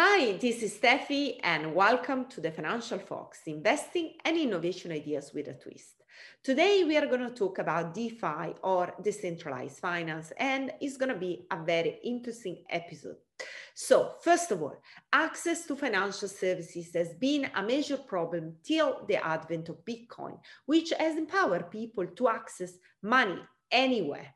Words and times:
Hi, 0.00 0.34
this 0.34 0.62
is 0.62 0.78
Steffi, 0.78 1.40
and 1.42 1.74
welcome 1.74 2.26
to 2.26 2.40
the 2.40 2.52
Financial 2.52 3.00
Fox 3.00 3.40
Investing 3.46 4.12
and 4.24 4.36
Innovation 4.36 4.92
Ideas 4.92 5.32
with 5.34 5.48
a 5.48 5.54
Twist. 5.54 6.04
Today, 6.44 6.84
we 6.86 6.96
are 6.96 7.08
going 7.08 7.28
to 7.28 7.34
talk 7.34 7.58
about 7.58 7.94
DeFi 7.94 8.54
or 8.62 8.94
decentralized 9.02 9.80
finance, 9.80 10.32
and 10.38 10.70
it's 10.80 10.96
going 10.98 11.12
to 11.12 11.18
be 11.18 11.48
a 11.50 11.64
very 11.64 11.98
interesting 12.04 12.62
episode. 12.70 13.16
So, 13.74 14.12
first 14.22 14.52
of 14.52 14.62
all, 14.62 14.76
access 15.12 15.66
to 15.66 15.74
financial 15.74 16.28
services 16.28 16.94
has 16.94 17.14
been 17.14 17.50
a 17.56 17.62
major 17.64 17.96
problem 17.96 18.54
till 18.62 19.04
the 19.08 19.16
advent 19.16 19.68
of 19.68 19.84
Bitcoin, 19.84 20.38
which 20.66 20.92
has 20.96 21.18
empowered 21.18 21.72
people 21.72 22.06
to 22.06 22.28
access 22.28 22.74
money 23.02 23.40
anywhere 23.72 24.32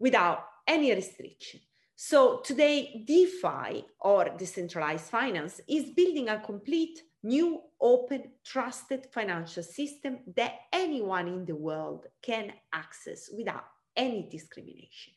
without 0.00 0.46
any 0.66 0.92
restriction. 0.92 1.60
So 2.02 2.38
today, 2.38 3.04
DeFi 3.06 3.84
or 4.00 4.30
decentralized 4.30 5.10
finance 5.10 5.60
is 5.68 5.90
building 5.90 6.30
a 6.30 6.40
complete 6.40 6.98
new, 7.22 7.60
open, 7.78 8.30
trusted 8.42 9.08
financial 9.12 9.62
system 9.62 10.20
that 10.34 10.60
anyone 10.72 11.28
in 11.28 11.44
the 11.44 11.54
world 11.54 12.06
can 12.22 12.54
access 12.72 13.28
without 13.36 13.66
any 13.94 14.26
discrimination. 14.30 15.12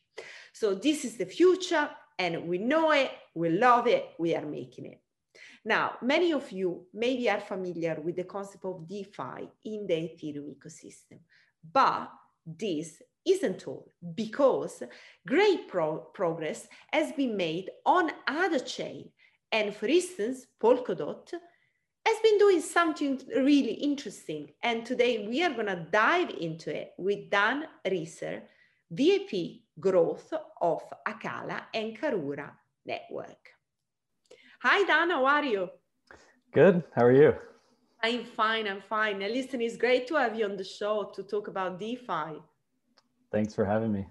So 0.52 0.74
this 0.74 1.06
is 1.06 1.16
the 1.16 1.24
future 1.24 1.88
and 2.18 2.46
we 2.46 2.58
know 2.58 2.90
it, 2.90 3.12
we 3.34 3.48
love 3.48 3.86
it, 3.86 4.10
we 4.18 4.36
are 4.36 4.44
making 4.44 4.84
it. 4.84 5.00
Now, 5.64 5.92
many 6.02 6.34
of 6.34 6.52
you 6.52 6.84
maybe 6.92 7.30
are 7.30 7.40
familiar 7.40 7.98
with 7.98 8.16
the 8.16 8.24
concept 8.24 8.66
of 8.66 8.86
DeFi 8.86 9.48
in 9.64 9.86
the 9.86 9.94
Ethereum 9.94 10.54
ecosystem, 10.54 11.20
but 11.72 12.10
this 12.44 13.00
isn't 13.26 13.66
all 13.66 13.90
because 14.14 14.82
great 15.26 15.68
pro 15.68 15.98
progress 15.98 16.68
has 16.92 17.12
been 17.12 17.36
made 17.36 17.70
on 17.86 18.10
other 18.26 18.58
chain. 18.58 19.10
And 19.52 19.74
for 19.74 19.86
instance, 19.86 20.46
Polkadot 20.62 21.32
has 22.06 22.16
been 22.22 22.38
doing 22.38 22.60
something 22.60 23.20
really 23.36 23.74
interesting. 23.74 24.50
And 24.62 24.84
today 24.84 25.26
we 25.26 25.42
are 25.42 25.54
going 25.54 25.66
to 25.66 25.86
dive 25.90 26.30
into 26.30 26.74
it 26.74 26.92
with 26.98 27.30
Dan 27.30 27.64
Reeser, 27.90 28.42
VP 28.90 29.64
Growth 29.80 30.32
of 30.60 30.82
Acala 31.08 31.62
and 31.72 31.98
Karura 31.98 32.50
Network. 32.84 33.50
Hi, 34.62 34.84
Dan, 34.84 35.10
how 35.10 35.24
are 35.26 35.44
you? 35.44 35.68
Good. 36.52 36.84
How 36.94 37.04
are 37.04 37.12
you? 37.12 37.34
I'm 38.02 38.24
fine. 38.24 38.68
I'm 38.68 38.82
fine. 38.82 39.22
And 39.22 39.32
listen, 39.32 39.60
it's 39.60 39.76
great 39.76 40.06
to 40.08 40.14
have 40.14 40.38
you 40.38 40.44
on 40.44 40.56
the 40.56 40.64
show 40.64 41.10
to 41.14 41.22
talk 41.22 41.48
about 41.48 41.78
DeFi. 41.78 42.40
Thanks 43.34 43.52
for 43.52 43.64
having 43.64 43.90
me. 43.92 44.06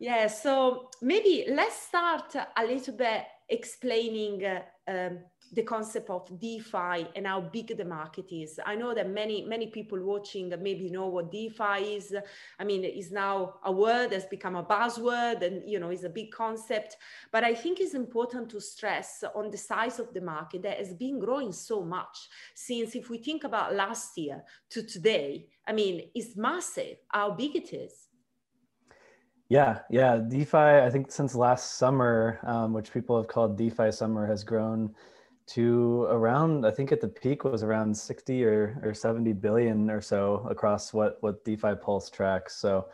Yeah, 0.00 0.26
so 0.26 0.90
maybe 1.00 1.46
let's 1.48 1.76
start 1.76 2.34
a 2.34 2.66
little 2.66 2.96
bit 2.96 3.22
explaining 3.48 4.44
uh, 4.44 4.62
um, 4.88 5.18
the 5.52 5.62
concept 5.62 6.10
of 6.10 6.40
DeFi 6.40 7.06
and 7.14 7.24
how 7.24 7.40
big 7.40 7.76
the 7.76 7.84
market 7.84 8.32
is. 8.32 8.58
I 8.66 8.74
know 8.74 8.94
that 8.94 9.08
many 9.08 9.44
many 9.44 9.68
people 9.68 10.02
watching 10.02 10.48
maybe 10.60 10.90
know 10.90 11.06
what 11.06 11.30
DeFi 11.30 11.94
is. 11.98 12.16
I 12.58 12.64
mean, 12.64 12.82
it's 12.82 13.12
now 13.12 13.60
a 13.64 13.70
word 13.70 14.10
that's 14.10 14.26
become 14.26 14.56
a 14.56 14.64
buzzword, 14.64 15.42
and 15.42 15.62
you 15.64 15.78
know, 15.78 15.90
is 15.90 16.02
a 16.02 16.08
big 16.08 16.32
concept. 16.32 16.96
But 17.30 17.44
I 17.44 17.54
think 17.54 17.78
it's 17.78 17.94
important 17.94 18.50
to 18.50 18.60
stress 18.60 19.22
on 19.36 19.52
the 19.52 19.58
size 19.58 20.00
of 20.00 20.12
the 20.12 20.20
market 20.20 20.62
that 20.62 20.78
has 20.78 20.94
been 20.94 21.20
growing 21.20 21.52
so 21.52 21.84
much 21.84 22.28
since, 22.54 22.96
if 22.96 23.08
we 23.08 23.18
think 23.18 23.44
about 23.44 23.76
last 23.76 24.18
year 24.18 24.42
to 24.70 24.82
today, 24.82 25.46
I 25.64 25.72
mean, 25.72 26.10
it's 26.12 26.34
massive 26.36 26.96
how 27.08 27.30
big 27.30 27.54
it 27.54 27.72
is. 27.72 28.08
Yeah, 29.52 29.80
yeah. 29.90 30.16
DeFi, 30.16 30.56
I 30.56 30.88
think 30.88 31.12
since 31.12 31.34
last 31.34 31.74
summer, 31.74 32.40
um, 32.44 32.72
which 32.72 32.90
people 32.90 33.18
have 33.18 33.28
called 33.28 33.58
DeFi 33.58 33.92
summer, 33.92 34.26
has 34.26 34.44
grown 34.44 34.94
to 35.48 36.04
around, 36.04 36.64
I 36.64 36.70
think 36.70 36.90
at 36.90 37.02
the 37.02 37.08
peak 37.08 37.44
was 37.44 37.62
around 37.62 37.94
60 37.94 38.44
or, 38.46 38.80
or 38.82 38.94
70 38.94 39.34
billion 39.34 39.90
or 39.90 40.00
so 40.00 40.46
across 40.48 40.94
what, 40.94 41.18
what 41.20 41.44
DeFi 41.44 41.74
Pulse 41.82 42.08
tracks. 42.08 42.56
So 42.56 42.86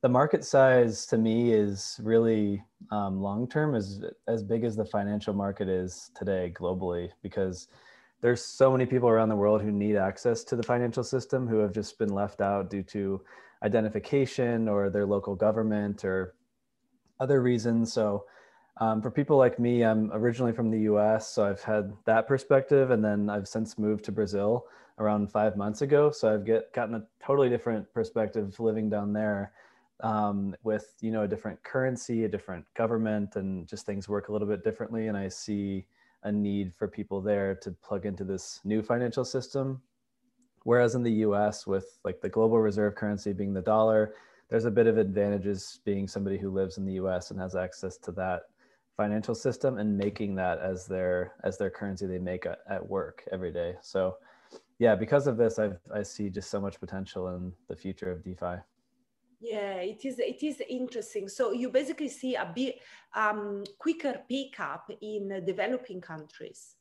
the 0.00 0.08
market 0.08 0.44
size 0.44 1.04
to 1.06 1.18
me 1.18 1.52
is 1.52 1.98
really 2.00 2.62
um, 2.92 3.20
long 3.20 3.48
term 3.48 3.74
is 3.74 4.00
as 4.28 4.44
big 4.44 4.62
as 4.62 4.76
the 4.76 4.84
financial 4.84 5.34
market 5.34 5.68
is 5.68 6.12
today 6.14 6.52
globally 6.54 7.10
because 7.24 7.66
there's 8.20 8.44
so 8.44 8.70
many 8.70 8.86
people 8.86 9.08
around 9.08 9.30
the 9.30 9.36
world 9.36 9.62
who 9.62 9.72
need 9.72 9.96
access 9.96 10.44
to 10.44 10.54
the 10.54 10.62
financial 10.62 11.02
system 11.02 11.48
who 11.48 11.58
have 11.58 11.72
just 11.72 11.98
been 11.98 12.14
left 12.14 12.40
out 12.40 12.70
due 12.70 12.84
to 12.84 13.20
identification 13.62 14.68
or 14.68 14.90
their 14.90 15.06
local 15.06 15.34
government 15.34 16.04
or 16.04 16.34
other 17.20 17.42
reasons. 17.42 17.92
So 17.92 18.24
um, 18.80 19.02
for 19.02 19.10
people 19.10 19.36
like 19.36 19.58
me, 19.58 19.82
I'm 19.82 20.12
originally 20.12 20.52
from 20.52 20.70
the 20.70 20.80
US, 20.92 21.28
so 21.28 21.44
I've 21.44 21.62
had 21.62 21.92
that 22.04 22.28
perspective, 22.28 22.90
and 22.90 23.04
then 23.04 23.28
I've 23.28 23.48
since 23.48 23.76
moved 23.76 24.04
to 24.04 24.12
Brazil 24.12 24.66
around 24.98 25.30
five 25.30 25.56
months 25.56 25.82
ago. 25.82 26.10
So 26.10 26.32
I've 26.32 26.44
get 26.44 26.72
gotten 26.72 26.94
a 26.94 27.02
totally 27.24 27.48
different 27.48 27.92
perspective 27.92 28.58
living 28.60 28.88
down 28.88 29.12
there, 29.12 29.52
um, 30.00 30.54
with 30.62 30.94
you 31.00 31.10
know 31.10 31.22
a 31.22 31.28
different 31.28 31.60
currency, 31.64 32.24
a 32.24 32.28
different 32.28 32.64
government, 32.74 33.34
and 33.34 33.66
just 33.66 33.84
things 33.84 34.08
work 34.08 34.28
a 34.28 34.32
little 34.32 34.46
bit 34.46 34.62
differently. 34.62 35.08
And 35.08 35.16
I 35.16 35.26
see 35.26 35.86
a 36.22 36.30
need 36.30 36.72
for 36.74 36.86
people 36.86 37.20
there 37.20 37.56
to 37.56 37.72
plug 37.72 38.06
into 38.06 38.22
this 38.22 38.60
new 38.64 38.82
financial 38.82 39.24
system 39.24 39.82
Whereas 40.68 40.94
in 40.94 41.02
the 41.02 41.24
US, 41.26 41.66
with 41.66 41.98
like 42.04 42.20
the 42.20 42.28
global 42.28 42.60
reserve 42.60 42.94
currency 42.94 43.32
being 43.32 43.54
the 43.54 43.62
dollar, 43.62 44.12
there's 44.50 44.66
a 44.66 44.70
bit 44.70 44.86
of 44.86 44.98
advantages 44.98 45.80
being 45.86 46.06
somebody 46.06 46.36
who 46.36 46.50
lives 46.50 46.76
in 46.76 46.84
the 46.84 47.00
US 47.04 47.30
and 47.30 47.40
has 47.40 47.56
access 47.56 47.96
to 47.96 48.12
that 48.12 48.42
financial 48.94 49.34
system 49.34 49.78
and 49.78 49.96
making 49.96 50.34
that 50.34 50.58
as 50.58 50.84
their 50.84 51.32
as 51.42 51.56
their 51.56 51.70
currency 51.70 52.04
they 52.04 52.18
make 52.18 52.44
at, 52.44 52.58
at 52.68 52.86
work 52.86 53.24
every 53.32 53.50
day. 53.50 53.76
So 53.80 54.18
yeah, 54.78 54.94
because 54.94 55.26
of 55.26 55.38
this, 55.38 55.58
I 55.58 55.70
I 55.90 56.02
see 56.02 56.28
just 56.28 56.50
so 56.50 56.60
much 56.60 56.78
potential 56.78 57.28
in 57.28 57.50
the 57.70 57.76
future 57.84 58.10
of 58.12 58.22
DeFi. 58.22 58.56
Yeah, 59.40 59.76
it 59.92 60.04
is. 60.04 60.18
It 60.18 60.42
is 60.42 60.60
interesting. 60.68 61.30
So 61.30 61.52
you 61.52 61.70
basically 61.70 62.10
see 62.10 62.34
a 62.34 62.52
bit 62.54 62.74
um, 63.14 63.64
quicker 63.78 64.20
pickup 64.28 64.90
in 65.00 65.42
developing 65.46 66.02
countries. 66.02 66.76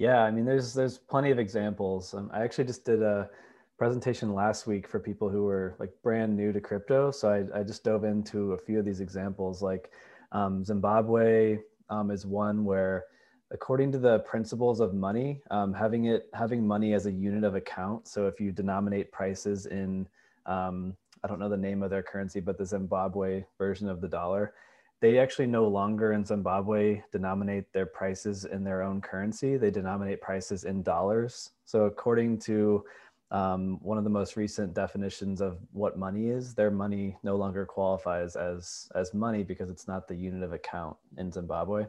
Yeah, 0.00 0.22
I 0.22 0.30
mean, 0.30 0.46
there's 0.46 0.72
there's 0.72 0.96
plenty 0.96 1.30
of 1.30 1.38
examples. 1.38 2.14
Um, 2.14 2.30
I 2.32 2.42
actually 2.42 2.64
just 2.64 2.86
did 2.86 3.02
a 3.02 3.28
presentation 3.76 4.34
last 4.34 4.66
week 4.66 4.88
for 4.88 4.98
people 4.98 5.28
who 5.28 5.42
were 5.42 5.76
like 5.78 5.90
brand 6.02 6.34
new 6.34 6.54
to 6.54 6.60
crypto. 6.60 7.10
So 7.10 7.28
I, 7.28 7.60
I 7.60 7.62
just 7.62 7.84
dove 7.84 8.04
into 8.04 8.54
a 8.54 8.58
few 8.58 8.78
of 8.78 8.86
these 8.86 9.00
examples. 9.00 9.60
Like 9.60 9.90
um, 10.32 10.64
Zimbabwe 10.64 11.58
um, 11.90 12.10
is 12.10 12.24
one 12.24 12.64
where, 12.64 13.04
according 13.50 13.92
to 13.92 13.98
the 13.98 14.20
principles 14.20 14.80
of 14.80 14.94
money, 14.94 15.42
um, 15.50 15.74
having 15.74 16.06
it 16.06 16.30
having 16.32 16.66
money 16.66 16.94
as 16.94 17.04
a 17.04 17.12
unit 17.12 17.44
of 17.44 17.54
account. 17.54 18.08
So 18.08 18.26
if 18.26 18.40
you 18.40 18.52
denominate 18.52 19.12
prices 19.12 19.66
in 19.66 20.08
um, 20.46 20.96
I 21.22 21.28
don't 21.28 21.40
know 21.40 21.50
the 21.50 21.58
name 21.58 21.82
of 21.82 21.90
their 21.90 22.02
currency, 22.02 22.40
but 22.40 22.56
the 22.56 22.64
Zimbabwe 22.64 23.44
version 23.58 23.86
of 23.86 24.00
the 24.00 24.08
dollar, 24.08 24.54
they 25.00 25.18
actually 25.18 25.46
no 25.46 25.66
longer 25.66 26.12
in 26.12 26.24
Zimbabwe 26.24 27.02
denominate 27.10 27.72
their 27.72 27.86
prices 27.86 28.44
in 28.44 28.62
their 28.62 28.82
own 28.82 29.00
currency. 29.00 29.56
They 29.56 29.70
denominate 29.70 30.20
prices 30.20 30.64
in 30.64 30.82
dollars. 30.82 31.50
So, 31.64 31.84
according 31.84 32.38
to 32.40 32.84
um, 33.30 33.78
one 33.80 33.96
of 33.96 34.04
the 34.04 34.10
most 34.10 34.36
recent 34.36 34.74
definitions 34.74 35.40
of 35.40 35.58
what 35.72 35.98
money 35.98 36.28
is, 36.28 36.54
their 36.54 36.70
money 36.70 37.16
no 37.22 37.36
longer 37.36 37.64
qualifies 37.64 38.36
as 38.36 38.90
as 38.94 39.14
money 39.14 39.42
because 39.42 39.70
it's 39.70 39.88
not 39.88 40.06
the 40.06 40.16
unit 40.16 40.42
of 40.42 40.52
account 40.52 40.96
in 41.16 41.32
Zimbabwe. 41.32 41.86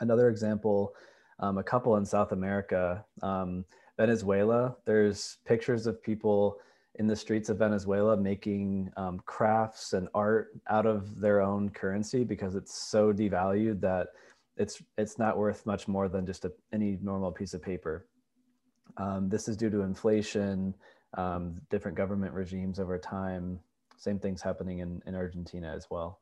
Another 0.00 0.28
example, 0.28 0.94
um, 1.38 1.58
a 1.58 1.62
couple 1.62 1.96
in 1.96 2.04
South 2.04 2.32
America, 2.32 3.04
um, 3.22 3.64
Venezuela. 3.96 4.76
There's 4.84 5.38
pictures 5.44 5.86
of 5.86 6.02
people 6.02 6.58
in 6.98 7.06
the 7.06 7.16
streets 7.16 7.48
of 7.48 7.58
Venezuela 7.58 8.16
making 8.16 8.90
um, 8.96 9.20
crafts 9.26 9.92
and 9.92 10.08
art 10.14 10.48
out 10.68 10.86
of 10.86 11.20
their 11.20 11.40
own 11.40 11.68
currency 11.68 12.24
because 12.24 12.54
it's 12.54 12.74
so 12.74 13.12
devalued 13.12 13.80
that 13.80 14.08
it's 14.56 14.82
it's 14.96 15.18
not 15.18 15.36
worth 15.36 15.66
much 15.66 15.86
more 15.86 16.08
than 16.08 16.24
just 16.24 16.44
a, 16.46 16.52
any 16.72 16.98
normal 17.02 17.30
piece 17.30 17.52
of 17.54 17.62
paper. 17.62 18.06
Um, 18.96 19.28
this 19.28 19.48
is 19.48 19.56
due 19.56 19.68
to 19.70 19.82
inflation, 19.82 20.74
um, 21.18 21.60
different 21.70 21.96
government 21.96 22.32
regimes 22.32 22.80
over 22.80 22.98
time. 22.98 23.60
Same 23.98 24.18
things 24.18 24.40
happening 24.40 24.78
in, 24.78 25.02
in 25.06 25.14
Argentina 25.14 25.72
as 25.74 25.88
well. 25.90 26.20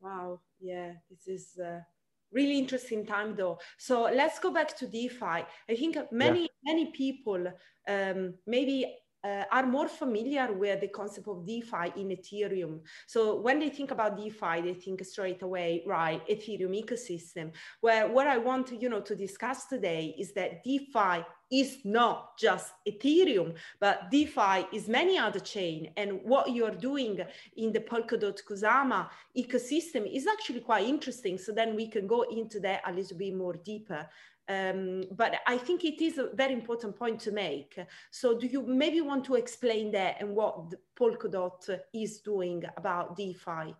Wow, 0.00 0.40
yeah, 0.60 0.92
this 1.10 1.28
is 1.28 1.58
a 1.58 1.84
really 2.32 2.58
interesting 2.58 3.04
time 3.04 3.36
though. 3.36 3.58
So 3.76 4.02
let's 4.02 4.38
go 4.38 4.50
back 4.50 4.76
to 4.78 4.86
DeFi. 4.86 5.44
I 5.68 5.74
think 5.76 5.96
many, 6.10 6.42
yeah. 6.42 6.46
many 6.64 6.86
people 6.92 7.46
um, 7.88 8.34
maybe 8.46 8.86
uh, 9.24 9.44
are 9.50 9.66
more 9.66 9.88
familiar 9.88 10.52
with 10.52 10.80
the 10.80 10.88
concept 10.88 11.28
of 11.28 11.46
DeFi 11.46 11.92
in 11.96 12.08
Ethereum. 12.08 12.80
So 13.06 13.40
when 13.40 13.58
they 13.58 13.70
think 13.70 13.90
about 13.90 14.16
DeFi, 14.16 14.62
they 14.62 14.74
think 14.74 15.04
straight 15.04 15.42
away, 15.42 15.82
right, 15.86 16.26
Ethereum 16.28 16.74
ecosystem. 16.82 17.52
Where 17.80 18.08
what 18.08 18.26
I 18.26 18.38
want, 18.38 18.72
you 18.80 18.88
know, 18.88 19.00
to 19.00 19.14
discuss 19.14 19.66
today 19.66 20.14
is 20.18 20.32
that 20.32 20.64
DeFi 20.64 21.24
is 21.52 21.78
not 21.84 22.38
just 22.38 22.72
Ethereum, 22.88 23.54
but 23.78 24.10
DeFi 24.10 24.66
is 24.72 24.88
many 24.88 25.18
other 25.18 25.38
chain. 25.38 25.90
And 25.98 26.20
what 26.24 26.50
you're 26.50 26.70
doing 26.70 27.20
in 27.56 27.72
the 27.72 27.80
Polkadot 27.80 28.40
Kusama 28.48 29.08
ecosystem 29.36 30.10
is 30.10 30.26
actually 30.26 30.60
quite 30.60 30.88
interesting. 30.88 31.36
So 31.36 31.52
then 31.52 31.76
we 31.76 31.88
can 31.88 32.06
go 32.06 32.22
into 32.22 32.58
that 32.60 32.80
a 32.86 32.92
little 32.92 33.18
bit 33.18 33.34
more 33.36 33.54
deeper. 33.54 34.08
Um, 34.52 35.04
but 35.12 35.36
I 35.46 35.56
think 35.56 35.84
it 35.84 36.02
is 36.02 36.18
a 36.18 36.28
very 36.34 36.52
important 36.52 36.96
point 36.96 37.20
to 37.20 37.32
make. 37.32 37.78
So 38.10 38.38
do 38.38 38.46
you 38.46 38.62
maybe 38.62 39.00
want 39.00 39.24
to 39.26 39.34
explain 39.34 39.90
that 39.92 40.20
and 40.20 40.34
what 40.34 40.74
Polkadot 40.98 41.80
is 41.92 42.20
doing 42.20 42.62
about 42.76 43.16
DeFi? 43.16 43.74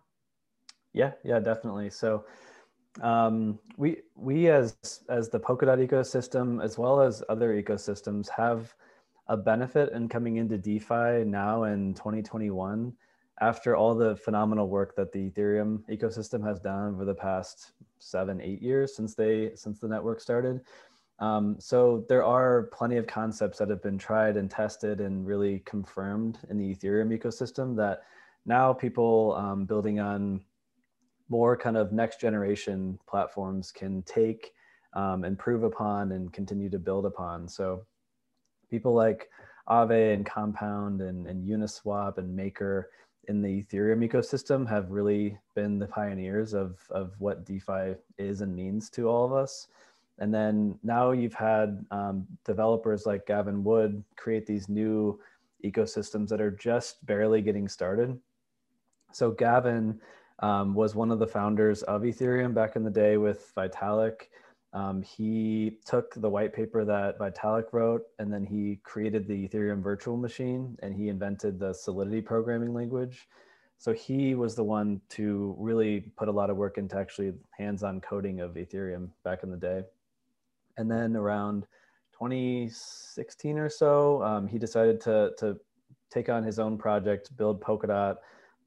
Yeah, 0.93 1.11
yeah, 1.23 1.39
definitely. 1.39 1.89
So 1.89 2.25
um, 3.01 3.59
we 3.77 3.97
we 4.15 4.49
as 4.49 4.75
as 5.09 5.29
the 5.29 5.39
Polkadot 5.39 5.79
ecosystem, 5.87 6.63
as 6.63 6.77
well 6.77 7.01
as 7.01 7.23
other 7.29 7.61
ecosystems, 7.61 8.29
have 8.29 8.73
a 9.27 9.37
benefit 9.37 9.91
in 9.93 10.07
coming 10.09 10.37
into 10.37 10.57
DeFi 10.57 11.23
now 11.25 11.63
in 11.63 11.93
2021 11.93 12.93
after 13.41 13.75
all 13.75 13.95
the 13.95 14.15
phenomenal 14.15 14.69
work 14.69 14.95
that 14.95 15.11
the 15.11 15.29
Ethereum 15.29 15.81
ecosystem 15.89 16.45
has 16.45 16.59
done 16.59 16.93
over 16.93 17.05
the 17.05 17.15
past 17.15 17.71
seven, 17.99 18.39
eight 18.41 18.61
years 18.61 18.95
since 18.95 19.15
they 19.15 19.51
since 19.55 19.79
the 19.79 19.87
network 19.87 20.19
started. 20.19 20.61
Um, 21.19 21.55
so 21.59 22.05
there 22.09 22.23
are 22.23 22.63
plenty 22.73 22.97
of 22.97 23.07
concepts 23.07 23.57
that 23.59 23.69
have 23.69 23.81
been 23.81 23.97
tried 23.97 24.35
and 24.35 24.49
tested 24.49 24.99
and 24.99 25.25
really 25.25 25.59
confirmed 25.65 26.39
in 26.49 26.57
the 26.57 26.75
Ethereum 26.75 27.17
ecosystem 27.17 27.75
that 27.77 28.03
now 28.45 28.73
people 28.73 29.33
um, 29.37 29.65
building 29.65 29.99
on 29.99 30.41
more 31.29 31.55
kind 31.55 31.77
of 31.77 31.91
next 31.91 32.19
generation 32.19 32.99
platforms 33.07 33.71
can 33.71 34.03
take, 34.03 34.53
um, 34.93 35.23
improve 35.23 35.63
upon, 35.63 36.11
and 36.11 36.33
continue 36.33 36.69
to 36.69 36.79
build 36.79 37.05
upon. 37.05 37.47
So 37.47 37.85
people 38.69 38.93
like 38.93 39.29
Aave 39.69 40.13
and 40.13 40.25
Compound 40.25 41.01
and, 41.01 41.25
and 41.27 41.47
Uniswap 41.47 42.17
and 42.17 42.35
Maker 42.35 42.89
in 43.27 43.41
the 43.41 43.63
Ethereum 43.63 44.07
ecosystem 44.07 44.67
have 44.67 44.91
really 44.91 45.37
been 45.55 45.79
the 45.79 45.87
pioneers 45.87 46.53
of, 46.53 46.77
of 46.89 47.13
what 47.19 47.45
DeFi 47.45 47.95
is 48.17 48.41
and 48.41 48.55
means 48.55 48.89
to 48.91 49.07
all 49.07 49.25
of 49.25 49.33
us. 49.33 49.67
And 50.19 50.33
then 50.33 50.77
now 50.83 51.11
you've 51.11 51.33
had 51.33 51.85
um, 51.91 52.27
developers 52.45 53.05
like 53.05 53.25
Gavin 53.25 53.63
Wood 53.63 54.03
create 54.15 54.45
these 54.45 54.69
new 54.69 55.19
ecosystems 55.65 56.27
that 56.29 56.41
are 56.41 56.51
just 56.51 57.03
barely 57.05 57.41
getting 57.41 57.67
started. 57.67 58.19
So 59.11 59.31
Gavin 59.31 59.99
um, 60.39 60.73
was 60.73 60.95
one 60.95 61.11
of 61.11 61.19
the 61.19 61.27
founders 61.27 61.83
of 61.83 62.01
Ethereum 62.01 62.53
back 62.53 62.75
in 62.75 62.83
the 62.83 62.91
day 62.91 63.17
with 63.17 63.53
Vitalik. 63.55 64.27
Um, 64.73 65.03
he 65.03 65.77
took 65.85 66.15
the 66.15 66.29
white 66.29 66.51
paper 66.51 66.83
that 66.83 67.19
Vitalik 67.19 67.71
wrote 67.71 68.01
and 68.17 68.33
then 68.33 68.43
he 68.43 68.79
created 68.83 69.27
the 69.27 69.47
Ethereum 69.47 69.83
virtual 69.83 70.17
machine 70.17 70.77
and 70.81 70.95
he 70.95 71.09
invented 71.09 71.59
the 71.59 71.73
Solidity 71.73 72.21
programming 72.21 72.73
language. 72.73 73.27
So 73.77 73.93
he 73.93 74.33
was 74.33 74.55
the 74.55 74.63
one 74.63 75.01
to 75.09 75.55
really 75.59 76.11
put 76.17 76.27
a 76.27 76.31
lot 76.31 76.49
of 76.49 76.57
work 76.57 76.77
into 76.77 76.97
actually 76.97 77.33
hands-on 77.55 78.01
coding 78.01 78.39
of 78.39 78.55
Ethereum 78.55 79.09
back 79.23 79.43
in 79.43 79.51
the 79.51 79.57
day. 79.57 79.83
And 80.77 80.89
then 80.89 81.15
around 81.15 81.67
2016 82.13 83.59
or 83.59 83.69
so, 83.69 84.23
um, 84.23 84.47
he 84.47 84.57
decided 84.57 85.01
to, 85.01 85.33
to 85.37 85.59
take 86.09 86.29
on 86.29 86.43
his 86.43 86.57
own 86.57 86.77
project, 86.77 87.35
build 87.37 87.61
Polkadot, 87.61 88.17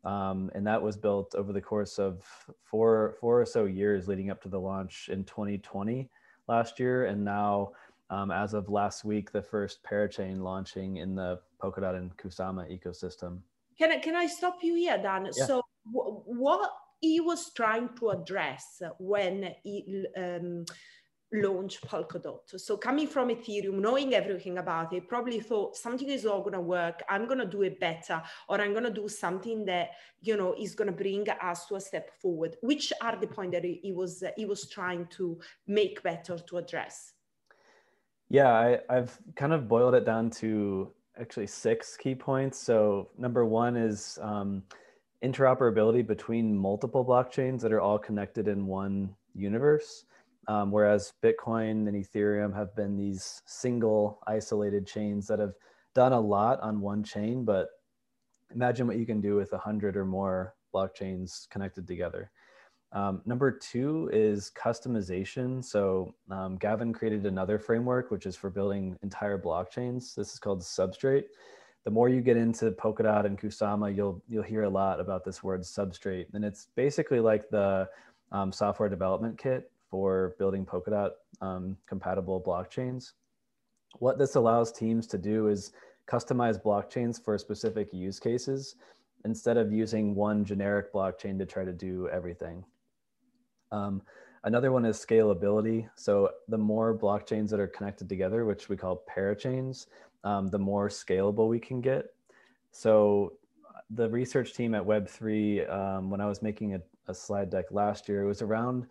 um, 0.06 0.52
and 0.54 0.64
that 0.66 0.80
was 0.80 0.96
built 0.96 1.34
over 1.34 1.52
the 1.52 1.60
course 1.60 1.98
of 1.98 2.22
four, 2.62 3.16
four 3.20 3.40
or 3.40 3.44
so 3.44 3.64
years 3.64 4.06
leading 4.06 4.30
up 4.30 4.40
to 4.42 4.48
the 4.48 4.58
launch 4.58 5.08
in 5.12 5.24
2020 5.24 6.08
last 6.46 6.78
year. 6.78 7.06
And 7.06 7.24
now, 7.24 7.72
um, 8.08 8.30
as 8.30 8.54
of 8.54 8.68
last 8.68 9.04
week, 9.04 9.32
the 9.32 9.42
first 9.42 9.82
parachain 9.82 10.40
launching 10.42 10.98
in 10.98 11.16
the 11.16 11.40
Polkadot 11.60 11.96
and 11.96 12.16
Kusama 12.16 12.70
ecosystem. 12.70 13.40
Can 13.76 13.90
I, 13.90 13.98
can 13.98 14.14
I 14.14 14.26
stop 14.26 14.58
you 14.62 14.76
here, 14.76 14.96
Dan? 14.96 15.28
Yeah. 15.36 15.44
So, 15.44 15.62
w- 15.92 16.22
what 16.24 16.70
he 17.00 17.18
was 17.18 17.52
trying 17.52 17.90
to 17.98 18.10
address 18.10 18.80
when 18.98 19.54
he 19.64 20.06
um, 20.16 20.66
launch 21.42 21.80
Polkadot. 21.82 22.40
So 22.56 22.76
coming 22.76 23.06
from 23.06 23.28
Ethereum, 23.28 23.74
knowing 23.74 24.14
everything 24.14 24.58
about 24.58 24.92
it, 24.92 25.08
probably 25.08 25.40
thought 25.40 25.76
something 25.76 26.08
is 26.08 26.24
not 26.24 26.40
going 26.40 26.54
to 26.54 26.60
work. 26.60 27.02
I'm 27.08 27.26
going 27.26 27.38
to 27.38 27.46
do 27.46 27.62
it 27.62 27.78
better, 27.80 28.22
or 28.48 28.60
I'm 28.60 28.72
going 28.72 28.84
to 28.84 28.92
do 28.92 29.08
something 29.08 29.64
that 29.66 29.90
you 30.20 30.36
know 30.36 30.54
is 30.58 30.74
going 30.74 30.90
to 30.90 30.96
bring 30.96 31.28
us 31.28 31.66
to 31.66 31.76
a 31.76 31.80
step 31.80 32.10
forward. 32.20 32.56
Which 32.60 32.92
are 33.00 33.16
the 33.16 33.26
point 33.26 33.52
that 33.52 33.64
he 33.64 33.92
was 33.94 34.22
he 34.36 34.44
was 34.46 34.68
trying 34.68 35.06
to 35.16 35.38
make 35.66 36.02
better 36.02 36.38
to 36.38 36.56
address? 36.58 37.12
Yeah, 38.28 38.52
I, 38.52 38.80
I've 38.88 39.16
kind 39.36 39.52
of 39.52 39.68
boiled 39.68 39.94
it 39.94 40.04
down 40.04 40.30
to 40.42 40.90
actually 41.18 41.46
six 41.46 41.96
key 41.96 42.14
points. 42.14 42.58
So 42.58 43.10
number 43.16 43.44
one 43.44 43.76
is 43.76 44.18
um, 44.20 44.64
interoperability 45.22 46.06
between 46.06 46.56
multiple 46.56 47.04
blockchains 47.04 47.60
that 47.60 47.72
are 47.72 47.80
all 47.80 47.98
connected 47.98 48.48
in 48.48 48.66
one 48.66 49.14
universe. 49.34 50.05
Um, 50.48 50.70
whereas 50.70 51.12
Bitcoin 51.22 51.88
and 51.88 51.94
Ethereum 51.94 52.54
have 52.54 52.74
been 52.76 52.96
these 52.96 53.42
single 53.46 54.20
isolated 54.26 54.86
chains 54.86 55.26
that 55.26 55.40
have 55.40 55.54
done 55.94 56.12
a 56.12 56.20
lot 56.20 56.60
on 56.60 56.80
one 56.80 57.02
chain, 57.02 57.44
but 57.44 57.68
imagine 58.54 58.86
what 58.86 58.98
you 58.98 59.06
can 59.06 59.20
do 59.20 59.34
with 59.34 59.52
a 59.52 59.58
hundred 59.58 59.96
or 59.96 60.04
more 60.04 60.54
blockchains 60.72 61.48
connected 61.48 61.86
together. 61.86 62.30
Um, 62.92 63.22
number 63.26 63.50
two 63.50 64.08
is 64.12 64.52
customization. 64.56 65.64
So 65.64 66.14
um, 66.30 66.56
Gavin 66.56 66.92
created 66.92 67.26
another 67.26 67.58
framework, 67.58 68.10
which 68.10 68.26
is 68.26 68.36
for 68.36 68.48
building 68.48 68.96
entire 69.02 69.38
blockchains. 69.38 70.14
This 70.14 70.32
is 70.32 70.38
called 70.38 70.62
Substrate. 70.62 71.24
The 71.84 71.90
more 71.90 72.08
you 72.08 72.20
get 72.20 72.36
into 72.36 72.70
Polkadot 72.72 73.26
and 73.26 73.38
Kusama, 73.38 73.94
you'll 73.94 74.22
you'll 74.28 74.42
hear 74.42 74.64
a 74.64 74.68
lot 74.68 74.98
about 74.98 75.24
this 75.24 75.42
word 75.42 75.60
substrate, 75.62 76.26
and 76.34 76.44
it's 76.44 76.66
basically 76.74 77.20
like 77.20 77.48
the 77.48 77.88
um, 78.32 78.50
software 78.50 78.88
development 78.88 79.38
kit 79.38 79.70
for 79.90 80.34
building 80.38 80.64
Polkadot 80.64 81.10
um, 81.40 81.76
compatible 81.86 82.40
blockchains. 82.40 83.12
What 83.98 84.18
this 84.18 84.34
allows 84.34 84.72
teams 84.72 85.06
to 85.08 85.18
do 85.18 85.48
is 85.48 85.72
customize 86.06 86.62
blockchains 86.62 87.22
for 87.22 87.36
specific 87.38 87.92
use 87.92 88.18
cases 88.18 88.76
instead 89.24 89.56
of 89.56 89.72
using 89.72 90.14
one 90.14 90.44
generic 90.44 90.92
blockchain 90.92 91.38
to 91.38 91.46
try 91.46 91.64
to 91.64 91.72
do 91.72 92.08
everything. 92.10 92.64
Um, 93.72 94.02
another 94.44 94.70
one 94.70 94.84
is 94.84 95.04
scalability. 95.04 95.88
So 95.96 96.30
the 96.48 96.58
more 96.58 96.96
blockchains 96.96 97.50
that 97.50 97.60
are 97.60 97.66
connected 97.66 98.08
together, 98.08 98.44
which 98.44 98.68
we 98.68 98.76
call 98.76 99.02
parachains, 99.14 99.86
um, 100.24 100.48
the 100.48 100.58
more 100.58 100.88
scalable 100.88 101.48
we 101.48 101.58
can 101.58 101.80
get. 101.80 102.06
So 102.70 103.32
the 103.90 104.08
research 104.08 104.54
team 104.54 104.74
at 104.74 104.82
Web3, 104.82 105.70
um, 105.72 106.10
when 106.10 106.20
I 106.20 106.26
was 106.26 106.42
making 106.42 106.74
a, 106.74 106.80
a 107.08 107.14
slide 107.14 107.50
deck 107.50 107.66
last 107.70 108.08
year, 108.08 108.22
it 108.22 108.26
was 108.26 108.42
around 108.42 108.86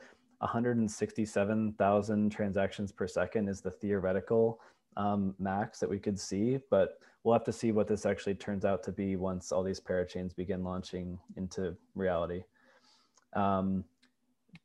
167,000 0.46 2.30
transactions 2.30 2.92
per 2.92 3.08
second 3.08 3.50
is 3.50 3.62
the 3.62 3.72
theoretical 3.72 4.60
um, 4.98 5.36
max 5.40 5.80
that 5.80 5.90
we 5.90 6.00
could 6.00 6.20
see, 6.20 6.60
but 6.70 7.00
we'll 7.24 7.34
have 7.34 7.44
to 7.44 7.52
see 7.52 7.72
what 7.72 7.88
this 7.88 8.06
actually 8.06 8.36
turns 8.36 8.64
out 8.64 8.84
to 8.84 8.92
be 8.92 9.16
once 9.16 9.52
all 9.52 9.64
these 9.64 9.80
parachains 9.80 10.36
begin 10.36 10.64
launching 10.64 11.20
into 11.36 11.76
reality. 11.96 12.44
Um, 13.34 13.84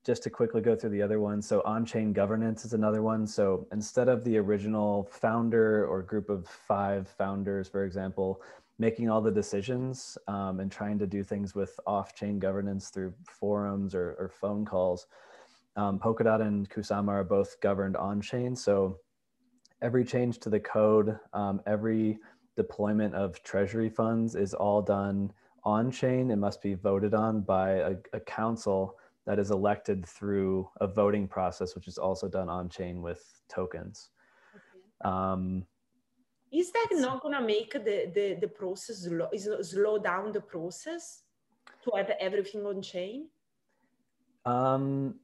just 0.04 0.22
to 0.22 0.30
quickly 0.30 0.60
go 0.60 0.76
through 0.76 0.90
the 0.90 1.02
other 1.02 1.18
ones. 1.18 1.46
So 1.46 1.62
on-chain 1.64 2.12
governance 2.12 2.64
is 2.64 2.74
another 2.74 3.02
one. 3.02 3.26
So 3.26 3.66
instead 3.72 4.08
of 4.08 4.22
the 4.22 4.38
original 4.38 5.08
founder 5.10 5.84
or 5.86 6.02
group 6.02 6.30
of 6.30 6.46
five 6.46 7.08
founders, 7.08 7.68
for 7.68 7.84
example, 7.84 8.40
making 8.78 9.10
all 9.10 9.20
the 9.20 9.32
decisions 9.32 10.16
um, 10.28 10.60
and 10.60 10.70
trying 10.70 10.98
to 10.98 11.06
do 11.06 11.24
things 11.24 11.54
with 11.54 11.78
off-chain 11.86 12.38
governance 12.38 12.88
through 12.88 13.12
forums 13.24 13.94
or, 13.94 14.16
or 14.18 14.28
phone 14.28 14.64
calls, 14.64 15.06
um, 15.76 15.98
Polkadot 15.98 16.40
and 16.42 16.68
Kusama 16.68 17.08
are 17.08 17.24
both 17.24 17.60
governed 17.60 17.96
on 17.96 18.20
chain. 18.20 18.56
So 18.56 18.98
every 19.82 20.04
change 20.04 20.38
to 20.40 20.50
the 20.50 20.60
code, 20.60 21.18
um, 21.32 21.60
every 21.66 22.18
deployment 22.56 23.14
of 23.14 23.42
treasury 23.42 23.88
funds 23.88 24.34
is 24.34 24.54
all 24.54 24.82
done 24.82 25.32
on 25.64 25.90
chain 25.90 26.30
and 26.30 26.40
must 26.40 26.62
be 26.62 26.74
voted 26.74 27.14
on 27.14 27.42
by 27.42 27.70
a, 27.70 27.94
a 28.12 28.20
council 28.20 28.96
that 29.26 29.38
is 29.38 29.50
elected 29.50 30.04
through 30.06 30.68
a 30.80 30.86
voting 30.86 31.28
process, 31.28 31.74
which 31.74 31.86
is 31.86 31.98
also 31.98 32.28
done 32.28 32.48
on 32.48 32.68
chain 32.68 33.02
with 33.02 33.22
tokens. 33.48 34.10
Okay. 34.54 35.10
Um, 35.10 35.64
is 36.52 36.72
that 36.72 36.88
not 36.92 37.22
going 37.22 37.34
to 37.34 37.46
make 37.46 37.72
the, 37.72 38.10
the, 38.12 38.38
the 38.40 38.48
process 38.48 39.04
slow, 39.04 39.28
is 39.32 39.48
slow 39.62 39.98
down 39.98 40.32
the 40.32 40.40
process 40.40 41.22
to 41.84 41.96
have 41.96 42.10
everything 42.18 42.66
on 42.66 42.82
chain? 42.82 43.28
Um, 44.44 45.14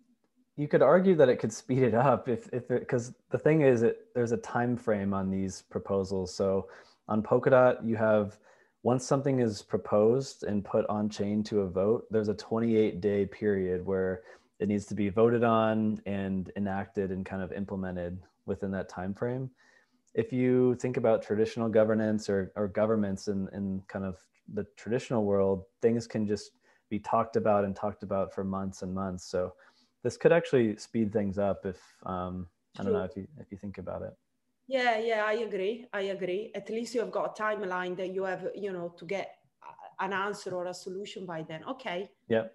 you 0.57 0.69
could 0.69 0.83
argue 0.83 1.15
that 1.15 1.29
it 1.29 1.39
could 1.39 1.53
speed 1.53 1.83
it 1.83 1.95
up 1.95 2.29
if 2.29 2.49
if 2.53 2.69
because 2.69 3.15
the 3.31 3.39
thing 3.39 3.63
is 3.63 3.83
it 3.83 4.09
there's 4.15 4.33
a 4.33 4.39
time 4.39 4.77
frame 4.77 5.13
on 5.13 5.31
these 5.31 5.63
proposals 5.63 6.35
so 6.35 6.69
on 7.09 7.23
polkadot 7.23 7.85
you 7.87 7.97
have 7.97 8.39
once 8.83 9.05
something 9.05 9.41
is 9.41 9.63
proposed 9.63 10.45
and 10.45 10.65
put 10.65 10.87
on 10.87 11.09
chain 11.09 11.43
to 11.43 11.61
a 11.61 11.69
vote 11.69 12.07
there's 12.11 12.29
a 12.29 12.35
28 12.35 13.01
day 13.01 13.27
period 13.27 13.85
where 13.85 14.23
it 14.59 14.69
needs 14.69 14.87
to 14.87 14.95
be 14.95 15.09
voted 15.09 15.45
on 15.45 16.01
and 16.07 16.51
enacted 16.57 17.11
and 17.11 17.27
kind 17.27 17.43
of 17.43 17.53
implemented 17.53 18.19
within 18.47 18.71
that 18.71 18.89
time 18.89 19.13
frame 19.13 19.51
if 20.17 20.33
you 20.33 20.75
think 20.77 20.97
about 20.97 21.23
traditional 21.23 21.69
governance 21.69 22.31
or, 22.31 22.51
or 22.57 22.69
governments 22.69 23.29
in, 23.29 23.49
in 23.53 23.83
kind 23.87 24.05
of 24.05 24.17
the 24.55 24.67
traditional 24.75 25.25
world, 25.25 25.65
things 25.83 26.07
can 26.07 26.27
just 26.27 26.53
be 26.89 26.99
talked 26.99 27.37
about 27.37 27.65
and 27.65 27.77
talked 27.77 28.03
about 28.03 28.35
for 28.35 28.43
months 28.43 28.81
and 28.81 28.95
months. 28.95 29.25
So 29.25 29.53
this 30.07 30.17
could 30.17 30.33
actually 30.33 30.77
speed 30.77 31.13
things 31.13 31.37
up 31.37 31.67
if 31.67 31.81
um, 32.05 32.47
I 32.79 32.85
don't 32.85 32.93
know 32.93 33.03
if 33.03 33.17
you 33.17 33.27
if 33.41 33.51
you 33.51 33.59
think 33.59 33.79
about 33.79 34.03
it. 34.03 34.15
Yeah, 34.69 35.01
yeah, 35.01 35.25
I 35.27 35.35
agree. 35.49 35.75
I 35.93 36.03
agree. 36.17 36.53
At 36.55 36.71
least 36.71 36.95
you 36.95 37.01
have 37.01 37.11
got 37.11 37.25
a 37.33 37.43
timeline 37.43 37.97
that 37.97 38.15
you 38.15 38.23
have, 38.23 38.43
you 38.55 38.73
know, 38.73 38.95
to 38.99 39.05
get 39.05 39.35
an 39.99 40.13
answer 40.13 40.51
or 40.59 40.67
a 40.67 40.75
solution 40.75 41.27
by 41.27 41.43
then. 41.43 41.65
Okay. 41.73 42.09
Yep. 42.29 42.53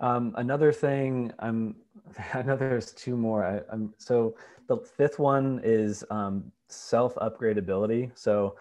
Um, 0.00 0.34
another 0.36 0.72
thing, 0.72 1.30
I'm. 1.40 1.76
I 2.38 2.40
know 2.40 2.56
there's 2.56 2.92
two 2.92 3.16
more. 3.26 3.40
I, 3.44 3.74
am 3.74 3.92
so 3.98 4.34
the 4.66 4.78
fifth 4.78 5.18
one 5.18 5.60
is 5.62 6.04
um, 6.10 6.50
self 6.68 7.16
upgradability. 7.16 8.12
So 8.14 8.56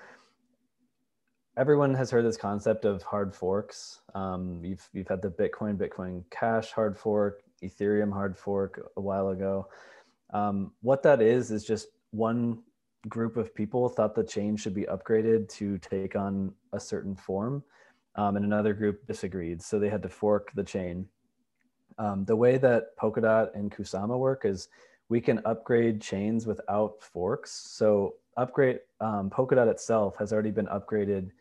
everyone 1.58 1.94
has 1.96 2.12
heard 2.12 2.24
this 2.24 2.38
concept 2.38 2.86
of 2.86 3.02
hard 3.02 3.34
forks. 3.34 4.02
Um, 4.14 4.62
you've 4.64 4.88
you've 4.94 5.08
had 5.08 5.22
the 5.22 5.30
Bitcoin 5.30 5.76
Bitcoin 5.76 6.24
Cash 6.30 6.72
hard 6.72 6.98
fork, 6.98 7.42
Ethereum 7.64 8.14
hard 8.14 8.38
fork 8.38 8.92
a 8.96 9.02
while 9.02 9.30
ago. 9.30 9.68
Um, 10.34 10.72
what 10.82 11.04
that 11.04 11.22
is 11.22 11.52
is 11.52 11.66
just 11.66 11.88
one 12.12 12.60
group 13.10 13.38
of 13.38 13.56
people 13.56 13.90
thought 13.90 14.16
the 14.16 14.24
chain 14.24 14.56
should 14.56 14.76
be 14.76 14.84
upgraded 14.84 15.50
to 15.50 15.78
take 15.80 16.16
on 16.16 16.54
a 16.74 16.80
certain 16.80 17.16
form, 17.16 17.64
um, 18.16 18.36
and 18.36 18.46
another 18.46 18.74
group 18.74 19.06
disagreed. 19.08 19.62
So 19.62 19.80
they 19.80 19.90
had 19.90 20.04
to 20.04 20.10
fork 20.10 20.52
the 20.54 20.64
chain. 20.64 21.08
Um, 21.98 22.26
the 22.26 22.36
way 22.36 22.58
that 22.60 22.96
Polkadot 22.98 23.56
and 23.56 23.72
Kusama 23.72 24.18
work 24.20 24.46
is 24.46 24.70
we 25.10 25.20
can 25.20 25.42
upgrade 25.46 26.02
chains 26.02 26.46
without 26.46 27.02
forks. 27.02 27.52
So 27.52 28.16
upgrade 28.36 28.82
um, 29.00 29.32
Polkadot 29.32 29.68
itself 29.68 30.16
has 30.18 30.32
already 30.32 30.52
been 30.52 30.68
upgraded. 30.68 31.32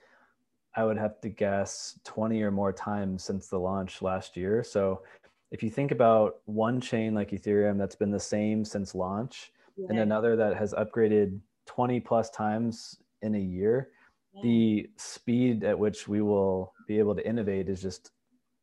I 0.76 0.84
would 0.84 0.98
have 0.98 1.20
to 1.22 1.28
guess 1.28 1.98
20 2.04 2.42
or 2.42 2.50
more 2.50 2.72
times 2.72 3.24
since 3.24 3.48
the 3.48 3.58
launch 3.58 4.02
last 4.02 4.36
year. 4.36 4.62
So 4.62 5.02
if 5.50 5.62
you 5.62 5.70
think 5.70 5.90
about 5.90 6.40
one 6.44 6.80
chain 6.80 7.14
like 7.14 7.30
Ethereum 7.30 7.78
that's 7.78 7.96
been 7.96 8.10
the 8.10 8.20
same 8.20 8.64
since 8.64 8.94
launch, 8.94 9.52
yeah. 9.76 9.86
and 9.88 9.98
another 9.98 10.36
that 10.36 10.56
has 10.56 10.74
upgraded 10.74 11.38
20 11.66 12.00
plus 12.00 12.30
times 12.30 12.98
in 13.22 13.34
a 13.34 13.38
year, 13.38 13.88
yeah. 14.34 14.42
the 14.42 14.90
speed 14.96 15.64
at 15.64 15.78
which 15.78 16.08
we 16.08 16.20
will 16.20 16.74
be 16.86 16.98
able 16.98 17.14
to 17.14 17.26
innovate 17.26 17.68
is 17.68 17.80
just 17.80 18.10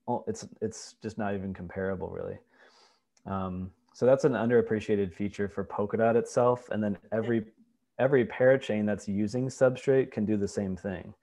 oh, 0.08 0.24
it's 0.28 0.48
it's 0.62 0.96
just 1.02 1.18
not 1.18 1.34
even 1.34 1.54
comparable 1.54 2.10
really. 2.10 2.38
Um, 3.26 3.72
so 3.94 4.06
that's 4.06 4.26
an 4.26 4.34
underappreciated 4.34 5.14
feature 5.14 5.48
for 5.48 5.64
Polkadot 5.64 6.16
itself, 6.16 6.70
and 6.70 6.84
then 6.84 6.98
every 7.12 7.46
every 8.00 8.26
parachain 8.26 8.86
that's 8.86 9.08
using 9.08 9.48
Substrate 9.48 10.12
can 10.12 10.26
do 10.26 10.36
the 10.36 10.48
same 10.48 10.76
thing. 10.76 11.14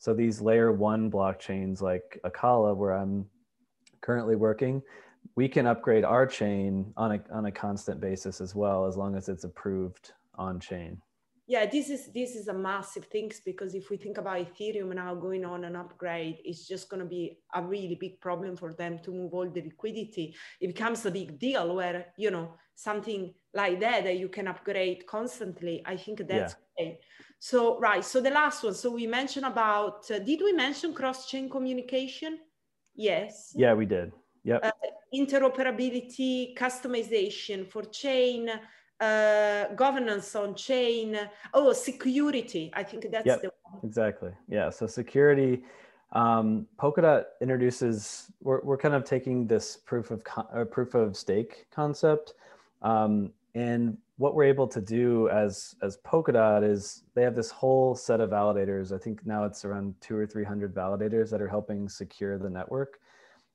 So 0.00 0.14
these 0.14 0.40
layer 0.40 0.72
one 0.72 1.10
blockchains 1.10 1.82
like 1.82 2.18
Acala, 2.24 2.74
where 2.74 2.92
I'm 2.92 3.26
currently 4.00 4.34
working, 4.34 4.82
we 5.36 5.46
can 5.46 5.66
upgrade 5.66 6.04
our 6.04 6.26
chain 6.26 6.92
on 6.96 7.12
a, 7.12 7.20
on 7.30 7.44
a 7.44 7.52
constant 7.52 8.00
basis 8.00 8.40
as 8.40 8.54
well, 8.54 8.86
as 8.86 8.96
long 8.96 9.14
as 9.14 9.28
it's 9.28 9.44
approved 9.44 10.12
on 10.36 10.58
chain. 10.58 11.02
Yeah, 11.46 11.66
this 11.66 11.90
is 11.90 12.12
this 12.14 12.36
is 12.36 12.48
a 12.48 12.54
massive 12.54 13.06
thing 13.06 13.30
because 13.44 13.74
if 13.74 13.90
we 13.90 13.96
think 13.98 14.18
about 14.18 14.38
Ethereum 14.38 14.94
now 14.94 15.14
going 15.16 15.44
on 15.44 15.64
an 15.64 15.76
upgrade, 15.76 16.38
it's 16.44 16.66
just 16.66 16.88
going 16.88 17.02
to 17.02 17.08
be 17.08 17.38
a 17.54 17.60
really 17.62 17.96
big 17.96 18.20
problem 18.20 18.56
for 18.56 18.72
them 18.72 19.00
to 19.00 19.10
move 19.10 19.34
all 19.34 19.50
the 19.50 19.60
liquidity. 19.60 20.34
It 20.60 20.68
becomes 20.68 21.04
a 21.04 21.10
big 21.10 21.38
deal 21.38 21.74
where 21.74 22.06
you 22.16 22.30
know 22.30 22.54
something 22.76 23.34
like 23.54 23.80
that 23.80 24.04
that 24.04 24.18
you 24.18 24.28
can 24.28 24.46
upgrade 24.46 25.06
constantly. 25.06 25.82
I 25.84 25.96
think 25.96 26.26
that's 26.26 26.54
yeah. 26.78 26.84
great. 26.84 27.00
So 27.38 27.78
right, 27.78 28.04
so 28.04 28.20
the 28.20 28.30
last 28.30 28.62
one. 28.62 28.74
So 28.74 28.90
we 28.90 29.06
mentioned 29.06 29.46
about. 29.46 30.10
Uh, 30.10 30.18
did 30.18 30.40
we 30.42 30.52
mention 30.52 30.92
cross 30.94 31.28
chain 31.30 31.48
communication? 31.48 32.38
Yes. 32.94 33.52
Yeah, 33.56 33.74
we 33.74 33.86
did. 33.86 34.12
Yep. 34.44 34.64
Uh, 34.64 34.70
interoperability, 35.14 36.56
customization 36.56 37.66
for 37.66 37.82
chain, 37.84 38.50
uh, 39.00 39.66
governance 39.74 40.34
on 40.36 40.54
chain. 40.54 41.18
Oh, 41.54 41.72
security. 41.72 42.70
I 42.74 42.82
think 42.82 43.10
that's 43.10 43.26
yep, 43.26 43.42
the 43.42 43.50
one. 43.62 43.80
Exactly. 43.84 44.32
Yeah. 44.48 44.70
So 44.70 44.86
security. 44.86 45.64
Um, 46.12 46.66
Polkadot 46.78 47.24
introduces. 47.40 48.32
We're, 48.42 48.60
we're 48.62 48.76
kind 48.76 48.94
of 48.94 49.04
taking 49.04 49.46
this 49.46 49.76
proof 49.76 50.10
of 50.10 50.24
con- 50.24 50.48
uh, 50.54 50.64
proof 50.64 50.94
of 50.94 51.16
stake 51.16 51.66
concept, 51.70 52.34
um, 52.82 53.32
and 53.54 53.96
what 54.16 54.34
we're 54.34 54.44
able 54.44 54.68
to 54.68 54.80
do 54.80 55.28
as 55.30 55.74
as 55.82 55.98
Polkadot 56.06 56.62
is 56.62 57.04
they 57.14 57.22
have 57.22 57.34
this 57.34 57.50
whole 57.50 57.94
set 57.94 58.20
of 58.20 58.30
validators. 58.30 58.92
I 58.94 58.98
think 58.98 59.24
now 59.26 59.44
it's 59.44 59.64
around 59.64 59.94
two 60.00 60.16
or 60.16 60.26
three 60.26 60.44
hundred 60.44 60.74
validators 60.74 61.30
that 61.30 61.40
are 61.40 61.48
helping 61.48 61.88
secure 61.88 62.38
the 62.38 62.50
network, 62.50 63.00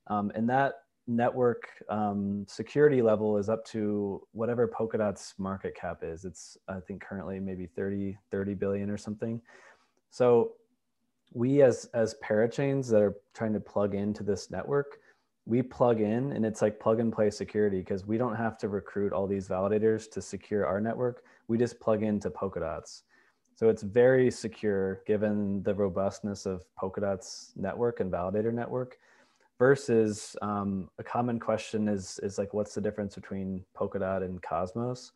um, 0.08 0.32
and 0.36 0.50
that 0.50 0.74
network 1.08 1.68
um, 1.88 2.46
security 2.48 3.02
level 3.02 3.38
is 3.38 3.48
up 3.48 3.64
to 3.66 4.22
whatever 4.32 4.68
Polkadot's 4.68 5.36
market 5.38 5.76
cap 5.76 6.00
is. 6.02 6.26
It's 6.26 6.58
I 6.68 6.80
think 6.80 7.02
currently 7.02 7.40
maybe 7.40 7.68
30 7.68 8.18
30 8.32 8.54
billion 8.56 8.90
or 8.90 8.98
something. 8.98 9.42
So 10.10 10.54
we 11.34 11.62
as 11.62 11.90
as 11.94 12.16
parachains 12.24 12.90
that 12.90 13.02
are 13.02 13.16
trying 13.34 13.54
to 13.54 13.60
plug 13.60 13.94
into 13.94 14.24
this 14.24 14.50
network, 14.50 15.00
we 15.46 15.62
plug 15.62 16.02
in 16.02 16.32
and 16.32 16.46
it's 16.46 16.62
like 16.62 16.80
plug 16.80 17.00
and 17.00 17.14
play 17.14 17.30
security 17.30 17.80
because 17.80 18.06
we 18.06 18.18
don't 18.18 18.36
have 18.36 18.58
to 18.58 18.68
recruit 18.68 19.14
all 19.14 19.28
these 19.28 19.48
validators 19.48 20.10
to 20.12 20.22
secure 20.22 20.66
our 20.66 20.82
network. 20.82 21.24
We 21.48 21.58
just 21.58 21.80
plug 21.80 22.02
into 22.02 22.30
Polkadot's. 22.30 23.04
So 23.56 23.70
it's 23.70 23.84
very 23.84 24.32
secure 24.32 25.02
given 25.06 25.64
the 25.64 25.74
robustness 25.74 26.46
of 26.46 26.66
Polkadot's 26.82 27.54
network 27.56 28.00
and 28.00 28.12
validator 28.12 28.54
network 28.54 28.98
versus 29.60 30.36
um, 30.42 30.90
a 31.00 31.04
common 31.04 31.40
question 31.40 31.88
is, 31.88 32.20
is 32.24 32.38
like, 32.38 32.54
what's 32.54 32.74
the 32.74 32.82
difference 32.82 33.16
between 33.16 33.64
Polkadot 33.78 34.24
and 34.24 34.42
Cosmos? 34.42 35.12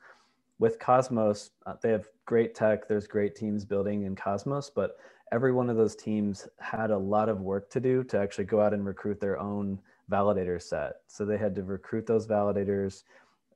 With 0.60 0.80
Cosmos, 0.80 1.52
uh, 1.66 1.74
they 1.82 1.90
have 1.90 2.08
great 2.26 2.54
tech. 2.54 2.88
There's 2.88 3.08
great 3.08 3.36
teams 3.36 3.66
building 3.66 4.04
in 4.04 4.16
Cosmos, 4.16 4.70
but 4.70 4.98
every 5.32 5.52
one 5.52 5.70
of 5.70 5.76
those 5.76 5.96
teams 5.96 6.48
had 6.60 6.92
a 6.92 6.98
lot 6.98 7.30
of 7.30 7.42
work 7.42 7.70
to 7.72 7.80
do 7.80 8.04
to 8.06 8.18
actually 8.18 8.46
go 8.46 8.62
out 8.62 8.74
and 8.74 8.86
recruit 8.86 9.20
their 9.20 9.40
own 9.40 9.80
validator 10.10 10.62
set. 10.62 10.98
So 11.08 11.26
they 11.26 11.38
had 11.38 11.56
to 11.56 11.64
recruit 11.64 12.08
those 12.08 12.28
validators, 12.28 13.04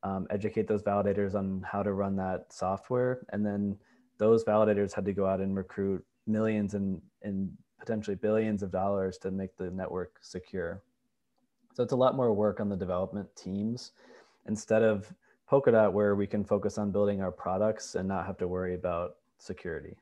um, 0.04 0.28
educate 0.30 0.68
those 0.68 0.84
validators 0.84 1.36
on 1.36 1.66
how 1.70 1.84
to 1.84 1.94
run 1.94 2.16
that 2.18 2.52
software, 2.52 3.26
and 3.30 3.46
then 3.46 3.78
those 4.18 4.44
validators 4.44 4.94
had 4.94 5.06
to 5.06 5.14
go 5.14 5.26
out 5.26 5.40
and 5.42 5.56
recruit 5.56 6.06
millions 6.28 6.74
and, 6.76 7.02
and 7.24 7.52
potentially 7.80 8.16
billions 8.16 8.64
of 8.64 8.72
dollars 8.72 9.18
to 9.18 9.32
make 9.32 9.56
the 9.58 9.70
network 9.72 10.18
secure. 10.22 10.82
So 11.74 11.84
it's 11.84 11.94
a 11.94 11.98
lot 11.98 12.16
more 12.16 12.34
work 12.34 12.60
on 12.60 12.70
the 12.70 12.78
development 12.78 13.28
teams 13.36 13.92
instead 14.48 14.84
of 14.84 15.12
Polkadot, 15.50 15.92
where 15.92 16.16
we 16.16 16.28
can 16.28 16.44
focus 16.44 16.78
on 16.78 16.92
building 16.92 17.22
our 17.22 17.32
products 17.32 17.96
and 17.96 18.08
not 18.08 18.26
have 18.26 18.38
to 18.38 18.48
worry 18.48 18.76
about 18.76 19.18
security. 19.38 19.98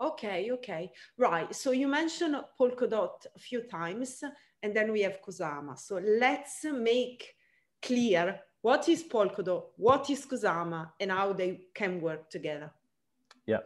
Okay, 0.00 0.50
okay, 0.52 0.92
right. 1.16 1.54
So 1.54 1.70
you 1.70 1.88
mentioned 1.88 2.36
Polkadot 2.58 3.26
a 3.34 3.38
few 3.38 3.62
times, 3.62 4.22
and 4.62 4.74
then 4.74 4.92
we 4.92 5.02
have 5.02 5.20
Kusama. 5.22 5.78
So 5.78 5.96
let's 5.96 6.64
make 6.64 7.34
clear 7.82 8.40
what 8.62 8.88
is 8.88 9.04
Polkadot, 9.04 9.64
what 9.76 10.10
is 10.10 10.26
Kusama, 10.26 10.90
and 10.98 11.10
how 11.10 11.32
they 11.32 11.60
can 11.74 12.00
work 12.00 12.30
together. 12.30 12.70
Yeah. 13.46 13.60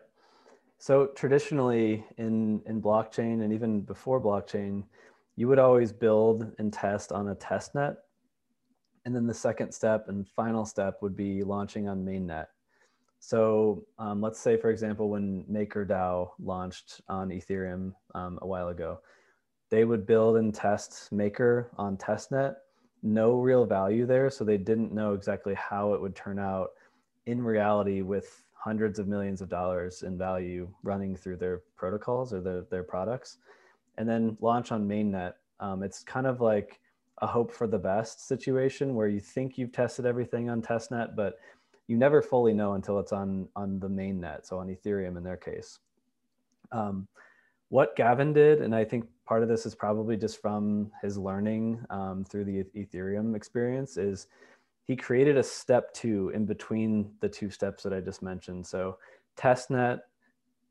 So 0.78 1.06
traditionally 1.16 2.04
in, 2.18 2.62
in 2.66 2.82
blockchain 2.82 3.42
and 3.42 3.52
even 3.52 3.80
before 3.82 4.20
blockchain, 4.20 4.85
you 5.37 5.49
would 5.49 5.59
always 5.59 5.92
build 5.92 6.52
and 6.59 6.73
test 6.73 7.12
on 7.12 7.28
a 7.28 7.35
test 7.35 7.75
net. 7.75 7.97
And 9.06 9.14
then 9.14 9.26
the 9.26 9.35
second 9.35 9.73
step 9.73 10.09
and 10.09 10.28
final 10.28 10.66
step 10.66 10.99
would 11.00 11.16
be 11.16 11.42
launching 11.42 11.88
on 11.88 12.04
mainnet. 12.04 12.47
So 13.20 13.85
um, 13.99 14.20
let's 14.20 14.40
say, 14.40 14.56
for 14.56 14.70
example, 14.70 15.09
when 15.09 15.44
MakerDAO 15.50 16.30
launched 16.38 17.00
on 17.09 17.28
Ethereum 17.28 17.94
um, 18.14 18.38
a 18.42 18.47
while 18.47 18.68
ago, 18.68 19.00
they 19.70 19.84
would 19.84 20.06
build 20.06 20.36
and 20.36 20.54
test 20.54 21.10
Maker 21.12 21.70
on 21.78 21.96
testnet. 21.96 22.56
No 23.02 23.34
real 23.40 23.64
value 23.64 24.04
there, 24.04 24.28
so 24.28 24.44
they 24.44 24.58
didn't 24.58 24.92
know 24.92 25.14
exactly 25.14 25.54
how 25.54 25.94
it 25.94 26.00
would 26.00 26.14
turn 26.14 26.38
out 26.38 26.70
in 27.26 27.42
reality 27.42 28.02
with 28.02 28.42
hundreds 28.52 28.98
of 28.98 29.08
millions 29.08 29.40
of 29.40 29.48
dollars 29.48 30.02
in 30.02 30.18
value 30.18 30.68
running 30.82 31.16
through 31.16 31.36
their 31.36 31.62
protocols 31.76 32.34
or 32.34 32.40
their, 32.40 32.62
their 32.70 32.82
products. 32.82 33.38
And 33.96 34.06
then 34.08 34.36
launch 34.40 34.70
on 34.70 34.86
mainnet. 34.86 35.34
Um, 35.60 35.82
it's 35.82 36.02
kind 36.02 36.26
of 36.26 36.40
like 36.40 36.80
a 37.22 37.26
hope 37.26 37.52
for 37.52 37.66
the 37.66 37.78
best 37.78 38.26
situation 38.26 38.94
where 38.94 39.08
you 39.08 39.20
think 39.20 39.56
you've 39.56 39.72
tested 39.72 40.06
everything 40.06 40.48
on 40.48 40.62
testnet 40.62 41.14
but 41.14 41.38
you 41.86 41.96
never 41.96 42.22
fully 42.22 42.54
know 42.54 42.74
until 42.74 42.98
it's 42.98 43.12
on 43.12 43.46
on 43.56 43.78
the 43.78 43.88
mainnet 43.88 44.46
so 44.46 44.58
on 44.58 44.68
ethereum 44.68 45.16
in 45.16 45.22
their 45.22 45.36
case. 45.36 45.80
Um, 46.72 47.06
what 47.70 47.96
gavin 47.96 48.32
did 48.32 48.60
and 48.60 48.74
i 48.74 48.84
think 48.84 49.06
part 49.26 49.42
of 49.42 49.48
this 49.48 49.64
is 49.64 49.74
probably 49.74 50.16
just 50.16 50.40
from 50.42 50.90
his 51.02 51.16
learning 51.16 51.84
um, 51.90 52.24
through 52.24 52.44
the 52.44 52.64
ethereum 52.76 53.34
experience 53.34 53.96
is 53.96 54.26
he 54.90 54.96
created 54.96 55.36
a 55.36 55.42
step 55.44 55.94
two 55.94 56.32
in 56.34 56.44
between 56.44 57.12
the 57.20 57.28
two 57.28 57.48
steps 57.48 57.84
that 57.84 57.92
I 57.92 58.00
just 58.00 58.22
mentioned. 58.22 58.66
So 58.66 58.98
testnet, 59.36 60.00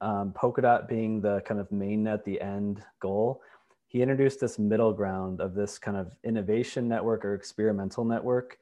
um, 0.02 0.34
Polkadot 0.34 0.90
being 0.90 1.22
the 1.22 1.40
kind 1.46 1.58
of 1.58 1.72
main 1.72 2.04
net, 2.04 2.26
the 2.26 2.42
end 2.42 2.84
goal, 3.00 3.42
he 3.88 4.02
introduced 4.02 4.42
this 4.42 4.60
middle 4.60 4.92
ground 4.92 5.40
of 5.40 5.54
this 5.54 5.80
kind 5.80 5.96
of 5.96 6.18
innovation 6.26 6.86
network 6.90 7.24
or 7.24 7.34
experimental 7.34 8.04
network 8.04 8.60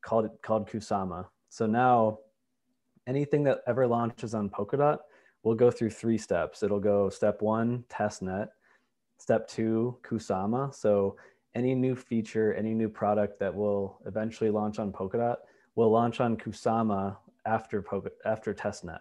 called 0.00 0.30
called 0.42 0.68
Kusama. 0.70 1.26
So 1.48 1.66
now 1.66 2.20
anything 3.08 3.42
that 3.42 3.62
ever 3.66 3.88
launches 3.88 4.32
on 4.32 4.48
Polkadot 4.48 4.98
will 5.44 5.54
go 5.54 5.70
through 5.70 5.90
three 5.90 6.18
steps. 6.18 6.62
It'll 6.62 6.80
go 6.80 7.08
step 7.10 7.42
one, 7.42 7.84
testnet, 7.88 8.48
step 9.18 9.46
two, 9.46 9.96
Kusama. 10.02 10.74
So 10.74 11.16
any 11.54 11.74
new 11.74 11.94
feature, 11.94 12.54
any 12.54 12.74
new 12.74 12.88
product 12.88 13.38
that 13.38 13.54
will 13.54 14.00
eventually 14.06 14.50
launch 14.50 14.78
on 14.78 14.90
Polkadot 14.90 15.36
will 15.76 15.90
launch 15.90 16.20
on 16.20 16.36
Kusama 16.36 17.16
after 17.46 17.82
Polka, 17.82 18.10
after 18.24 18.54
testnet. 18.54 19.00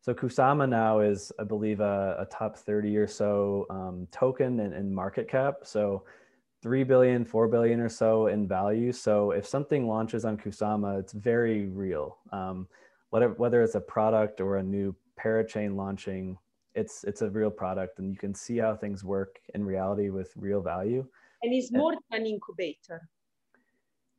So 0.00 0.14
Kusama 0.14 0.68
now 0.68 1.00
is, 1.00 1.32
I 1.38 1.44
believe, 1.44 1.80
a, 1.80 2.16
a 2.20 2.26
top 2.26 2.56
30 2.56 2.96
or 2.96 3.06
so 3.06 3.66
um, 3.70 4.06
token 4.12 4.60
and, 4.60 4.94
market 4.94 5.28
cap. 5.28 5.60
So 5.62 6.04
3 6.62 6.84
billion, 6.84 7.24
4 7.24 7.48
billion 7.48 7.80
or 7.80 7.88
so 7.88 8.26
in 8.26 8.46
value. 8.46 8.92
So 8.92 9.30
if 9.30 9.46
something 9.46 9.88
launches 9.88 10.24
on 10.24 10.36
Kusama, 10.36 11.00
it's 11.00 11.14
very 11.14 11.66
real. 11.68 12.18
Um, 12.32 12.68
whatever, 13.10 13.34
whether 13.34 13.62
it's 13.62 13.76
a 13.76 13.80
product 13.80 14.42
or 14.42 14.58
a 14.58 14.62
new 14.62 14.94
parachain 15.18 15.76
launching, 15.76 16.38
it's, 16.74 17.04
it's 17.04 17.22
a 17.22 17.30
real 17.30 17.50
product 17.50 17.98
and 17.98 18.10
you 18.10 18.18
can 18.18 18.34
see 18.34 18.58
how 18.58 18.74
things 18.74 19.04
work 19.04 19.40
in 19.54 19.64
reality 19.64 20.10
with 20.10 20.32
real 20.36 20.60
value. 20.60 21.06
And 21.42 21.52
it's 21.52 21.70
more 21.70 21.92
and, 21.92 22.22
an 22.22 22.26
incubator. 22.26 23.08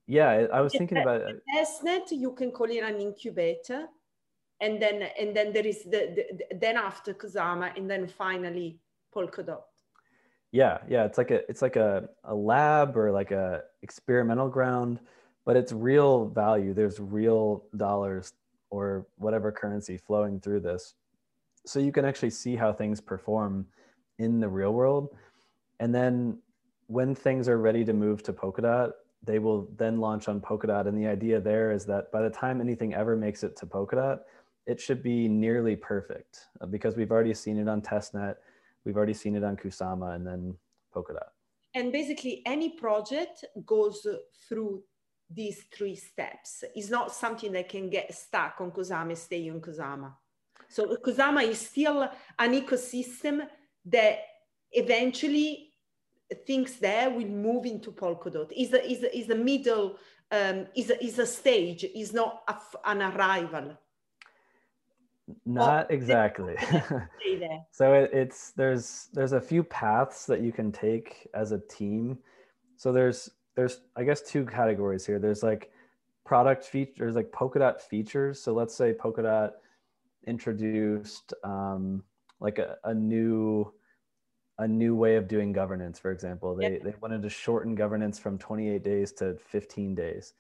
Yeah, 0.08 0.48
I 0.54 0.62
was 0.62 0.72
thinking 0.74 1.00
about 1.00 1.22
it. 1.22 1.42
Testnet, 1.56 2.12
you 2.12 2.32
can 2.34 2.52
call 2.52 2.70
it 2.70 2.84
an 2.84 3.02
incubator 3.02 3.88
and 4.62 4.82
then 4.82 5.10
and 5.20 5.36
then 5.36 5.52
there 5.52 5.66
is 5.66 5.84
the, 5.84 6.16
the, 6.16 6.56
then 6.56 6.78
after 6.78 7.14
Kusama 7.14 7.75
and 7.78 7.90
then 7.90 8.08
finally 8.08 8.80
Polkadot. 9.14 9.62
Yeah, 10.52 10.78
yeah, 10.88 11.06
it's 11.06 11.18
like 11.18 11.32
a 11.32 11.50
it's 11.50 11.62
like 11.62 11.75
a, 11.75 12.08
a 12.24 12.34
lab 12.34 12.96
or 12.96 13.12
like 13.12 13.32
a 13.32 13.64
experimental 13.82 14.48
ground, 14.48 15.00
but 15.46 15.56
it's 15.58 15.74
real 15.74 16.28
value. 16.30 16.74
There's 16.74 17.00
real 17.00 17.66
dollars 17.75 18.34
or 18.70 19.08
whatever 19.18 19.52
currency 19.52 19.98
flowing 19.98 20.40
through 20.40 20.62
this. 20.62 20.96
So 21.66 21.80
you 21.80 21.92
can 21.92 22.06
actually 22.06 22.30
see 22.30 22.56
how 22.56 22.74
things 22.74 23.02
perform 23.02 23.66
in 24.20 24.40
the 24.40 24.48
real 24.48 24.74
world. 24.74 25.16
And 25.80 25.94
then 25.94 26.40
when 26.88 27.16
things 27.16 27.50
are 27.50 27.58
ready 27.58 27.84
to 27.86 27.94
move 27.94 28.24
to 28.24 28.34
Polkadot, 28.34 28.94
they 29.24 29.40
will 29.40 29.68
then 29.78 30.00
launch 30.00 30.28
on 30.28 30.40
Polkadot. 30.40 30.88
And 30.88 30.98
the 30.98 31.08
idea 31.08 31.40
there 31.40 31.72
is 31.72 31.86
that 31.86 32.12
by 32.12 32.22
the 32.22 32.30
time 32.30 32.62
anything 32.62 32.94
ever 32.94 33.16
makes 33.16 33.44
it 33.44 33.56
to 33.58 33.66
Polkadot, 33.66 34.20
it 34.66 34.80
should 34.80 35.04
be 35.04 35.28
nearly 35.28 35.76
perfect 35.76 36.48
uh, 36.62 36.66
because 36.66 36.96
we've 36.96 37.12
already 37.12 37.34
seen 37.34 37.58
it 37.58 37.68
on 37.68 37.82
testnet 37.82 38.36
we've 38.84 38.98
already 38.98 39.14
seen 39.14 39.36
it 39.36 39.44
on 39.44 39.56
kusama 39.56 40.16
and 40.16 40.26
then 40.26 40.56
polkadot 40.94 41.30
and 41.74 41.92
basically 41.92 42.42
any 42.46 42.70
project 42.70 43.46
goes 43.66 44.06
through 44.48 44.82
these 45.29 45.63
three 45.75 45.96
steps. 45.96 46.63
It's 46.75 46.89
not 46.89 47.13
something 47.13 47.51
that 47.53 47.70
can 47.70 47.89
get 47.89 48.13
stuck 48.13 48.58
on 48.60 48.72
kusama 48.72 49.17
stay 49.17 49.50
on 49.50 49.60
kusama. 49.60 50.13
So 50.67 50.96
kusama 50.98 51.44
is 51.44 51.60
still 51.60 52.03
an 52.39 52.53
ecosystem 52.53 53.48
that 53.86 54.20
eventually 54.72 55.72
things 56.46 56.77
there 56.77 57.10
will 57.10 57.27
move 57.27 57.65
into 57.65 57.91
polkadot 57.91 58.51
is 58.55 58.74
a, 58.74 58.91
is 58.91 59.03
a, 59.03 59.17
is 59.17 59.29
a 59.29 59.36
middle 59.36 59.98
um, 60.32 60.65
is 60.75 60.89
a, 60.89 61.03
is 61.03 61.20
a 61.20 61.25
stage 61.25 61.84
is 61.84 62.13
not 62.13 62.44
a, 62.48 62.55
an 62.89 63.01
arrival. 63.01 63.77
Not 65.46 65.89
exactly. 65.91 66.55
so 67.72 67.94
it, 67.94 68.12
it's 68.13 68.51
there's 68.51 69.10
there's 69.13 69.34
a 69.34 69.41
few 69.41 69.63
paths 69.63 70.25
that 70.25 70.41
you 70.41 70.51
can 70.51 70.72
take 70.72 71.27
as 71.34 71.51
a 71.51 71.60
team. 71.60 72.17
So 72.77 72.91
there's 72.91 73.29
there's 73.56 73.82
I 73.96 74.04
guess 74.04 74.22
two 74.22 74.46
categories 74.46 75.06
here. 75.06 75.20
There's 75.20 75.44
like 75.44 75.72
product 76.26 76.66
features, 76.66 77.16
like 77.16 77.32
Polkadot 77.32 77.82
features. 77.82 78.42
So 78.42 78.54
let's 78.54 78.76
say 78.76 78.94
Polkadot 78.94 79.52
introduced 80.28 81.34
um, 81.44 82.03
like 82.40 82.60
a, 82.60 82.77
a 82.84 82.94
new 82.94 83.72
a 84.58 84.68
new 84.68 84.96
way 84.96 85.18
of 85.18 85.27
doing 85.27 85.51
governance, 85.51 86.00
for 86.00 86.12
example. 86.12 86.56
They, 86.56 86.72
yep. 86.72 86.84
they 86.84 86.94
wanted 87.01 87.22
to 87.24 87.29
shorten 87.29 87.75
governance 87.75 88.18
from 88.18 88.38
28 88.38 88.84
days 88.84 89.12
to 89.14 89.36
15 89.50 89.94
days 89.96 90.34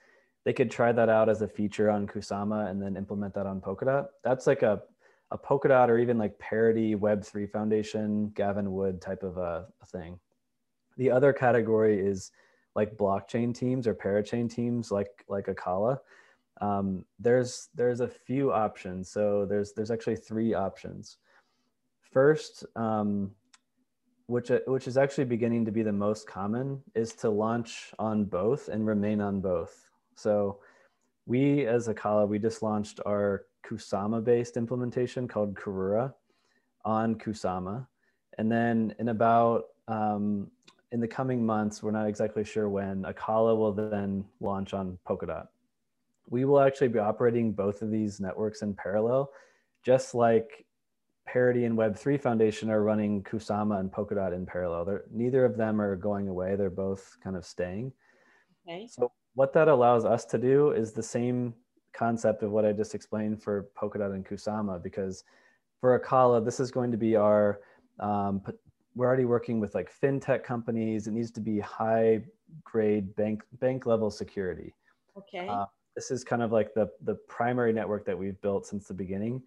they 0.45 0.53
could 0.53 0.71
try 0.71 0.91
that 0.91 1.09
out 1.09 1.27
as 1.27 1.41
a 1.41 1.47
feature 1.47 1.89
on 1.89 2.07
Kusama 2.07 2.69
and 2.69 2.81
then 2.81 2.95
implement 2.95 3.33
that 3.33 3.47
on 3.47 3.59
Polkadot. 3.59 4.07
That's 4.23 4.45
like 4.45 4.61
a, 4.61 4.81
a 5.31 5.37
Polkadot 5.37 5.89
or 5.89 5.97
even 5.97 6.19
like 6.19 6.37
parity 6.37 6.95
Web3 6.95 7.49
Foundation, 7.49 8.31
Gavin 8.35 8.71
Wood 8.71 9.01
type 9.01 9.23
of 9.23 9.37
a, 9.37 9.65
a 9.81 9.85
thing. 9.87 10.19
The 10.97 11.09
other 11.09 11.33
category 11.33 11.99
is 11.99 12.31
like 12.75 12.97
blockchain 12.97 13.53
teams 13.55 13.87
or 13.87 13.95
parachain 13.95 14.49
teams 14.49 14.91
like 14.91 15.25
like 15.27 15.47
Acala, 15.47 15.99
Um, 16.61 17.05
there's 17.19 17.69
there's 17.75 18.01
a 18.01 18.07
few 18.07 18.51
options. 18.51 19.09
So 19.09 19.45
there's 19.45 19.73
there's 19.73 19.91
actually 19.91 20.15
three 20.17 20.53
options. 20.53 21.17
First, 22.11 22.65
um, 22.75 23.31
which 24.27 24.51
which 24.67 24.87
is 24.87 24.97
actually 24.97 25.25
beginning 25.25 25.65
to 25.65 25.71
be 25.71 25.83
the 25.83 25.91
most 25.91 26.27
common, 26.27 26.81
is 26.95 27.13
to 27.13 27.29
launch 27.29 27.93
on 27.99 28.25
both 28.25 28.69
and 28.69 28.87
remain 28.87 29.21
on 29.21 29.41
both. 29.41 29.89
So 30.15 30.59
we 31.25 31.65
as 31.65 31.87
Acala, 31.87 32.27
we 32.27 32.39
just 32.39 32.61
launched 32.61 32.99
our 33.05 33.45
Kusama 33.65 34.23
based 34.23 34.57
implementation 34.57 35.27
called 35.27 35.55
Karura 35.55 36.13
on 36.85 37.15
Kusama. 37.15 37.87
And 38.37 38.51
then 38.51 38.93
in 38.99 39.09
about, 39.09 39.65
um, 39.87 40.51
in 40.95 41.01
the 41.01 41.07
coming 41.09 41.45
months, 41.45 41.83
we're 41.83 41.91
not 41.91 42.07
exactly 42.07 42.45
sure 42.45 42.69
when, 42.69 43.03
Acala 43.03 43.53
will 43.57 43.73
then 43.73 44.23
launch 44.39 44.73
on 44.73 44.97
Polkadot. 45.05 45.45
We 46.29 46.45
will 46.45 46.61
actually 46.61 46.87
be 46.87 46.99
operating 46.99 47.51
both 47.51 47.81
of 47.81 47.91
these 47.91 48.21
networks 48.21 48.61
in 48.61 48.73
parallel, 48.73 49.29
just 49.83 50.15
like 50.15 50.65
Parity 51.27 51.65
and 51.65 51.77
Web3 51.77 52.21
Foundation 52.21 52.69
are 52.69 52.81
running 52.81 53.21
Kusama 53.23 53.81
and 53.81 53.91
Polkadot 53.91 54.33
in 54.33 54.45
parallel. 54.45 54.85
They're, 54.85 55.03
neither 55.11 55.43
of 55.43 55.57
them 55.57 55.81
are 55.81 55.97
going 55.97 56.29
away. 56.29 56.55
They're 56.55 56.69
both 56.69 57.17
kind 57.21 57.35
of 57.35 57.45
staying. 57.45 57.91
Okay. 58.65 58.87
So 58.89 59.11
what 59.33 59.51
that 59.51 59.67
allows 59.67 60.05
us 60.05 60.23
to 60.27 60.37
do 60.37 60.71
is 60.71 60.93
the 60.93 61.03
same 61.03 61.53
concept 61.91 62.41
of 62.41 62.51
what 62.51 62.63
I 62.63 62.71
just 62.71 62.95
explained 62.95 63.43
for 63.43 63.67
Polkadot 63.77 64.15
and 64.15 64.25
Kusama, 64.25 64.81
because 64.81 65.25
for 65.81 65.99
Acala, 65.99 66.45
this 66.45 66.61
is 66.61 66.71
going 66.71 66.91
to 66.91 66.97
be 66.97 67.17
our, 67.17 67.59
um, 67.99 68.41
we're 68.95 69.05
already 69.05 69.25
working 69.25 69.59
with 69.59 69.75
like 69.75 69.91
fintech 70.01 70.43
companies. 70.43 71.07
It 71.07 71.11
needs 71.11 71.31
to 71.31 71.41
be 71.41 71.59
high 71.59 72.23
grade 72.63 73.15
bank, 73.15 73.43
bank 73.59 73.85
level 73.85 74.09
security. 74.09 74.73
Okay. 75.17 75.47
Uh, 75.47 75.65
this 75.95 76.11
is 76.11 76.23
kind 76.23 76.41
of 76.41 76.51
like 76.51 76.73
the, 76.73 76.89
the 77.03 77.15
primary 77.27 77.73
network 77.73 78.05
that 78.05 78.17
we've 78.17 78.39
built 78.41 78.65
since 78.65 78.87
the 78.87 78.93
beginning. 78.93 79.41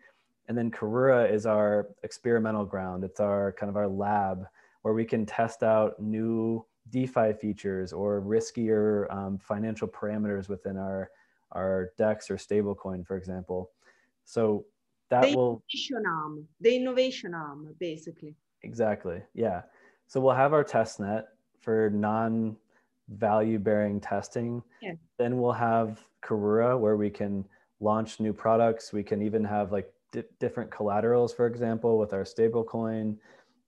And 0.49 0.57
then 0.57 0.71
Karura 0.71 1.31
is 1.31 1.45
our 1.47 1.89
experimental 2.03 2.65
ground. 2.65 3.05
It's 3.05 3.21
our 3.21 3.53
kind 3.53 3.69
of 3.69 3.77
our 3.77 3.89
lab 3.89 4.47
where 4.83 4.95
we 4.95 5.05
can 5.05 5.27
test 5.27 5.63
out 5.63 6.01
new 6.01 6.65
DeFi 6.91 7.35
features 7.35 7.93
or 7.93 8.23
riskier 8.23 9.13
um, 9.13 9.39
financial 9.39 9.89
parameters 9.89 10.49
within 10.49 10.77
our 10.77 11.11
our 11.53 11.93
DEX 11.97 12.31
or 12.31 12.37
stablecoin, 12.37 13.07
for 13.07 13.17
example. 13.17 13.71
So 14.25 14.67
that 15.11 15.23
the 15.23 15.37
will 15.37 15.63
innovation 15.73 16.05
arm, 16.07 16.49
the 16.61 16.77
innovation 16.77 17.35
arm, 17.35 17.75
basically. 17.79 18.35
Exactly. 18.63 19.23
Yeah. 19.35 19.63
So 20.07 20.21
we'll 20.21 20.35
have 20.35 20.53
our 20.53 20.65
test 20.65 21.01
net 21.01 21.29
for 21.61 21.91
non 21.91 22.57
value 23.09 23.59
bearing 23.59 24.01
testing. 24.01 24.63
Yeah. 24.83 24.93
Then 25.19 25.41
we'll 25.41 25.53
have 25.53 26.01
Karura 26.25 26.79
where 26.79 26.97
we 26.97 27.11
can 27.11 27.45
launch 27.81 28.21
new 28.21 28.33
products. 28.33 28.93
We 28.93 29.03
can 29.03 29.23
even 29.23 29.45
have 29.45 29.73
like 29.73 29.93
di- 30.13 30.25
different 30.41 30.71
collaterals, 30.71 31.35
for 31.35 31.47
example, 31.47 31.99
with 31.99 32.13
our 32.13 32.25
stablecoin. 32.25 33.17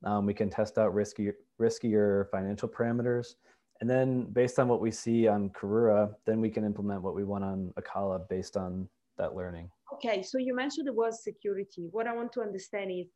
Um, 0.05 0.27
we 0.27 0.35
can 0.35 0.51
test 0.51 0.79
out 0.79 0.95
risky 0.95 1.31
riskier 1.61 2.31
financial 2.31 2.69
parameters. 2.69 3.35
And 3.81 3.89
then 3.89 4.25
based 4.33 4.59
on 4.59 4.69
what 4.69 4.81
we 4.81 4.91
see 4.91 5.27
on 5.27 5.51
Karura, 5.51 6.15
then 6.27 6.41
we 6.41 6.51
can 6.51 6.65
implement 6.65 7.03
what 7.03 7.15
we 7.15 7.25
want 7.25 7.45
on 7.45 7.73
Acala 7.79 8.29
based 8.29 8.57
on 8.57 8.89
that 9.17 9.35
learning. 9.35 9.71
Okay, 9.95 10.23
so 10.23 10.39
you 10.39 10.55
mentioned 10.55 10.87
the 10.87 10.93
word 10.93 11.15
security. 11.15 11.89
What 11.91 12.07
I 12.07 12.15
want 12.15 12.33
to 12.33 12.41
understand 12.43 12.91
is, 12.91 13.07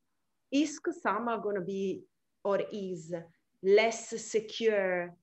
is 0.51 0.81
Kusama 0.81 1.43
going 1.43 1.57
to 1.57 1.63
be 1.63 2.03
or 2.45 2.61
is 2.73 3.15
less 3.63 4.09
secure 4.23 5.15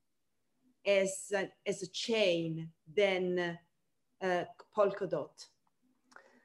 as 0.86 1.32
a, 1.34 1.50
as 1.66 1.84
a 1.84 1.88
chain 1.88 2.70
than 2.96 3.58
uh, 4.22 4.44
Polkadot? 4.76 5.48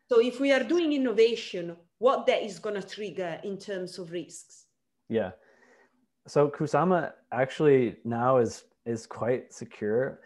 So 0.08 0.20
if 0.20 0.38
we 0.38 0.52
are 0.52 0.62
doing 0.62 0.92
innovation, 0.92 1.76
what 1.98 2.26
that 2.26 2.42
is 2.42 2.58
going 2.58 2.80
to 2.80 2.86
trigger 2.86 3.40
in 3.42 3.58
terms 3.58 3.98
of 3.98 4.12
risks? 4.12 4.66
Yeah 5.08 5.32
so 6.26 6.48
Kusama 6.48 7.12
actually 7.32 7.96
now 8.04 8.38
is 8.38 8.64
is 8.84 9.06
quite 9.06 9.52
secure. 9.52 10.20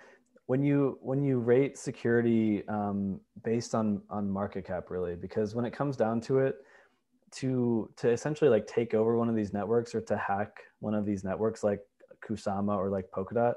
When 0.47 0.63
you 0.63 0.99
when 1.01 1.23
you 1.23 1.39
rate 1.39 1.79
security 1.79 2.67
um, 2.69 3.21
based 3.45 3.75
on 3.75 4.03
on 4.11 4.29
market 4.29 4.67
cap, 4.67 4.91
really, 4.91 5.15
because 5.15 5.55
when 5.55 5.65
it 5.65 5.73
comes 5.73 5.97
down 5.97 6.21
to 6.23 6.39
it, 6.39 6.57
to 7.33 7.91
to 7.97 8.11
essentially 8.11 8.51
like 8.51 8.67
take 8.67 8.95
over 8.95 9.17
one 9.17 9.29
of 9.29 9.37
these 9.37 9.53
networks 9.53 9.95
or 9.95 10.01
to 10.03 10.17
hack 10.17 10.53
one 10.81 10.95
of 10.95 11.05
these 11.05 11.25
networks 11.25 11.63
like 11.63 11.81
Kusama 12.27 12.77
or 12.77 12.89
like 12.89 13.11
Polkadot, 13.11 13.55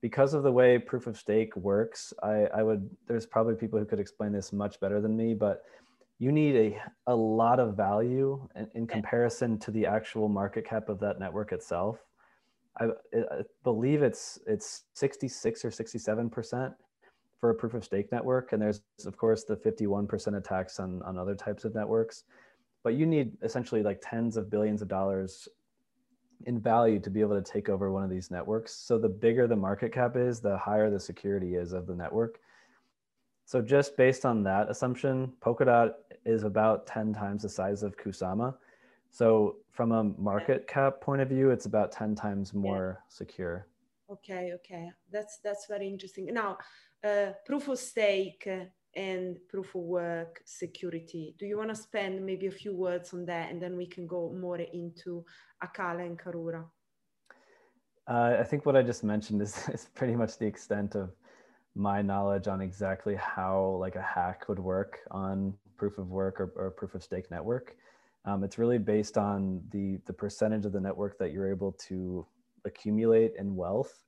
because 0.00 0.34
of 0.34 0.42
the 0.42 0.52
way 0.52 0.78
proof 0.78 1.06
of 1.06 1.18
stake 1.18 1.56
works, 1.56 2.12
I, 2.22 2.46
I 2.54 2.62
would 2.62 2.88
there's 3.06 3.26
probably 3.26 3.54
people 3.54 3.78
who 3.78 3.84
could 3.84 4.00
explain 4.00 4.32
this 4.32 4.52
much 4.52 4.78
better 4.80 5.00
than 5.00 5.16
me, 5.16 5.34
but 5.34 5.62
you 6.18 6.32
need 6.32 6.56
a, 6.56 6.82
a 7.06 7.14
lot 7.14 7.60
of 7.60 7.76
value 7.76 8.48
in, 8.56 8.68
in 8.74 8.86
comparison 8.86 9.58
to 9.60 9.70
the 9.70 9.86
actual 9.86 10.28
market 10.28 10.64
cap 10.66 10.88
of 10.88 10.98
that 11.00 11.18
network 11.20 11.52
itself. 11.52 11.98
I, 12.80 12.86
I 13.14 13.42
believe 13.64 14.02
it's 14.02 14.38
it's 14.46 14.84
66 14.94 15.64
or 15.64 15.70
67 15.70 16.30
percent 16.30 16.72
for 17.40 17.50
a 17.50 17.54
proof 17.54 17.74
of 17.74 17.84
stake 17.84 18.10
network, 18.12 18.52
and 18.52 18.62
there's 18.62 18.82
of 19.04 19.16
course 19.16 19.44
the 19.44 19.56
51 19.56 20.06
percent 20.06 20.42
tax 20.44 20.78
on 20.78 21.02
on 21.02 21.18
other 21.18 21.34
types 21.34 21.64
of 21.64 21.74
networks. 21.74 22.24
But 22.82 22.94
you 22.94 23.06
need 23.06 23.36
essentially 23.42 23.82
like 23.82 24.00
tens 24.02 24.36
of 24.36 24.50
billions 24.50 24.82
of 24.82 24.88
dollars 24.88 25.48
in 26.46 26.60
value 26.60 27.00
to 27.00 27.10
be 27.10 27.20
able 27.20 27.40
to 27.40 27.52
take 27.52 27.68
over 27.68 27.90
one 27.90 28.04
of 28.04 28.10
these 28.10 28.30
networks. 28.30 28.72
So 28.72 28.98
the 28.98 29.08
bigger 29.08 29.46
the 29.46 29.56
market 29.56 29.92
cap 29.92 30.16
is, 30.16 30.40
the 30.40 30.56
higher 30.56 30.90
the 30.90 31.00
security 31.00 31.56
is 31.56 31.72
of 31.72 31.86
the 31.86 31.94
network. 31.94 32.40
So 33.44 33.60
just 33.62 33.96
based 33.96 34.24
on 34.24 34.42
that 34.44 34.70
assumption, 34.70 35.32
Polkadot 35.40 35.94
is 36.24 36.44
about 36.44 36.86
10 36.86 37.12
times 37.14 37.42
the 37.42 37.48
size 37.48 37.82
of 37.82 37.96
Kusama. 37.96 38.54
So 39.10 39.56
from 39.72 39.92
a 39.92 40.04
market 40.04 40.66
cap 40.68 41.00
point 41.00 41.22
of 41.22 41.28
view, 41.28 41.50
it's 41.50 41.66
about 41.66 41.90
10 41.90 42.14
times 42.14 42.52
more 42.52 42.98
yeah. 42.98 43.04
secure. 43.08 43.66
Okay, 44.10 44.52
okay. 44.54 44.90
That's 45.10 45.38
that's 45.42 45.66
very 45.66 45.88
interesting. 45.88 46.32
Now, 46.32 46.58
uh, 47.04 47.32
proof 47.46 47.68
of 47.68 47.78
stake 47.78 48.48
and 48.96 49.36
proof 49.48 49.74
of 49.74 49.82
work 49.82 50.40
security. 50.44 51.34
Do 51.38 51.46
you 51.46 51.56
want 51.56 51.70
to 51.70 51.76
spend 51.76 52.24
maybe 52.24 52.46
a 52.46 52.50
few 52.50 52.74
words 52.74 53.12
on 53.12 53.26
that 53.26 53.50
and 53.50 53.60
then 53.62 53.76
we 53.76 53.86
can 53.86 54.06
go 54.06 54.34
more 54.38 54.58
into 54.58 55.24
Acala 55.62 56.06
and 56.06 56.18
Karura? 56.18 56.64
Uh, 58.08 58.36
I 58.40 58.44
think 58.44 58.64
what 58.64 58.74
I 58.74 58.82
just 58.82 59.04
mentioned 59.04 59.42
is, 59.42 59.68
is 59.72 59.88
pretty 59.94 60.16
much 60.16 60.38
the 60.38 60.46
extent 60.46 60.94
of 60.94 61.10
my 61.74 62.02
knowledge 62.02 62.48
on 62.48 62.60
exactly 62.60 63.14
how 63.14 63.76
like 63.80 63.94
a 63.94 64.02
hack 64.02 64.48
would 64.48 64.58
work 64.58 64.98
on 65.10 65.54
proof 65.76 65.98
of 65.98 66.08
work 66.08 66.40
or, 66.40 66.52
or 66.56 66.70
proof 66.70 66.94
of 66.94 67.02
stake 67.02 67.30
network. 67.30 67.76
Um, 68.24 68.42
it's 68.42 68.58
really 68.58 68.78
based 68.78 69.16
on 69.16 69.62
the, 69.70 69.98
the 70.06 70.12
percentage 70.12 70.64
of 70.64 70.72
the 70.72 70.80
network 70.80 71.18
that 71.18 71.32
you're 71.32 71.50
able 71.50 71.72
to 71.88 72.26
accumulate 72.64 73.32
in 73.38 73.54
wealth. 73.54 74.04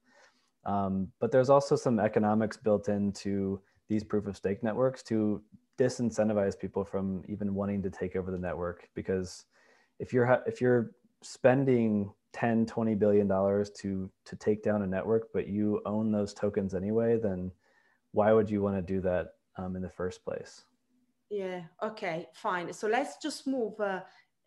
Um, 0.66 1.08
but 1.20 1.30
there's 1.30 1.48
also 1.48 1.76
some 1.76 2.00
economics 2.00 2.56
built 2.56 2.88
into 2.88 3.60
these 3.90 4.04
proof 4.04 4.26
of 4.26 4.36
stake 4.36 4.62
networks 4.62 5.02
to 5.02 5.42
disincentivize 5.76 6.58
people 6.58 6.84
from 6.84 7.22
even 7.28 7.54
wanting 7.54 7.82
to 7.82 7.90
take 7.90 8.14
over 8.16 8.30
the 8.30 8.38
network. 8.38 8.88
Because 8.94 9.44
if 9.98 10.12
you're 10.14 10.42
if 10.46 10.60
you're 10.62 10.92
spending 11.22 12.10
10 12.32 12.64
20 12.64 12.94
billion 12.94 13.26
dollars 13.26 13.70
to 13.70 14.08
to 14.24 14.36
take 14.36 14.62
down 14.62 14.82
a 14.82 14.86
network 14.86 15.28
but 15.34 15.48
you 15.48 15.82
own 15.84 16.12
those 16.12 16.32
tokens 16.32 16.74
anyway 16.74 17.18
then 17.18 17.50
why 18.12 18.32
would 18.32 18.48
you 18.48 18.62
want 18.62 18.76
to 18.76 18.80
do 18.80 19.00
that 19.00 19.32
um, 19.58 19.74
in 19.76 19.82
the 19.82 19.90
first 19.90 20.24
place? 20.24 20.64
Yeah 21.28 21.62
okay 21.82 22.28
fine. 22.32 22.72
So 22.72 22.86
let's 22.86 23.16
just 23.20 23.46
move 23.46 23.78
uh, 23.80 24.00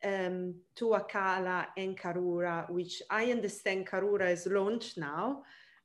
um, 0.04 0.56
to 0.76 0.86
Acala 1.00 1.68
and 1.78 1.98
Karura, 1.98 2.70
which 2.70 3.02
I 3.10 3.32
understand 3.32 3.88
Karura 3.88 4.32
is 4.32 4.48
launched 4.48 4.98
now. 4.98 5.44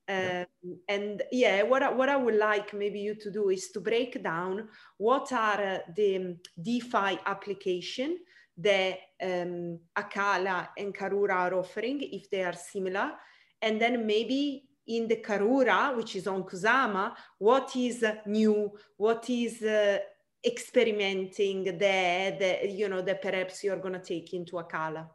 Um, 0.09 0.47
and 0.89 1.23
yeah, 1.31 1.63
what 1.63 1.83
I, 1.83 1.91
what 1.91 2.09
I 2.09 2.17
would 2.17 2.37
like 2.37 2.73
maybe 2.73 2.99
you 2.99 3.15
to 3.17 3.31
do 3.31 3.51
is 3.51 3.71
to 3.73 3.81
break 3.81 4.23
down 4.23 4.69
what 4.97 5.31
are 5.33 5.61
uh, 5.61 5.79
the 5.95 6.37
DeFi 6.61 7.19
application 7.27 8.19
that 8.57 8.99
um, 9.23 9.79
Acala 9.97 10.69
and 10.79 10.97
Karura 10.97 11.35
are 11.35 11.55
offering, 11.55 12.01
if 12.01 12.31
they 12.31 12.43
are 12.43 12.55
similar, 12.55 13.13
and 13.61 13.81
then 13.81 14.07
maybe 14.07 14.65
in 14.87 15.07
the 15.07 15.17
Karura, 15.17 15.95
which 15.95 16.17
is 16.17 16.27
on 16.27 16.43
Kusama, 16.43 17.15
what 17.39 17.77
is 17.77 18.03
new, 18.27 18.73
what 18.97 19.29
is 19.29 19.63
uh, 19.63 19.99
experimenting 20.45 21.77
there 21.79 22.37
that 22.39 22.71
you 22.71 22.89
know 22.89 23.03
that 23.03 23.21
perhaps 23.21 23.63
you're 23.63 23.77
going 23.77 23.95
to 23.95 24.01
take 24.01 24.33
into 24.33 24.53
Acala. 24.53 25.07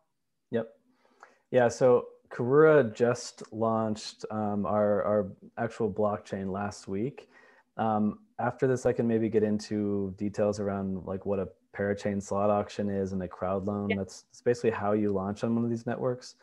Yep. 0.51 0.69
Yeah. 1.51 1.67
So 1.69 2.05
Karura 2.33 2.93
just 2.93 3.43
launched 3.53 4.25
um, 4.31 4.65
our, 4.65 5.03
our 5.03 5.27
actual 5.57 5.91
blockchain 5.91 6.51
last 6.51 6.87
week. 6.87 7.29
Um, 7.77 8.19
after 8.39 8.65
this, 8.65 8.85
I 8.87 8.93
can 8.93 9.07
maybe 9.07 9.29
get 9.29 9.43
into 9.43 10.13
details 10.17 10.59
around 10.59 11.05
like 11.05 11.25
what 11.27 11.37
a 11.37 11.47
parachain 11.77 12.21
slot 12.21 12.49
auction 12.49 12.89
is 12.89 13.13
and 13.13 13.21
a 13.21 13.27
crowd 13.27 13.65
loan. 13.65 13.89
Yeah. 13.91 13.97
That's, 13.97 14.23
that's 14.23 14.41
basically 14.41 14.71
how 14.71 14.93
you 14.93 15.13
launch 15.13 15.43
on 15.43 15.53
one 15.55 15.63
of 15.63 15.69
these 15.69 15.85
networks. 15.85 16.35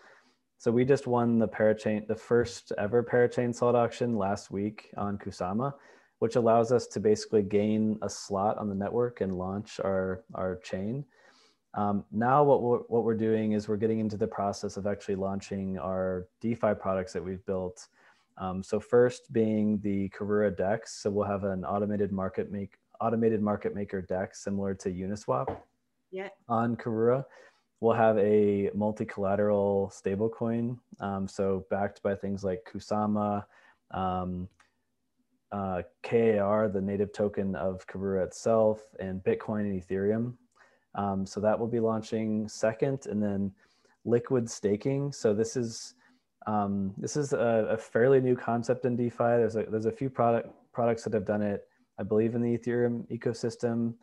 So 0.58 0.70
we 0.70 0.84
just 0.84 1.06
won 1.06 1.38
the 1.38 1.48
parachain, 1.48 2.06
the 2.06 2.14
first 2.14 2.72
ever 2.78 3.02
parachain 3.02 3.54
slot 3.54 3.74
auction 3.74 4.16
last 4.16 4.50
week 4.50 4.90
on 4.96 5.18
Kusama, 5.18 5.72
which 6.20 6.36
allows 6.36 6.70
us 6.70 6.86
to 6.88 7.00
basically 7.00 7.42
gain 7.42 7.98
a 8.02 8.10
slot 8.10 8.58
on 8.58 8.68
the 8.68 8.74
network 8.74 9.22
and 9.22 9.38
launch 9.38 9.80
our, 9.80 10.22
our 10.34 10.56
chain. 10.56 11.04
Um, 11.74 12.04
now 12.10 12.42
what 12.42 12.62
we're, 12.62 12.78
what 12.78 13.04
we're 13.04 13.14
doing 13.14 13.52
is 13.52 13.68
we're 13.68 13.76
getting 13.76 14.00
into 14.00 14.16
the 14.16 14.26
process 14.26 14.76
of 14.76 14.86
actually 14.86 15.14
launching 15.14 15.78
our 15.78 16.26
DeFi 16.40 16.74
products 16.74 17.12
that 17.12 17.24
we've 17.24 17.44
built. 17.46 17.88
Um, 18.38 18.62
so 18.62 18.80
first 18.80 19.32
being 19.32 19.78
the 19.80 20.08
Karura 20.10 20.56
DEX. 20.56 21.02
So 21.02 21.10
we'll 21.10 21.26
have 21.26 21.44
an 21.44 21.64
automated 21.64 22.10
market 22.10 22.50
make 22.50 22.76
automated 23.00 23.40
market 23.40 23.74
maker 23.74 24.02
DEX 24.02 24.42
similar 24.42 24.74
to 24.74 24.90
Uniswap. 24.90 25.56
Yeah. 26.10 26.28
On 26.48 26.76
Karura, 26.76 27.24
we'll 27.80 27.94
have 27.94 28.18
a 28.18 28.70
multi-collateral 28.74 29.92
stablecoin. 29.94 30.78
Um, 30.98 31.28
so 31.28 31.64
backed 31.70 32.02
by 32.02 32.14
things 32.14 32.44
like 32.44 32.68
Kusama, 32.70 33.44
um, 33.92 34.48
uh, 35.52 35.82
KAR, 36.02 36.68
the 36.68 36.80
native 36.80 37.12
token 37.12 37.54
of 37.56 37.86
Karura 37.86 38.24
itself, 38.24 38.82
and 38.98 39.22
Bitcoin 39.22 39.60
and 39.60 39.82
Ethereum. 39.82 40.34
Um, 40.94 41.24
so 41.24 41.40
that 41.40 41.58
will 41.58 41.68
be 41.68 41.80
launching 41.80 42.48
second, 42.48 43.06
and 43.06 43.22
then 43.22 43.52
liquid 44.04 44.50
staking. 44.50 45.12
So 45.12 45.34
this 45.34 45.56
is 45.56 45.94
um, 46.46 46.94
this 46.96 47.16
is 47.16 47.32
a, 47.32 47.68
a, 47.70 47.76
fairly 47.76 48.20
new 48.20 48.34
concept 48.34 48.86
in 48.86 48.96
DeFi. 48.96 49.18
There's 49.18 49.56
a 49.56 49.64
there's 49.64 49.86
a 49.86 49.92
few 49.92 50.08
product 50.08 50.48
products 50.72 51.04
that 51.04 51.12
have 51.12 51.26
done 51.26 51.42
it. 51.42 51.68
I 51.98 52.02
believe 52.02 52.34
in 52.34 52.42
the 52.42 52.56
Ethereum 52.56 53.06
ecosystem. 53.08 53.94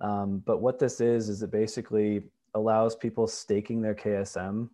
Um, 0.00 0.42
but 0.46 0.62
what 0.62 0.78
this 0.78 1.00
is 1.00 1.28
is 1.28 1.42
it 1.42 1.50
basically 1.50 2.22
allows 2.54 2.96
people 2.96 3.26
staking 3.26 3.82
their 3.82 3.94
KSM 3.94 4.68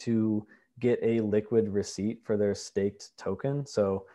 to 0.00 0.46
get 0.78 0.98
a 1.02 1.20
liquid 1.20 1.68
receipt 1.68 2.20
for 2.24 2.36
their 2.36 2.54
staked 2.54 3.16
token. 3.16 3.66
So 3.66 4.06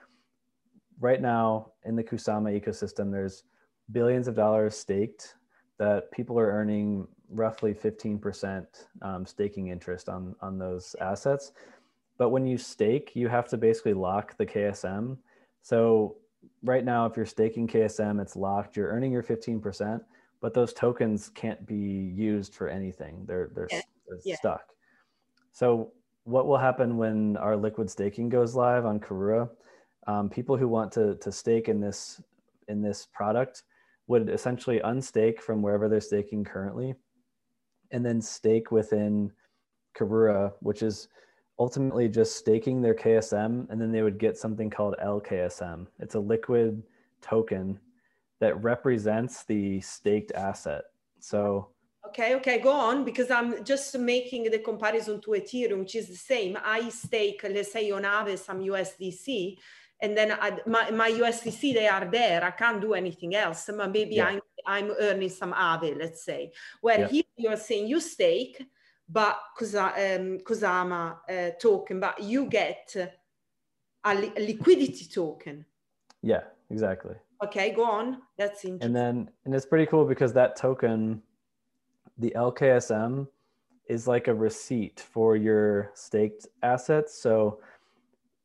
right 1.00 1.22
now 1.22 1.74
in 1.84 1.96
the 1.96 2.04
Kusama 2.04 2.58
ecosystem, 2.58 3.12
there's 3.12 3.44
billions 3.92 4.28
of 4.28 4.36
dollars 4.36 4.78
staked 4.78 5.36
that 5.84 6.10
people 6.12 6.40
are 6.40 6.50
earning 6.50 7.06
roughly 7.30 7.74
15% 7.74 8.66
um, 9.02 9.26
staking 9.26 9.68
interest 9.68 10.08
on, 10.08 10.34
on 10.40 10.58
those 10.58 10.96
assets. 11.02 11.52
But 12.18 12.30
when 12.30 12.48
you 12.48 12.58
stake, 12.58 13.12
you 13.16 13.28
have 13.28 13.50
to 13.50 13.58
basically 13.58 13.94
lock 13.94 14.38
the 14.38 14.46
KSM. 14.46 15.18
So 15.62 16.16
right 16.64 16.86
now, 16.86 17.06
if 17.06 17.18
you're 17.18 17.26
staking 17.26 17.68
KSM, 17.68 18.22
it's 18.22 18.38
locked, 18.38 18.78
you're 18.78 18.88
earning 18.88 19.12
your 19.12 19.24
15%, 19.24 20.00
but 20.40 20.54
those 20.54 20.72
tokens 20.72 21.30
can't 21.30 21.66
be 21.68 21.76
used 21.76 22.56
for 22.56 22.70
anything. 22.70 23.26
They're, 23.28 23.50
they're, 23.54 23.68
yeah. 23.70 23.82
they're 24.08 24.20
yeah. 24.24 24.36
stuck. 24.38 24.70
So 25.52 25.92
what 26.24 26.48
will 26.48 26.58
happen 26.58 26.96
when 26.96 27.36
our 27.38 27.58
liquid 27.58 27.90
staking 27.90 28.30
goes 28.30 28.56
live 28.56 28.86
on 28.86 29.02
Karura? 29.02 29.50
Um, 30.08 30.30
people 30.30 30.56
who 30.56 30.70
want 30.70 30.94
to, 30.94 31.16
to 31.16 31.30
stake 31.30 31.68
in 31.68 31.82
this, 31.82 32.22
in 32.70 32.82
this 32.82 33.06
product 33.12 33.64
would 34.08 34.30
essentially 34.30 34.80
unstake 34.84 35.40
from 35.40 35.62
wherever 35.62 35.88
they're 35.88 36.02
staking 36.02 36.44
currently 36.44 36.96
and 37.92 38.06
then 38.06 38.22
stake 38.22 38.72
within 38.72 39.32
Karura, 39.96 40.54
which 40.60 40.82
is 40.82 41.08
ultimately 41.60 42.10
just 42.10 42.36
staking 42.36 42.82
their 42.82 42.96
KSM, 42.96 43.70
and 43.70 43.80
then 43.80 43.92
they 43.92 44.02
would 44.02 44.18
get 44.18 44.38
something 44.38 44.70
called 44.70 44.96
LKSM. 45.04 45.86
It's 46.00 46.16
a 46.16 46.20
liquid 46.20 46.84
token 47.22 47.80
that 48.40 48.62
represents 48.62 49.46
the 49.46 49.80
staked 49.82 50.32
asset. 50.34 50.86
So 51.20 51.70
okay 52.06 52.36
okay 52.36 52.60
go 52.60 52.70
on 52.70 53.06
because 53.06 53.32
i'm 53.32 53.64
just 53.64 53.98
making 53.98 54.44
the 54.52 54.60
comparison 54.60 55.22
to 55.22 55.32
ethereum 55.32 55.80
which 55.80 55.96
is 55.96 56.10
the 56.10 56.16
same 56.16 56.58
i 56.64 56.90
stake 56.90 57.40
let's 57.50 57.72
say 57.72 57.90
on 57.92 58.04
Aave 58.04 58.38
some 58.38 58.60
usdc 58.60 59.58
and 60.04 60.18
then 60.18 60.34
I, 60.34 60.60
my, 60.68 60.92
my 60.92 61.10
USDC, 61.10 61.74
they 61.74 61.88
are 61.88 62.04
there. 62.04 62.44
I 62.44 62.52
can't 62.52 62.82
do 62.82 62.94
anything 62.94 63.36
else. 63.36 63.70
Maybe 63.70 64.16
yeah. 64.16 64.26
I'm, 64.26 64.42
I'm 64.68 64.92
earning 65.00 65.30
some 65.30 65.54
AVE, 65.54 65.96
let's 65.98 66.26
say. 66.26 66.52
Where 66.82 67.00
yeah. 67.00 67.08
here 67.08 67.24
you 67.38 67.50
are 67.50 67.56
saying 67.56 67.88
you 67.88 68.02
stake, 68.02 68.62
but 69.08 69.40
um, 69.62 70.40
Kusama 70.40 71.16
uh, 71.30 71.52
token, 71.58 72.02
but 72.02 72.22
you 72.22 72.48
get 72.48 72.94
a, 74.04 74.14
li- 74.14 74.34
a, 74.36 74.42
liquidity 74.42 75.06
token. 75.06 75.66
Yeah, 76.22 76.42
exactly. 76.70 77.16
Okay, 77.42 77.74
go 77.74 77.86
on. 77.86 78.24
That's 78.38 78.66
interesting. 78.66 78.86
And 78.86 78.94
then, 78.94 79.30
and 79.46 79.56
it's 79.56 79.66
pretty 79.66 79.86
cool 79.86 80.04
because 80.04 80.34
that 80.34 80.58
token 80.58 81.22
the 82.18 82.34
LKSM 82.36 83.26
is 83.88 84.06
like 84.06 84.28
a 84.28 84.34
receipt 84.34 85.00
for 85.00 85.38
your 85.38 85.92
staked 85.94 86.48
assets. 86.62 87.18
So 87.18 87.60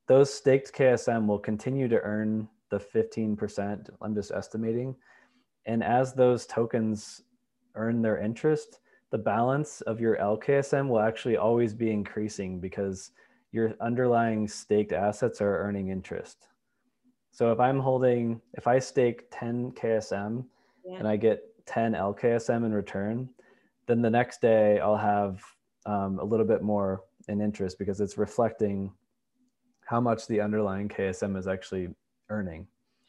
those 0.09 0.33
staked 0.33 0.73
KSM 0.73 1.27
will 1.27 1.39
continue 1.39 1.87
to 1.89 2.01
earn 2.01 2.49
the 2.71 2.79
15%, 2.79 3.91
I'm 4.03 4.15
just 4.15 4.33
estimating. 4.33 4.97
And 5.67 5.85
as 5.85 6.15
those 6.15 6.47
tokens 6.47 7.23
earn 7.75 8.03
their 8.03 8.19
interest, 8.19 8.81
the 9.11 9.19
balance 9.19 9.81
of 9.83 10.01
your 10.01 10.17
LKSM 10.17 10.89
will 10.89 11.01
actually 11.01 11.37
always 11.37 11.73
be 11.75 11.91
increasing 11.91 12.59
because 12.59 13.13
your 13.53 13.75
underlying 13.81 14.49
staked 14.49 14.93
assets 14.93 15.41
are 15.41 15.59
earning 15.59 15.89
interest. 15.89 16.49
So 17.31 17.53
if 17.53 17.61
I'm 17.61 17.79
holding, 17.79 18.41
if 18.55 18.67
I 18.67 18.79
stake 18.79 19.25
10 19.31 19.73
KSM 19.73 20.45
yeah. 20.85 20.99
and 20.99 21.07
I 21.07 21.17
get 21.17 21.43
10 21.67 21.93
LKSM 21.93 22.65
in 22.65 22.73
return, 22.73 23.29
then 23.87 24.03
the 24.03 24.11
next 24.11 24.41
day 24.41 24.81
I'll 24.81 24.97
have 24.97 25.43
um, 25.87 26.19
a 26.19 26.25
little 26.25 26.47
bit 26.47 26.63
more 26.63 27.03
in 27.29 27.41
interest 27.41 27.79
because 27.79 28.01
it's 28.01 28.19
reflecting 28.19 28.93
how 29.89 30.01
much 30.01 30.27
the 30.27 30.39
underlying 30.39 30.87
KSM 30.87 31.35
is 31.39 31.49
actually 31.49 31.89
earning. 32.29 32.67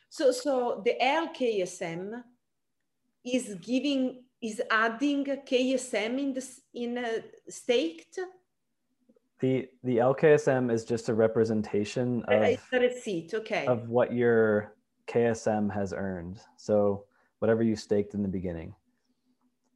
So, 0.10 0.32
so 0.32 0.82
the 0.86 0.96
LKSM 1.02 2.24
is 3.26 3.56
giving 3.62 4.24
is 4.42 4.62
adding 4.72 5.26
KSM 5.26 6.18
in 6.18 6.34
the 6.34 6.46
in 6.74 6.98
a 6.98 7.52
staked. 7.52 8.20
The 9.42 9.68
the 9.84 9.98
LKSM 9.98 10.72
is 10.72 10.86
just 10.86 11.10
a 11.10 11.14
representation 11.14 12.24
of 12.30 12.42
it's 12.44 12.64
a 12.72 12.80
receipt, 12.80 13.34
okay. 13.34 13.66
Of 13.66 13.90
what 13.90 14.14
your 14.14 14.74
KSM 15.08 15.74
has 15.74 15.92
earned. 15.92 16.40
So 16.56 17.04
whatever 17.40 17.62
you 17.62 17.76
staked 17.76 18.14
in 18.14 18.22
the 18.22 18.30
beginning. 18.30 18.74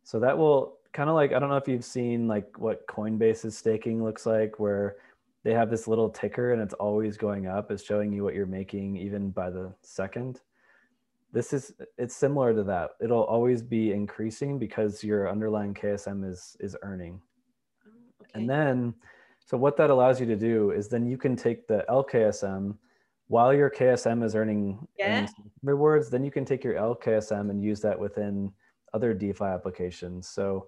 So 0.03 0.21
that 0.21 0.37
will 0.37 0.77
kind 0.93 1.09
of 1.09 1.15
like 1.15 1.33
I 1.33 1.39
don't 1.39 1.49
know 1.49 1.57
if 1.57 1.67
you've 1.67 1.83
seen 1.83 2.29
like 2.29 2.47
what 2.57 2.87
Coinbase's 2.87 3.57
staking 3.57 4.01
looks 4.01 4.25
like, 4.25 4.57
where 4.57 4.95
they 5.43 5.53
have 5.53 5.69
this 5.69 5.87
little 5.87 6.09
ticker 6.09 6.53
and 6.53 6.61
it's 6.61 6.73
always 6.75 7.17
going 7.17 7.47
up. 7.47 7.71
It's 7.71 7.83
showing 7.83 8.13
you 8.13 8.23
what 8.23 8.33
you're 8.33 8.45
making 8.45 8.97
even 8.97 9.29
by 9.29 9.49
the 9.49 9.73
second. 9.81 10.41
This 11.31 11.51
is 11.51 11.73
it's 11.97 12.15
similar 12.15 12.53
to 12.53 12.63
that. 12.63 12.91
It'll 13.01 13.23
always 13.23 13.61
be 13.61 13.91
increasing 13.91 14.59
because 14.59 15.03
your 15.03 15.29
underlying 15.29 15.73
KSM 15.73 16.29
is 16.29 16.55
is 16.59 16.77
earning. 16.81 17.19
Oh, 17.85 17.91
okay. 18.21 18.31
And 18.35 18.49
then 18.49 18.93
so 19.45 19.57
what 19.57 19.75
that 19.77 19.89
allows 19.89 20.19
you 20.19 20.25
to 20.27 20.35
do 20.35 20.71
is 20.71 20.87
then 20.87 21.05
you 21.05 21.17
can 21.17 21.35
take 21.35 21.67
the 21.67 21.83
LKSM 21.89 22.75
while 23.27 23.53
your 23.53 23.69
KSM 23.69 24.23
is 24.23 24.35
earning, 24.35 24.87
yeah. 24.97 25.17
earning 25.17 25.29
rewards, 25.63 26.09
then 26.09 26.23
you 26.23 26.31
can 26.31 26.45
take 26.45 26.63
your 26.63 26.75
LKSM 26.75 27.49
and 27.49 27.63
use 27.63 27.81
that 27.81 27.99
within 27.99 28.51
other 28.93 29.13
DeFi 29.13 29.45
applications. 29.45 30.27
So 30.27 30.67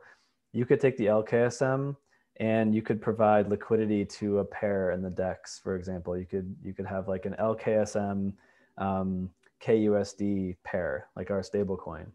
you 0.52 0.66
could 0.66 0.80
take 0.80 0.98
the 0.98 1.06
LKSM 1.06 1.96
and 2.38 2.76
you 2.76 2.82
could 2.82 3.02
provide 3.02 3.50
liquidity 3.50 4.04
to 4.06 4.40
a 4.40 4.46
pair 4.46 4.92
in 4.92 5.02
the 5.02 5.10
DEX, 5.10 5.60
for 5.60 5.76
example. 5.76 6.18
You 6.18 6.26
could 6.26 6.56
you 6.64 6.74
could 6.74 6.86
have 6.86 7.08
like 7.08 7.26
an 7.26 7.36
LKSM 7.40 8.34
um, 8.78 9.30
KUSD 9.62 10.58
pair, 10.64 11.08
like 11.16 11.32
our 11.32 11.42
stablecoin. 11.42 12.08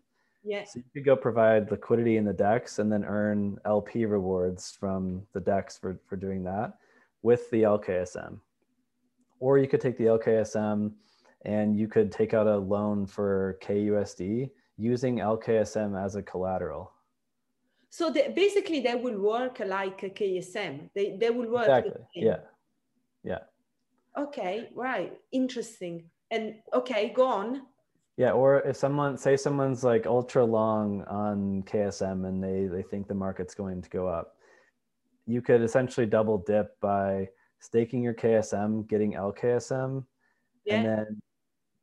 Yeah. 0.43 0.65
So 0.65 0.79
you 0.79 0.85
could 0.95 1.05
go 1.05 1.17
provide 1.17 1.71
liquidity 1.71 2.17
in 2.17 2.25
the 2.25 2.33
DEX 2.33 2.79
and 2.79 2.91
then 2.91 3.05
earn 3.05 3.59
LP 3.65 4.07
rewards 4.07 4.77
from 4.79 5.23
the 5.33 5.41
DEX 5.41 5.77
for, 5.79 5.99
for 6.07 6.17
doing 6.17 6.43
that 6.45 6.79
with 7.23 7.51
the 7.51 7.63
LKSM. 7.63 8.39
Or 9.39 9.59
you 9.59 9.69
could 9.69 9.81
take 9.81 9.99
the 9.99 10.05
LKSM 10.05 10.93
and 11.45 11.79
you 11.79 11.89
could 11.89 12.13
take 12.13 12.35
out 12.35 12.47
a 12.47 12.57
loan 12.57 13.07
for 13.07 13.59
KUSD 13.63 14.51
using 14.77 15.19
LKSM 15.19 16.03
as 16.03 16.17
a 16.17 16.23
collateral. 16.23 16.93
So 17.91 18.09
the, 18.11 18.33
basically, 18.35 18.81
they 18.81 18.95
will 18.95 19.19
work 19.19 19.59
like 19.59 20.03
a 20.05 20.11
KSM. 20.11 20.91
They 20.95 21.17
they 21.19 21.31
will 21.31 21.51
work. 21.51 21.69
Exactly. 21.69 21.93
Yeah. 22.15 22.39
Yeah. 23.25 23.39
Okay. 24.17 24.69
Right. 24.75 25.13
Interesting. 25.33 26.05
And 26.31 26.55
okay, 26.73 27.13
go 27.15 27.27
on. 27.27 27.63
Yeah, 28.17 28.33
or 28.33 28.61
if 28.61 28.77
someone 28.77 29.17
say 29.17 29.37
someone's 29.37 29.83
like 29.83 30.07
ultra 30.07 30.45
long 30.45 31.03
on 31.05 31.65
KSM 31.65 32.29
and 32.29 32.43
they 32.43 32.67
they 32.67 32.83
think 32.83 33.09
the 33.09 33.15
market's 33.15 33.55
going 33.55 33.83
to 33.83 33.91
go 33.91 34.07
up, 34.07 34.37
you 35.27 35.43
could 35.43 35.63
essentially 35.63 36.07
double 36.07 36.39
dip 36.39 36.79
by 36.81 37.29
staking 37.59 38.03
your 38.03 38.15
KSM, 38.15 38.89
getting 38.89 39.15
LKSM, 39.15 40.05
yeah. 40.65 40.75
and 40.75 40.87
then 40.87 41.23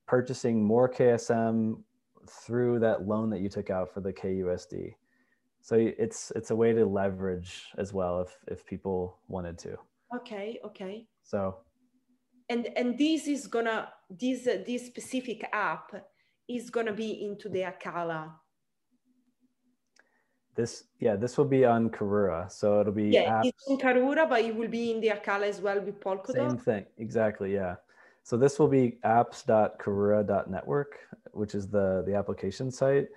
purchasing 0.07 0.63
more 0.63 0.87
KSM 0.87 1.81
through 2.29 2.79
that 2.79 3.07
loan 3.07 3.29
that 3.29 3.41
you 3.41 3.49
took 3.49 3.69
out 3.69 3.93
for 3.93 3.99
the 3.99 4.13
KUSD. 4.13 4.93
So 5.67 5.75
it's 5.75 6.31
it's 6.33 6.51
a 6.51 6.55
way 6.55 6.71
to 6.71 6.85
leverage 6.85 7.65
as 7.77 7.91
well 7.91 8.21
if 8.21 8.31
if 8.47 8.65
people 8.65 9.17
wanted 9.27 9.57
to. 9.65 9.75
Okay, 10.15 10.61
okay. 10.63 11.05
So 11.23 11.57
and 12.47 12.69
and 12.77 12.97
this 12.97 13.27
is 13.27 13.47
gonna 13.47 13.89
this 14.09 14.47
uh, 14.47 14.63
this 14.65 14.85
specific 14.85 15.43
app 15.51 15.91
is 16.47 16.69
gonna 16.69 16.93
be 16.93 17.21
into 17.25 17.49
the 17.49 17.63
Acala. 17.63 18.31
This 20.55 20.85
yeah, 21.01 21.17
this 21.17 21.37
will 21.37 21.51
be 21.57 21.65
on 21.65 21.89
Karura, 21.89 22.49
so 22.49 22.79
it'll 22.79 22.93
be 22.93 23.09
yeah, 23.09 23.33
apps. 23.33 23.47
it's 23.47 23.67
in 23.67 23.77
Karura, 23.77 24.29
but 24.29 24.39
it 24.45 24.55
will 24.55 24.69
be 24.69 24.91
in 24.91 25.01
the 25.01 25.09
Acala 25.09 25.49
as 25.49 25.59
well 25.59 25.81
with 25.81 25.99
Polkadot. 25.99 26.49
Same 26.49 26.57
thing, 26.57 26.85
exactly. 26.97 27.53
Yeah. 27.53 27.75
So 28.23 28.37
this 28.37 28.57
will 28.57 28.69
be 28.69 28.99
apps.karura.network, 29.03 30.97
which 31.33 31.53
is 31.55 31.67
the 31.67 32.03
the 32.07 32.15
application 32.15 32.71
site, 32.71 33.09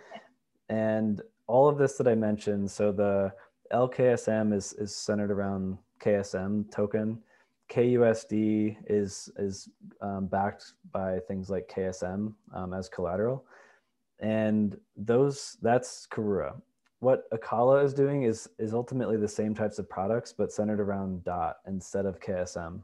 and 0.69 1.23
all 1.51 1.69
of 1.69 1.79
this 1.79 1.97
that 1.97 2.07
I 2.07 2.15
mentioned, 2.15 2.71
so 2.71 2.93
the 2.93 3.33
LKSM 3.73 4.55
is, 4.55 4.73
is 4.75 4.95
centered 4.95 5.33
around 5.33 5.79
KSM 6.01 6.71
token. 6.71 7.19
KUSD 7.71 8.77
is, 8.89 9.31
is 9.37 9.69
um, 10.01 10.27
backed 10.27 10.75
by 10.93 11.19
things 11.27 11.51
like 11.51 11.69
KSM 11.69 12.33
um, 12.55 12.73
as 12.73 12.89
collateral. 12.89 13.45
And 14.21 14.79
those, 14.97 15.57
that's 15.61 16.07
Karura. 16.07 16.55
What 17.01 17.31
Acala 17.31 17.85
is 17.85 17.95
doing 17.95 18.25
is, 18.25 18.49
is 18.59 18.73
ultimately 18.73 19.17
the 19.17 19.29
same 19.29 19.55
types 19.55 19.79
of 19.79 19.89
products, 19.89 20.33
but 20.33 20.53
centered 20.53 20.81
around 20.81 21.25
DOT 21.25 21.57
instead 21.67 22.07
of 22.07 22.21
KSM. 22.21 22.83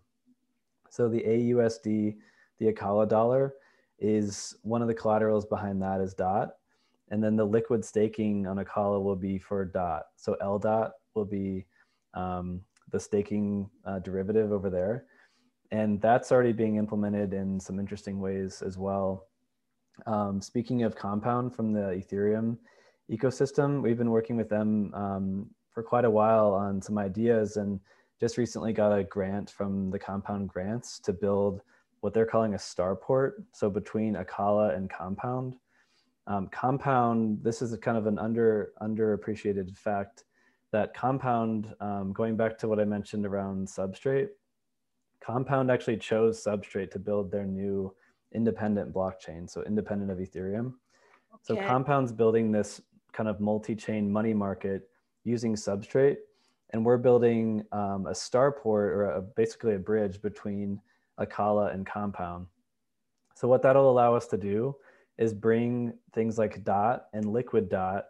So 0.88 1.08
the 1.08 1.20
AUSD, 1.20 2.16
the 2.58 2.72
Acala 2.72 3.08
dollar, 3.08 3.54
is 3.98 4.56
one 4.62 4.82
of 4.82 4.88
the 4.88 4.94
collaterals 4.94 5.46
behind 5.46 5.80
that 5.82 6.00
is 6.00 6.14
DOT 6.14 6.56
and 7.10 7.22
then 7.22 7.36
the 7.36 7.44
liquid 7.44 7.84
staking 7.84 8.46
on 8.46 8.56
Acala 8.56 9.02
will 9.02 9.16
be 9.16 9.38
for 9.38 9.64
dot. 9.64 10.06
So 10.16 10.36
L 10.40 10.58
dot 10.58 10.92
will 11.14 11.24
be 11.24 11.66
um, 12.14 12.60
the 12.90 13.00
staking 13.00 13.70
uh, 13.84 14.00
derivative 14.00 14.52
over 14.52 14.70
there. 14.70 15.04
And 15.70 16.00
that's 16.00 16.30
already 16.32 16.52
being 16.52 16.76
implemented 16.76 17.32
in 17.32 17.58
some 17.58 17.78
interesting 17.78 18.20
ways 18.20 18.62
as 18.62 18.78
well. 18.78 19.26
Um, 20.06 20.40
speaking 20.40 20.82
of 20.82 20.94
Compound 20.94 21.54
from 21.54 21.72
the 21.72 22.02
Ethereum 22.02 22.58
ecosystem, 23.10 23.82
we've 23.82 23.98
been 23.98 24.10
working 24.10 24.36
with 24.36 24.48
them 24.48 24.92
um, 24.94 25.50
for 25.72 25.82
quite 25.82 26.04
a 26.04 26.10
while 26.10 26.52
on 26.52 26.82
some 26.82 26.98
ideas 26.98 27.56
and 27.56 27.80
just 28.20 28.38
recently 28.38 28.72
got 28.72 28.96
a 28.96 29.04
grant 29.04 29.50
from 29.50 29.90
the 29.90 29.98
Compound 29.98 30.48
Grants 30.48 30.98
to 31.00 31.12
build 31.12 31.62
what 32.00 32.14
they're 32.14 32.26
calling 32.26 32.54
a 32.54 32.58
starport. 32.58 33.32
So 33.52 33.68
between 33.68 34.14
Acala 34.14 34.76
and 34.76 34.88
Compound. 34.88 35.56
Um, 36.26 36.48
compound, 36.48 37.38
this 37.42 37.62
is 37.62 37.76
kind 37.78 37.96
of 37.96 38.06
an 38.06 38.18
under 38.18 38.72
underappreciated 38.82 39.76
fact 39.76 40.24
that 40.72 40.92
compound, 40.94 41.72
um, 41.80 42.12
going 42.12 42.36
back 42.36 42.58
to 42.58 42.68
what 42.68 42.80
I 42.80 42.84
mentioned 42.84 43.24
around 43.24 43.68
substrate, 43.68 44.28
compound 45.20 45.70
actually 45.70 45.96
chose 45.96 46.42
substrate 46.42 46.90
to 46.92 46.98
build 46.98 47.30
their 47.30 47.44
new 47.44 47.94
independent 48.32 48.92
blockchain, 48.92 49.48
so 49.48 49.62
independent 49.62 50.10
of 50.10 50.18
Ethereum. 50.18 50.66
Okay. 51.32 51.42
So 51.42 51.56
compound's 51.56 52.12
building 52.12 52.50
this 52.50 52.80
kind 53.12 53.28
of 53.28 53.40
multi-chain 53.40 54.10
money 54.10 54.34
market 54.34 54.90
using 55.24 55.54
substrate, 55.54 56.16
and 56.70 56.84
we're 56.84 56.98
building 56.98 57.64
um, 57.72 58.06
a 58.06 58.12
starport 58.12 58.64
or 58.64 59.04
a, 59.04 59.22
basically 59.22 59.74
a 59.74 59.78
bridge 59.78 60.20
between 60.20 60.80
Acala 61.20 61.72
and 61.72 61.86
Compound. 61.86 62.46
So 63.34 63.46
what 63.46 63.62
that'll 63.62 63.90
allow 63.90 64.14
us 64.14 64.26
to 64.28 64.36
do 64.36 64.76
is 65.18 65.32
bring 65.32 65.92
things 66.12 66.38
like 66.38 66.64
dot 66.64 67.06
and 67.12 67.32
liquid 67.32 67.68
dot 67.68 68.06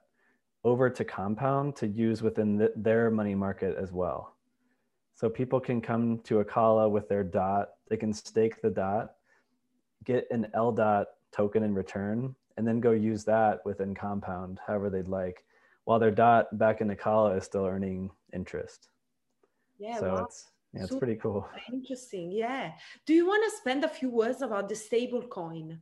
over 0.65 0.91
to 0.91 1.05
compound 1.05 1.77
to 1.77 1.87
use 1.87 2.23
within 2.23 2.57
the, 2.57 2.73
their 2.77 3.11
money 3.11 3.35
market 3.35 3.77
as 3.77 3.93
well 3.93 4.37
so 5.15 5.29
people 5.31 5.61
can 5.61 5.81
come 5.81 6.19
to 6.25 6.43
Acala 6.43 6.91
with 6.91 7.09
their 7.09 7.25
dot 7.25 7.71
they 7.89 7.97
can 7.97 8.13
stake 8.13 8.61
the 8.63 8.71
dot 8.71 9.15
get 10.05 10.27
an 10.31 10.49
l 10.55 10.73
dot 10.73 11.09
token 11.33 11.63
in 11.63 11.75
return 11.75 12.35
and 12.57 12.67
then 12.67 12.81
go 12.81 12.91
use 12.93 13.25
that 13.25 13.61
within 13.65 13.95
compound 13.95 14.59
however 14.67 14.91
they'd 14.91 15.09
like 15.09 15.45
while 15.85 15.99
their 15.99 16.11
dot 16.11 16.59
back 16.59 16.81
in 16.81 16.89
Acala 16.89 17.37
is 17.37 17.45
still 17.45 17.67
earning 17.67 18.11
interest 18.33 18.89
yeah 19.79 19.99
so 19.99 20.25
it's 20.27 20.47
yeah, 20.77 20.83
it's 20.83 20.97
pretty 20.97 21.17
cool. 21.17 21.49
Interesting. 21.73 22.31
Yeah. 22.31 22.73
Do 23.07 23.15
you 23.15 23.27
want 23.27 23.45
to 23.45 23.57
spend 23.57 23.85
a 23.85 23.89
few 23.89 24.11
words 24.11 24.43
about 24.43 24.69
the 24.69 24.75
stable 24.75 25.23
coin? 25.23 25.81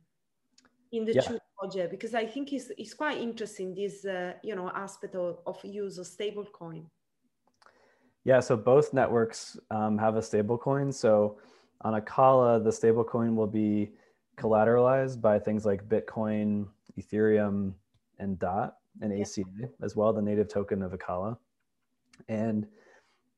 In 0.95 1.03
the 1.03 1.13
yeah. 1.13 1.21
two 1.21 1.39
project 1.59 1.91
because 1.91 2.13
I 2.13 2.25
think 2.25 2.53
it's, 2.53 2.71
it's 2.77 2.93
quite 2.93 3.17
interesting 3.17 3.75
this 3.75 4.05
uh, 4.05 4.33
you 4.43 4.55
know 4.55 4.69
aspect 4.73 5.15
of, 5.15 5.39
of 5.45 5.57
use 5.63 5.97
of 5.97 6.05
stablecoin. 6.05 6.85
Yeah, 8.23 8.39
so 8.39 8.55
both 8.57 8.93
networks 8.93 9.57
um, 9.69 9.97
have 9.97 10.15
a 10.15 10.21
stablecoin. 10.21 10.93
So 10.93 11.37
on 11.81 11.99
Acala, 12.01 12.63
the 12.63 12.71
stablecoin 12.71 13.35
will 13.35 13.53
be 13.65 13.91
collateralized 14.37 15.21
by 15.21 15.37
things 15.37 15.65
like 15.65 15.87
Bitcoin, 15.87 16.67
Ethereum, 16.99 17.73
and 18.19 18.39
DOT 18.39 18.75
and 19.01 19.21
ACA 19.21 19.43
yeah. 19.59 19.67
as 19.81 19.95
well, 19.95 20.13
the 20.13 20.21
native 20.21 20.47
token 20.47 20.81
of 20.81 20.91
Acala. 20.93 21.37
And 22.29 22.65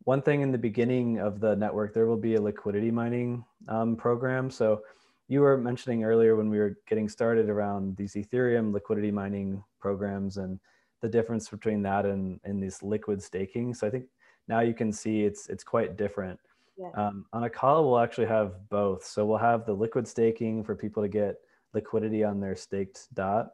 one 0.03 0.21
thing 0.21 0.41
in 0.41 0.51
the 0.51 0.57
beginning 0.57 1.19
of 1.19 1.39
the 1.39 1.55
network, 1.55 1.93
there 1.93 2.05
will 2.05 2.15
be 2.15 2.35
a 2.35 2.41
liquidity 2.41 2.91
mining 2.91 3.43
um, 3.67 3.95
program. 3.95 4.49
So 4.49 4.83
you 5.27 5.41
were 5.41 5.57
mentioning 5.57 6.03
earlier 6.03 6.35
when 6.35 6.49
we 6.49 6.57
were 6.57 6.77
getting 6.87 7.09
started 7.09 7.49
around 7.49 7.97
these 7.97 8.13
Ethereum 8.13 8.71
liquidity 8.73 9.11
mining 9.11 9.63
programs 9.79 10.37
and 10.37 10.59
the 11.01 11.09
difference 11.09 11.49
between 11.49 11.81
that 11.83 12.05
and, 12.05 12.39
and 12.43 12.63
this 12.63 12.81
liquid 12.81 13.21
staking. 13.21 13.73
So 13.73 13.87
I 13.87 13.89
think 13.89 14.05
now 14.47 14.61
you 14.61 14.73
can 14.73 14.91
see 14.91 15.23
it's 15.23 15.47
it's 15.47 15.63
quite 15.63 15.97
different. 15.97 16.39
Yeah. 16.77 16.91
Um, 16.95 17.25
on 17.33 17.49
we'll 17.61 17.99
actually 17.99 18.27
have 18.27 18.69
both. 18.69 19.03
So 19.03 19.25
we'll 19.25 19.37
have 19.37 19.65
the 19.65 19.73
liquid 19.73 20.07
staking 20.07 20.63
for 20.63 20.75
people 20.75 21.03
to 21.03 21.09
get 21.09 21.37
liquidity 21.73 22.23
on 22.23 22.39
their 22.39 22.55
staked 22.55 23.13
dot, 23.13 23.51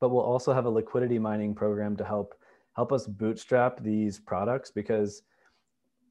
but 0.00 0.10
we'll 0.10 0.24
also 0.24 0.52
have 0.52 0.66
a 0.66 0.70
liquidity 0.70 1.18
mining 1.18 1.54
program 1.54 1.96
to 1.96 2.04
help 2.04 2.34
help 2.74 2.92
us 2.92 3.06
bootstrap 3.06 3.82
these 3.82 4.18
products 4.18 4.70
because 4.70 5.22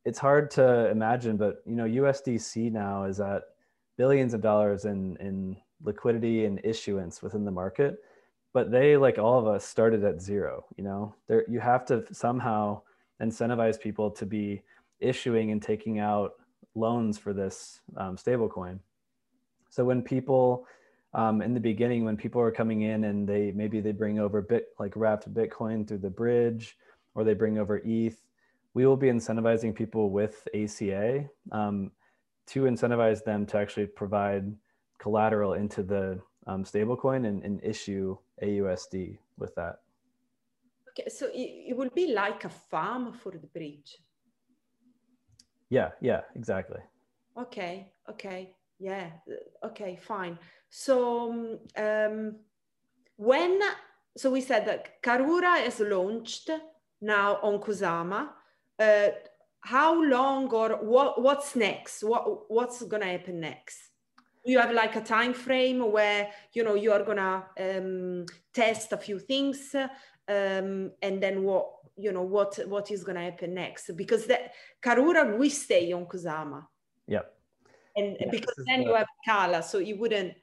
it's 0.05 0.19
hard 0.19 0.49
to 0.51 0.89
imagine, 0.89 1.37
but 1.37 1.61
you 1.65 1.75
know, 1.75 1.85
USDC 1.85 2.71
now 2.71 3.03
is 3.03 3.19
at 3.19 3.43
billions 4.01 4.33
of 4.33 4.41
dollars 4.41 4.85
in 4.85 5.15
in 5.17 5.55
liquidity 5.83 6.45
and 6.45 6.59
issuance 6.63 7.21
within 7.21 7.45
the 7.45 7.51
market, 7.63 8.03
but 8.51 8.71
they, 8.71 8.97
like 8.97 9.19
all 9.19 9.37
of 9.37 9.45
us, 9.45 9.63
started 9.63 10.03
at 10.03 10.19
zero. 10.19 10.65
You 10.75 10.83
know, 10.83 11.13
there 11.27 11.45
you 11.47 11.59
have 11.59 11.85
to 11.85 11.95
somehow 12.11 12.81
incentivize 13.21 13.79
people 13.79 14.09
to 14.09 14.25
be 14.25 14.63
issuing 15.11 15.51
and 15.51 15.61
taking 15.61 15.99
out 15.99 16.31
loans 16.73 17.19
for 17.19 17.31
this 17.31 17.81
um, 17.95 18.17
stablecoin. 18.17 18.79
So 19.69 19.85
when 19.85 20.01
people 20.01 20.65
um, 21.13 21.43
in 21.43 21.53
the 21.53 21.59
beginning, 21.71 22.03
when 22.03 22.17
people 22.17 22.41
are 22.41 22.55
coming 22.61 22.81
in 22.81 23.03
and 23.03 23.29
they 23.31 23.51
maybe 23.51 23.81
they 23.81 23.91
bring 23.91 24.17
over 24.17 24.41
bit 24.41 24.69
like 24.79 24.93
wrapped 24.95 25.31
Bitcoin 25.31 25.87
through 25.87 26.03
the 26.07 26.15
bridge, 26.21 26.75
or 27.13 27.23
they 27.23 27.35
bring 27.35 27.59
over 27.59 27.75
ETH 27.85 28.17
we 28.73 28.85
will 28.85 28.97
be 28.97 29.07
incentivizing 29.07 29.75
people 29.75 30.11
with 30.11 30.47
ACA 30.55 31.25
um, 31.51 31.91
to 32.47 32.63
incentivize 32.63 33.23
them 33.23 33.45
to 33.47 33.57
actually 33.57 33.85
provide 33.85 34.53
collateral 34.99 35.53
into 35.53 35.83
the 35.83 36.19
um, 36.47 36.63
stablecoin 36.63 37.27
and, 37.27 37.43
and 37.43 37.63
issue 37.63 38.17
AUSD 38.43 39.17
with 39.37 39.53
that. 39.55 39.79
Okay, 40.89 41.09
so 41.09 41.27
it, 41.27 41.69
it 41.69 41.77
will 41.77 41.89
be 41.95 42.13
like 42.13 42.43
a 42.43 42.49
farm 42.49 43.13
for 43.13 43.31
the 43.31 43.47
bridge. 43.47 43.97
Yeah, 45.69 45.91
yeah, 46.01 46.21
exactly. 46.35 46.81
Okay, 47.37 47.93
okay, 48.09 48.53
yeah, 48.77 49.07
okay, 49.63 49.97
fine. 50.01 50.37
So 50.69 51.59
um, 51.77 52.35
when, 53.15 53.61
so 54.17 54.29
we 54.29 54.41
said 54.41 54.65
that 54.65 55.01
Karura 55.01 55.65
is 55.65 55.79
launched 55.79 56.49
now 56.99 57.39
on 57.41 57.59
Kusama 57.59 58.29
uh, 58.79 59.07
how 59.61 60.03
long 60.03 60.49
or 60.49 60.69
what 60.81 61.21
what's 61.21 61.55
next? 61.55 62.03
What 62.03 62.51
what's 62.51 62.81
gonna 62.83 63.05
happen 63.05 63.39
next? 63.39 63.79
You 64.43 64.59
have 64.59 64.71
like 64.71 64.95
a 64.95 65.01
time 65.01 65.33
frame 65.33 65.91
where 65.91 66.29
you 66.53 66.63
know 66.63 66.75
you 66.75 66.91
are 66.91 67.03
gonna 67.03 67.45
um, 67.59 68.25
test 68.53 68.91
a 68.91 68.97
few 68.97 69.19
things 69.19 69.75
um, 70.27 70.91
and 71.01 71.21
then 71.21 71.43
what 71.43 71.67
you 71.95 72.11
know 72.11 72.23
what 72.23 72.59
what 72.67 72.89
is 72.91 73.03
gonna 73.03 73.23
happen 73.23 73.53
next? 73.53 73.91
Because 73.95 74.25
the 74.25 74.39
karura 74.81 75.37
we 75.37 75.49
stay 75.49 75.91
on 75.91 76.05
kusama. 76.05 76.65
Yeah. 77.07 77.21
And 77.95 78.17
yeah, 78.19 78.29
because 78.31 78.55
then 78.67 78.79
the... 78.79 78.85
you 78.87 78.95
have 78.95 79.07
kala 79.27 79.61
so 79.61 79.77
you 79.77 79.97
wouldn't 79.97 80.33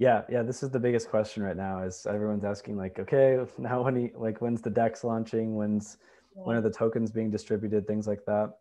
yeah 0.00 0.22
yeah 0.28 0.42
this 0.42 0.64
is 0.64 0.70
the 0.70 0.80
biggest 0.80 1.08
question 1.08 1.44
right 1.44 1.56
now 1.56 1.84
is 1.84 2.06
everyone's 2.10 2.42
asking 2.42 2.76
like 2.76 2.98
okay 2.98 3.38
now 3.58 3.82
when 3.82 3.94
he 3.94 4.10
like 4.16 4.40
when's 4.40 4.60
the 4.60 4.70
dex 4.70 5.04
launching? 5.04 5.54
When's 5.54 5.96
when 6.34 6.56
are 6.56 6.60
the 6.60 6.70
tokens 6.70 7.10
being 7.10 7.30
distributed, 7.30 7.86
things 7.86 8.06
like 8.06 8.24
that. 8.26 8.54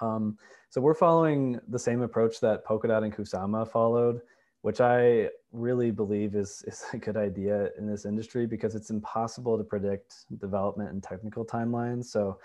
Um, 0.00 0.38
so 0.70 0.80
we're 0.80 0.94
following 0.94 1.60
the 1.68 1.78
same 1.78 2.02
approach 2.02 2.40
that 2.40 2.64
Polkadot 2.64 3.04
and 3.04 3.14
Kusama 3.14 3.68
followed, 3.68 4.20
which 4.62 4.80
I 4.80 5.30
really 5.52 5.90
believe 5.90 6.34
is, 6.34 6.64
is 6.66 6.84
a 6.92 6.98
good 6.98 7.16
idea 7.16 7.70
in 7.78 7.86
this 7.86 8.04
industry 8.04 8.46
because 8.46 8.74
it's 8.74 8.90
impossible 8.90 9.56
to 9.58 9.64
predict 9.64 10.26
development 10.38 10.90
and 10.90 11.02
technical 11.02 11.44
timelines. 11.44 12.06
So 12.06 12.38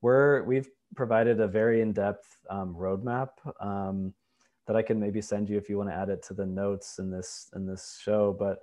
we're, 0.00 0.42
we've 0.44 0.68
provided 0.94 1.40
a 1.40 1.48
very 1.48 1.80
in-depth 1.80 2.38
um, 2.50 2.74
roadmap 2.74 3.30
um, 3.60 4.12
that 4.66 4.76
I 4.76 4.82
can 4.82 5.00
maybe 5.00 5.20
send 5.20 5.48
you 5.48 5.56
if 5.56 5.68
you 5.68 5.78
want 5.78 5.90
to 5.90 5.94
add 5.94 6.08
it 6.08 6.22
to 6.24 6.34
the 6.34 6.46
notes 6.46 6.98
in 6.98 7.10
this, 7.10 7.50
in 7.54 7.66
this 7.66 7.98
show. 8.02 8.36
But 8.38 8.62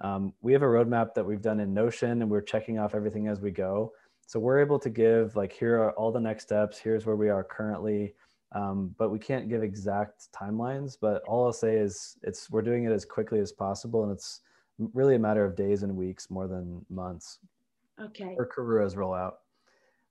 um, 0.00 0.32
we 0.40 0.52
have 0.52 0.62
a 0.62 0.66
roadmap 0.66 1.14
that 1.14 1.24
we've 1.24 1.42
done 1.42 1.60
in 1.60 1.74
Notion 1.74 2.22
and 2.22 2.30
we're 2.30 2.40
checking 2.40 2.78
off 2.78 2.94
everything 2.94 3.28
as 3.28 3.40
we 3.40 3.50
go 3.50 3.92
so 4.30 4.38
we're 4.38 4.60
able 4.60 4.78
to 4.78 4.88
give 4.88 5.34
like 5.34 5.52
here 5.52 5.82
are 5.82 5.90
all 5.92 6.12
the 6.12 6.20
next 6.20 6.44
steps 6.44 6.78
here's 6.78 7.04
where 7.04 7.16
we 7.16 7.28
are 7.28 7.42
currently 7.42 8.14
um, 8.52 8.94
but 8.96 9.10
we 9.10 9.18
can't 9.18 9.48
give 9.48 9.64
exact 9.64 10.28
timelines 10.32 10.96
but 11.00 11.20
all 11.26 11.46
i'll 11.46 11.52
say 11.52 11.74
is 11.74 12.16
it's 12.22 12.48
we're 12.48 12.62
doing 12.62 12.84
it 12.84 12.92
as 12.92 13.04
quickly 13.04 13.40
as 13.40 13.50
possible 13.50 14.04
and 14.04 14.12
it's 14.12 14.42
really 14.94 15.16
a 15.16 15.18
matter 15.18 15.44
of 15.44 15.56
days 15.56 15.82
and 15.82 15.96
weeks 15.96 16.30
more 16.30 16.46
than 16.46 16.86
months 16.88 17.40
okay. 18.00 18.36
for 18.36 18.46
karura's 18.46 18.94
rollout. 18.94 19.34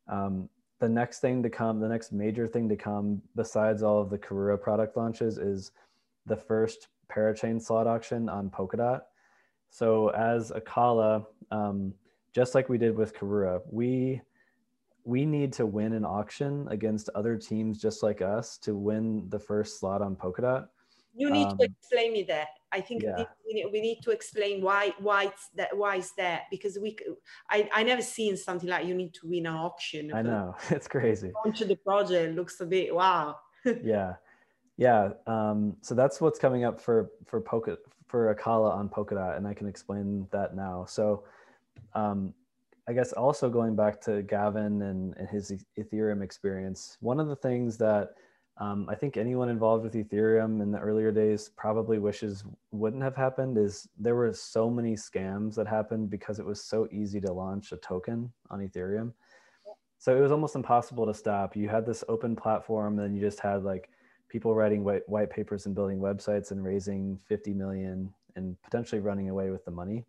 Um, 0.09 0.49
the 0.79 0.89
next 0.89 1.19
thing 1.19 1.41
to 1.43 1.49
come 1.49 1.79
the 1.79 1.87
next 1.87 2.11
major 2.11 2.45
thing 2.45 2.67
to 2.67 2.75
come 2.75 3.21
besides 3.37 3.83
all 3.83 4.01
of 4.01 4.09
the 4.09 4.17
karura 4.17 4.61
product 4.61 4.97
launches 4.97 5.37
is 5.37 5.71
the 6.25 6.35
first 6.35 6.89
parachain 7.09 7.61
slot 7.61 7.87
auction 7.87 8.27
on 8.27 8.49
polkadot. 8.49 9.01
So 9.69 10.09
as 10.09 10.51
Acala, 10.51 11.25
um, 11.51 11.93
just 12.33 12.55
like 12.55 12.69
we 12.69 12.77
did 12.77 12.95
with 12.95 13.15
Karura, 13.15 13.61
we 13.69 14.21
we 15.03 15.25
need 15.25 15.53
to 15.53 15.65
win 15.65 15.93
an 15.93 16.05
auction 16.05 16.67
against 16.69 17.09
other 17.15 17.35
teams 17.37 17.81
just 17.81 18.03
like 18.03 18.21
us 18.21 18.57
to 18.59 18.75
win 18.75 19.27
the 19.29 19.39
first 19.39 19.79
slot 19.79 20.01
on 20.01 20.15
Polkadot. 20.15 20.67
You 21.15 21.31
need 21.31 21.47
um, 21.47 21.57
to 21.57 21.65
explain 21.65 22.13
me 22.13 22.23
that. 22.23 22.49
I 22.71 22.81
think 22.81 23.01
yeah. 23.03 23.23
we 23.45 23.81
need 23.81 23.99
to 24.03 24.11
explain 24.11 24.61
why 24.61 24.93
why 24.99 25.25
it's 25.25 25.49
that 25.55 25.75
why 25.75 25.95
is 25.95 26.11
that 26.17 26.43
because 26.51 26.77
we 26.79 26.95
I 27.49 27.67
I 27.73 27.83
never 27.83 28.01
seen 28.01 28.37
something 28.37 28.69
like 28.69 28.85
you 28.85 28.93
need 28.93 29.13
to 29.15 29.27
win 29.27 29.47
an 29.47 29.55
auction. 29.55 30.13
I 30.13 30.21
know 30.21 30.55
it's 30.69 30.87
crazy. 30.87 31.31
Launch 31.43 31.59
the 31.59 31.75
project 31.75 32.35
looks 32.35 32.61
a 32.61 32.65
bit 32.65 32.93
wow. 32.93 33.37
yeah, 33.83 34.13
yeah. 34.77 35.09
Um, 35.25 35.75
so 35.81 35.95
that's 35.95 36.21
what's 36.21 36.39
coming 36.39 36.63
up 36.63 36.79
for 36.79 37.09
for 37.25 37.41
Polka 37.41 37.77
for 38.07 38.33
Acala 38.33 38.71
on 38.71 38.87
Polkadot, 38.87 39.35
and 39.35 39.47
I 39.47 39.53
can 39.53 39.67
explain 39.67 40.27
that 40.31 40.55
now. 40.55 40.85
So 40.87 41.23
um, 41.93 42.33
I 42.87 42.93
guess 42.93 43.13
also 43.13 43.49
going 43.49 43.75
back 43.75 44.01
to 44.01 44.23
Gavin 44.23 44.81
and, 44.81 45.13
and, 45.15 45.29
his 45.29 45.63
Ethereum 45.77 46.23
experience, 46.23 46.97
one 47.01 47.19
of 47.19 47.27
the 47.27 47.35
things 47.35 47.77
that 47.77 48.15
um, 48.57 48.87
I 48.89 48.95
think 48.95 49.15
anyone 49.15 49.47
involved 49.47 49.83
with 49.83 49.93
Ethereum 49.93 50.61
in 50.61 50.71
the 50.71 50.79
earlier 50.79 51.11
days 51.11 51.51
probably 51.55 51.99
wishes 51.99 52.43
wouldn't 52.71 53.03
have 53.03 53.15
happened 53.15 53.57
is 53.57 53.87
there 53.97 54.15
were 54.15 54.33
so 54.33 54.69
many 54.69 54.95
scams 54.95 55.55
that 55.55 55.67
happened 55.67 56.09
because 56.09 56.39
it 56.39 56.45
was 56.45 56.63
so 56.63 56.87
easy 56.91 57.21
to 57.21 57.31
launch 57.31 57.71
a 57.71 57.77
token 57.77 58.31
on 58.49 58.59
Ethereum. 58.59 59.13
So 59.99 60.17
it 60.17 60.21
was 60.21 60.31
almost 60.31 60.55
impossible 60.55 61.05
to 61.05 61.13
stop. 61.13 61.55
You 61.55 61.69
had 61.69 61.85
this 61.85 62.03
open 62.09 62.35
platform, 62.35 62.99
and 62.99 63.15
you 63.15 63.21
just 63.21 63.39
had 63.39 63.63
like 63.63 63.89
people 64.29 64.55
writing 64.55 64.83
white, 64.83 65.07
white 65.07 65.29
papers 65.29 65.65
and 65.65 65.75
building 65.75 65.99
websites 65.99 66.51
and 66.51 66.63
raising 66.63 67.19
50 67.27 67.53
million 67.53 68.13
and 68.35 68.55
potentially 68.63 69.01
running 69.01 69.29
away 69.29 69.51
with 69.51 69.63
the 69.63 69.71
money 69.71 70.05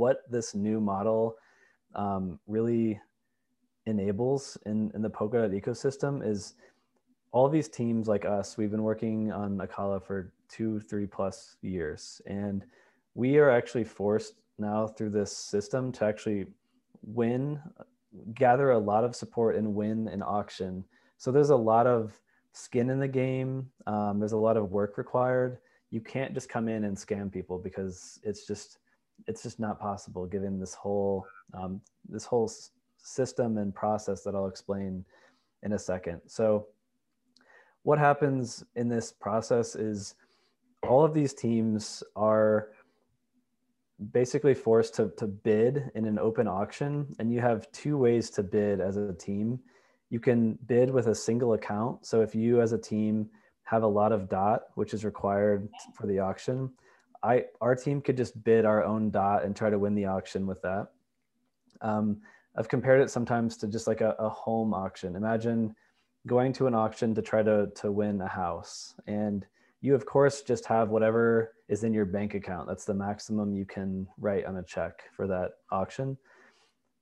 what 0.00 0.22
this 0.30 0.54
new 0.54 0.80
model 0.80 1.36
um, 1.94 2.40
really 2.46 2.98
enables 3.86 4.56
in, 4.64 4.90
in 4.94 5.02
the 5.02 5.10
Polkadot 5.10 5.52
ecosystem 5.60 6.26
is 6.26 6.54
all 7.32 7.48
these 7.48 7.68
teams 7.68 8.08
like 8.08 8.24
us, 8.24 8.56
we've 8.56 8.70
been 8.70 8.82
working 8.82 9.30
on 9.30 9.58
Acala 9.58 10.02
for 10.02 10.32
two, 10.48 10.80
three 10.80 11.06
plus 11.06 11.56
years. 11.62 12.20
And 12.26 12.64
we 13.14 13.38
are 13.38 13.50
actually 13.50 13.84
forced 13.84 14.34
now 14.58 14.86
through 14.86 15.10
this 15.10 15.36
system 15.36 15.92
to 15.92 16.04
actually 16.04 16.46
win, 17.02 17.60
gather 18.34 18.70
a 18.70 18.78
lot 18.78 19.04
of 19.04 19.14
support 19.14 19.54
and 19.54 19.74
win 19.74 20.08
an 20.08 20.22
auction. 20.22 20.84
So 21.18 21.30
there's 21.30 21.50
a 21.50 21.56
lot 21.56 21.86
of 21.86 22.18
skin 22.52 22.90
in 22.90 22.98
the 22.98 23.08
game. 23.08 23.70
Um, 23.86 24.18
there's 24.18 24.32
a 24.32 24.46
lot 24.48 24.56
of 24.56 24.72
work 24.72 24.98
required. 24.98 25.58
You 25.90 26.00
can't 26.00 26.34
just 26.34 26.48
come 26.48 26.68
in 26.68 26.84
and 26.84 26.96
scam 26.96 27.30
people 27.30 27.58
because 27.58 28.18
it's 28.24 28.46
just 28.46 28.79
it's 29.26 29.42
just 29.42 29.60
not 29.60 29.78
possible 29.78 30.26
given 30.26 30.58
this 30.58 30.74
whole 30.74 31.26
um, 31.54 31.80
this 32.08 32.24
whole 32.24 32.50
system 33.02 33.58
and 33.58 33.74
process 33.74 34.22
that 34.22 34.34
I'll 34.34 34.46
explain 34.46 35.04
in 35.62 35.72
a 35.72 35.78
second. 35.78 36.20
So 36.26 36.66
what 37.82 37.98
happens 37.98 38.64
in 38.76 38.88
this 38.88 39.12
process 39.12 39.74
is 39.74 40.14
all 40.82 41.04
of 41.04 41.14
these 41.14 41.34
teams 41.34 42.02
are 42.16 42.68
basically 44.12 44.54
forced 44.54 44.94
to, 44.94 45.10
to 45.18 45.26
bid 45.26 45.90
in 45.94 46.06
an 46.06 46.18
open 46.18 46.48
auction 46.48 47.14
and 47.18 47.32
you 47.32 47.40
have 47.40 47.70
two 47.72 47.98
ways 47.98 48.30
to 48.30 48.42
bid 48.42 48.80
as 48.80 48.96
a 48.96 49.12
team 49.12 49.60
you 50.08 50.18
can 50.18 50.58
bid 50.66 50.90
with 50.90 51.08
a 51.08 51.14
single 51.14 51.52
account 51.52 52.06
so 52.06 52.22
if 52.22 52.34
you 52.34 52.62
as 52.62 52.72
a 52.72 52.78
team 52.78 53.28
have 53.64 53.82
a 53.82 53.86
lot 53.86 54.10
of 54.10 54.28
dot 54.28 54.62
which 54.74 54.94
is 54.94 55.04
required 55.04 55.68
for 55.94 56.06
the 56.06 56.18
auction 56.18 56.70
i 57.22 57.44
our 57.60 57.74
team 57.74 58.00
could 58.00 58.16
just 58.16 58.42
bid 58.44 58.64
our 58.64 58.84
own 58.84 59.10
dot 59.10 59.44
and 59.44 59.54
try 59.54 59.70
to 59.70 59.78
win 59.78 59.94
the 59.94 60.06
auction 60.06 60.46
with 60.46 60.60
that. 60.62 60.88
Um, 61.80 62.20
i've 62.56 62.68
compared 62.68 63.00
it 63.00 63.10
sometimes 63.10 63.56
to 63.58 63.66
just 63.66 63.86
like 63.86 64.00
a, 64.00 64.14
a 64.18 64.28
home 64.28 64.74
auction. 64.74 65.16
Imagine 65.16 65.74
going 66.26 66.52
to 66.52 66.66
an 66.66 66.74
auction 66.74 67.14
to 67.14 67.22
try 67.22 67.42
to 67.42 67.68
to 67.74 67.90
win 67.92 68.20
a 68.20 68.28
house 68.28 68.94
and 69.06 69.46
you 69.80 69.94
of 69.94 70.04
course 70.04 70.42
just 70.42 70.66
have 70.66 70.90
whatever 70.90 71.54
is 71.68 71.84
in 71.84 71.94
your 71.94 72.04
bank 72.04 72.34
account. 72.34 72.68
That's 72.68 72.84
the 72.84 72.94
maximum 72.94 73.54
you 73.54 73.64
can 73.64 74.06
write 74.18 74.44
on 74.44 74.56
a 74.58 74.62
check 74.62 75.04
for 75.16 75.26
that 75.28 75.52
auction. 75.70 76.18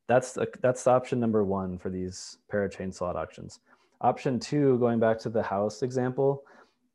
That's 0.07 0.33
the, 0.33 0.49
that's 0.61 0.87
option 0.87 1.21
number 1.21 1.45
one 1.45 1.77
for 1.79 1.91
these 1.91 2.39
parachain 2.51 2.95
slot 2.95 3.17
auctions. 3.17 3.61
Option 4.01 4.39
two 4.39 4.79
going 4.79 5.01
back 5.01 5.19
to 5.21 5.29
the 5.29 5.43
house 5.43 5.83
example 5.83 6.45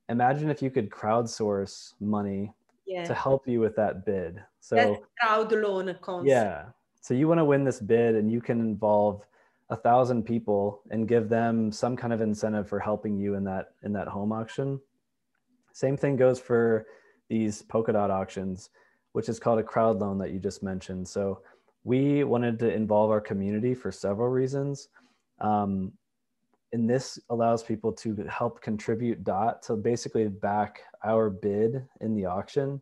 imagine 0.09 0.49
if 0.49 0.61
you 0.61 0.69
could 0.69 0.89
crowdsource 0.89 1.93
money 1.99 2.51
yeah. 2.86 3.04
to 3.04 3.14
help 3.14 3.48
you 3.48 3.60
with 3.60 3.76
that 3.76 4.06
bid 4.06 4.42
so 4.60 4.76
that's 4.76 5.00
crowd 5.20 5.52
loan 5.52 5.96
concept. 6.02 6.30
yeah 6.30 6.66
so 7.02 7.14
you 7.14 7.28
want 7.28 7.40
to 7.40 7.46
win 7.46 7.64
this 7.64 7.80
bid 7.80 8.16
and 8.16 8.32
you 8.32 8.42
can 8.42 8.60
involve 8.60 9.26
a 9.70 9.76
thousand 9.76 10.24
people 10.24 10.82
and 10.92 11.08
give 11.08 11.30
them 11.30 11.72
some 11.72 11.96
kind 11.96 12.14
of 12.14 12.22
incentive 12.22 12.68
for 12.68 12.80
helping 12.80 13.18
you 13.18 13.36
in 13.36 13.44
that 13.44 13.74
in 13.84 13.94
that 13.94 14.08
home 14.08 14.32
auction 14.32 14.80
same 15.74 15.98
thing 15.98 16.16
goes 16.16 16.40
for 16.40 16.86
these 17.30 17.64
Polkadot 17.64 18.10
auctions, 18.10 18.70
which 19.14 19.28
is 19.28 19.40
called 19.40 19.60
a 19.60 19.64
crowd 19.64 20.00
loan 20.00 20.18
that 20.20 20.32
you 20.32 20.40
just 20.40 20.64
mentioned. 20.64 21.08
So 21.08 21.42
we 21.84 22.24
wanted 22.24 22.60
to 22.60 22.72
involve 22.72 23.10
our 23.10 23.20
community 23.20 23.74
for 23.74 23.92
several 23.92 24.30
reasons. 24.30 24.90
Um, 25.42 25.92
and 26.72 26.90
this 26.90 27.20
allows 27.30 27.64
people 27.64 27.92
to 27.94 28.16
help 28.30 28.62
contribute 28.62 29.24
dot 29.24 29.62
to 29.64 29.76
basically 29.76 30.28
back 30.28 30.82
our 31.04 31.30
bid 31.30 31.86
in 32.01 32.16
the 32.16 32.26
auction 32.26 32.82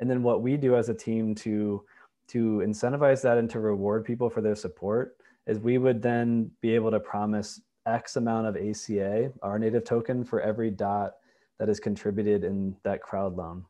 and 0.00 0.10
then 0.10 0.22
what 0.22 0.42
we 0.42 0.56
do 0.56 0.76
as 0.76 0.88
a 0.88 0.94
team 0.94 1.34
to 1.34 1.84
to 2.28 2.62
incentivize 2.64 3.22
that 3.22 3.38
and 3.38 3.48
to 3.50 3.60
reward 3.60 4.04
people 4.04 4.28
for 4.28 4.40
their 4.40 4.56
support 4.56 5.16
is 5.46 5.60
we 5.60 5.78
would 5.78 6.02
then 6.02 6.50
be 6.60 6.74
able 6.74 6.90
to 6.90 7.00
promise 7.00 7.60
x 7.86 8.16
amount 8.16 8.46
of 8.46 8.56
aca 8.56 9.32
our 9.42 9.58
native 9.58 9.84
token 9.84 10.24
for 10.24 10.40
every 10.40 10.70
dot 10.70 11.12
that 11.58 11.68
is 11.68 11.80
contributed 11.80 12.44
in 12.44 12.76
that 12.82 13.00
crowd 13.00 13.34
loan. 13.36 13.64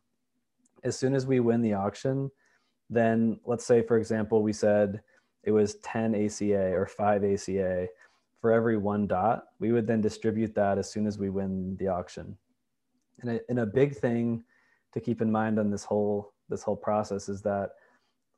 As 0.83 0.97
soon 0.97 1.15
as 1.15 1.25
we 1.25 1.39
win 1.39 1.61
the 1.61 1.73
auction, 1.73 2.29
then 2.89 3.39
let's 3.45 3.65
say, 3.65 3.81
for 3.81 3.97
example, 3.97 4.43
we 4.43 4.53
said 4.53 5.01
it 5.43 5.51
was 5.51 5.75
10 5.75 6.13
ACA 6.13 6.73
or 6.73 6.85
5 6.85 7.23
ACA 7.23 7.87
for 8.41 8.51
every 8.51 8.77
one 8.77 9.07
dot, 9.07 9.45
we 9.59 9.71
would 9.71 9.87
then 9.87 10.01
distribute 10.01 10.53
that 10.55 10.77
as 10.77 10.91
soon 10.91 11.07
as 11.07 11.17
we 11.17 11.29
win 11.29 11.75
the 11.77 11.87
auction. 11.87 12.37
And 13.21 13.31
a, 13.31 13.39
and 13.49 13.59
a 13.59 13.65
big 13.65 13.95
thing 13.95 14.43
to 14.93 14.99
keep 14.99 15.21
in 15.21 15.31
mind 15.31 15.59
on 15.59 15.69
this 15.69 15.83
whole 15.83 16.33
this 16.49 16.63
whole 16.63 16.75
process 16.75 17.27
is 17.27 17.41
that 17.41 17.71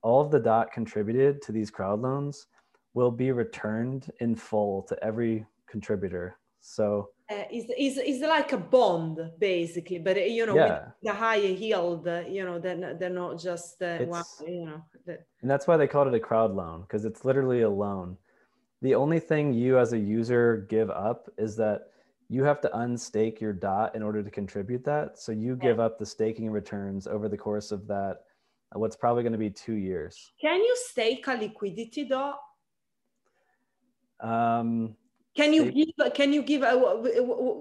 all 0.02 0.22
of 0.22 0.32
the 0.32 0.40
dot 0.40 0.72
contributed 0.72 1.42
to 1.44 1.52
these 1.52 1.70
crowd 1.70 2.02
loans 2.02 2.48
will 2.94 3.12
be 3.12 3.32
returned 3.32 4.12
in 4.20 4.36
full 4.36 4.82
to 4.84 5.04
every 5.04 5.46
contributor. 5.68 6.38
So 6.62 7.10
uh, 7.32 7.44
is, 7.52 7.66
is, 7.78 7.98
is 8.00 8.22
like 8.22 8.54
a 8.54 8.58
bond 8.58 9.20
basically 9.38 10.00
but 10.00 10.18
you 10.30 10.48
know 10.48 10.56
yeah. 10.56 10.86
the 11.04 11.14
higher 11.14 11.40
yield 11.40 12.08
uh, 12.08 12.24
you 12.28 12.44
know 12.44 12.58
they're, 12.58 12.96
they're 12.96 13.10
not 13.10 13.40
just 13.40 13.82
uh, 13.84 14.00
you 14.48 14.66
know 14.66 14.84
the... 15.06 15.20
and 15.42 15.50
that's 15.50 15.68
why 15.68 15.78
they 15.78 15.86
called 15.86 16.08
it 16.08 16.14
a 16.16 16.20
crowd 16.20 16.56
loan 16.56 16.82
because 16.82 17.06
it's 17.06 17.24
literally 17.26 17.62
a 17.62 17.70
loan 17.70 18.18
the 18.82 18.96
only 18.96 19.20
thing 19.20 19.54
you 19.54 19.78
as 19.78 19.94
a 19.94 19.98
user 19.98 20.66
give 20.70 20.90
up 20.90 21.30
is 21.38 21.56
that 21.56 21.89
you 22.30 22.44
have 22.44 22.62
to 22.62 22.70
unstake 22.70 23.42
your 23.42 23.54
dot 23.54 23.96
in 23.96 24.04
order 24.04 24.22
to 24.22 24.30
contribute 24.30 24.86
that 24.86 25.18
so 25.18 25.32
you 25.32 25.56
give 25.56 25.80
up 25.80 25.98
the 25.98 26.06
staking 26.06 26.50
returns 26.50 27.08
over 27.08 27.28
the 27.28 27.38
course 27.38 27.72
of 27.72 27.88
that 27.88 28.20
what's 28.74 28.96
probably 28.96 29.24
going 29.24 29.34
to 29.34 29.40
be 29.40 29.50
two 29.50 29.74
years 29.74 30.32
can 30.40 30.60
you 30.60 30.76
stake 30.90 31.26
a 31.28 31.34
liquidity 31.34 32.06
dot 32.06 32.40
um 34.20 34.96
can 35.36 35.54
you 35.54 35.72
give? 35.72 36.14
Can 36.14 36.34
you 36.34 36.42
give? 36.42 36.64
A, 36.64 36.74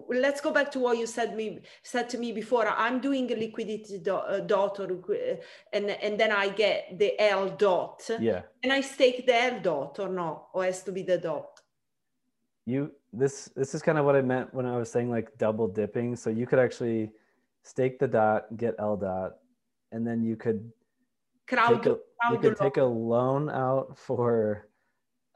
let's 0.09 0.41
go 0.41 0.51
back 0.51 0.71
to 0.73 0.81
what 0.81 0.99
you 0.99 1.07
said 1.07 1.37
me 1.37 1.61
said 1.83 2.09
to 2.11 2.19
me 2.19 2.33
before. 2.33 2.67
I'm 2.67 2.99
doing 2.99 3.31
a 3.31 3.37
liquidity 3.37 3.99
dot, 3.99 4.25
uh, 4.29 4.41
dot 4.41 4.81
or 4.81 4.91
uh, 4.91 5.37
and 5.73 5.91
and 5.91 6.19
then 6.19 6.33
I 6.33 6.49
get 6.49 6.99
the 6.99 7.21
L 7.21 7.51
dot. 7.51 8.03
Yeah. 8.19 8.43
And 8.63 8.73
I 8.73 8.81
stake 8.81 9.27
the 9.27 9.37
L 9.37 9.61
dot 9.61 9.99
or 10.01 10.09
no? 10.09 10.47
Or 10.55 10.65
has 10.65 10.83
to 10.85 10.93
be 10.93 11.03
the 11.03 11.19
dot. 11.19 11.61
You 12.67 12.93
this 13.13 13.51
this 13.57 13.75
is 13.75 13.83
kind 13.83 13.99
of 13.99 14.05
what 14.05 14.17
I 14.17 14.23
meant 14.23 14.53
when 14.53 14.67
I 14.67 14.77
was 14.77 14.91
saying 14.91 15.11
like 15.11 15.37
double 15.39 15.69
dipping. 15.69 16.17
So 16.17 16.31
you 16.31 16.47
could 16.47 16.59
actually 16.59 17.11
stake 17.63 17.99
the 17.99 18.09
dot, 18.09 18.57
get 18.57 18.75
L 18.79 18.97
dot, 18.97 19.37
and 19.93 20.07
then 20.07 20.23
you 20.23 20.37
could 20.37 20.71
crowd, 21.47 21.83
take 21.83 21.87
a, 21.87 21.99
you 22.33 22.39
could 22.39 22.57
take 22.57 22.77
a 22.77 22.85
loan 22.85 23.49
out 23.51 23.97
for 23.97 24.69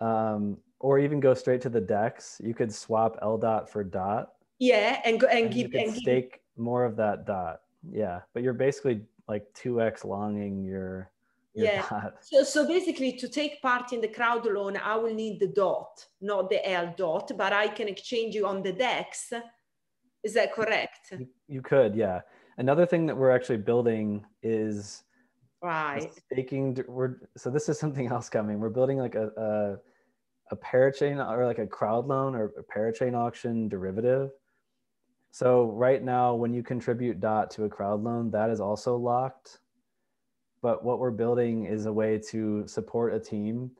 um 0.00 0.58
or 0.80 0.98
even 0.98 1.20
go 1.20 1.32
straight 1.32 1.60
to 1.62 1.68
the 1.68 1.80
dex. 1.80 2.40
You 2.44 2.54
could 2.54 2.74
swap 2.74 3.16
L 3.22 3.38
dot 3.38 3.70
for 3.70 3.84
dot. 3.84 4.32
Yeah, 4.58 5.00
and 5.04 5.20
go 5.20 5.26
and, 5.28 5.46
and 5.46 5.52
keep 5.52 5.74
and 5.74 5.94
stake 5.94 6.32
keep... 6.32 6.40
more 6.56 6.84
of 6.84 6.96
that 6.96 7.26
dot. 7.26 7.60
Yeah, 7.90 8.20
but 8.34 8.42
you're 8.42 8.52
basically 8.52 9.02
like 9.28 9.46
two 9.54 9.80
x 9.80 10.04
longing 10.04 10.64
your 10.64 11.11
yeah. 11.54 12.10
So 12.20 12.44
so 12.44 12.66
basically, 12.66 13.12
to 13.14 13.28
take 13.28 13.60
part 13.60 13.92
in 13.92 14.00
the 14.00 14.08
crowd 14.08 14.46
loan, 14.46 14.76
I 14.76 14.96
will 14.96 15.14
need 15.14 15.40
the 15.40 15.48
dot, 15.48 16.04
not 16.20 16.48
the 16.48 16.66
L 16.68 16.94
dot, 16.96 17.32
but 17.36 17.52
I 17.52 17.68
can 17.68 17.88
exchange 17.88 18.34
you 18.34 18.46
on 18.46 18.62
the 18.62 18.72
dex. 18.72 19.32
Is 20.22 20.34
that 20.34 20.52
correct? 20.52 21.12
You, 21.12 21.28
you 21.48 21.62
could, 21.62 21.94
yeah. 21.94 22.20
Another 22.58 22.86
thing 22.86 23.06
that 23.06 23.16
we're 23.16 23.30
actually 23.30 23.58
building 23.58 24.24
is 24.42 25.02
right 25.62 26.10
staking. 26.32 26.82
We're 26.86 27.16
so 27.36 27.50
this 27.50 27.68
is 27.68 27.78
something 27.78 28.06
else 28.14 28.28
coming. 28.28 28.58
We're 28.60 28.70
building 28.70 28.98
like 28.98 29.14
a, 29.14 29.28
a 29.36 29.76
a 30.52 30.56
parachain 30.56 31.18
or 31.26 31.46
like 31.46 31.58
a 31.58 31.66
crowd 31.66 32.06
loan 32.06 32.34
or 32.34 32.52
a 32.58 32.62
parachain 32.62 33.14
auction 33.14 33.68
derivative. 33.68 34.30
So 35.30 35.70
right 35.70 36.02
now, 36.02 36.34
when 36.34 36.52
you 36.52 36.62
contribute 36.62 37.20
DOT 37.20 37.50
to 37.52 37.64
a 37.64 37.68
crowd 37.68 38.02
loan, 38.02 38.30
that 38.32 38.50
is 38.50 38.60
also 38.60 38.96
locked. 38.96 39.60
But 40.62 40.84
what 40.84 40.98
we're 40.98 41.10
building 41.10 41.66
is 41.66 41.86
a 41.86 41.92
way 41.92 42.18
to 42.30 42.66
support 42.66 43.14
a 43.14 43.20
team 43.20 43.72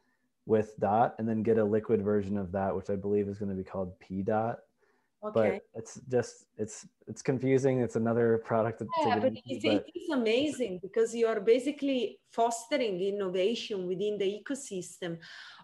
with 0.47 0.78
DOT 0.80 1.14
and 1.18 1.28
then 1.28 1.43
get 1.43 1.59
a 1.59 1.64
liquid 1.64 2.03
version 2.03 2.37
of 2.37 2.51
that, 2.53 2.74
which 2.74 2.91
I 2.91 2.97
believe 2.97 3.28
is 3.28 3.39
going 3.39 3.51
to 3.51 3.55
be 3.55 3.62
called 3.62 3.99
P 4.01 4.22
DOT. 4.22 4.59
Okay. 5.24 5.61
But 5.74 5.80
it's 5.80 6.01
just 6.11 6.47
it's 6.59 6.89
it's 7.07 7.22
confusing. 7.22 7.80
It's 7.80 7.95
another 7.95 8.43
product. 8.45 8.83
Yeah, 9.07 9.20
but, 9.20 9.28
into, 9.28 9.41
but 9.62 9.87
it 9.87 9.93
is 9.95 10.09
amazing 10.11 10.80
because 10.83 11.14
you 11.14 11.28
are 11.28 11.39
basically 11.41 12.18
fostering 12.33 13.01
innovation 13.01 13.87
within 13.87 14.18
the 14.18 14.43
ecosystem. 14.43 15.18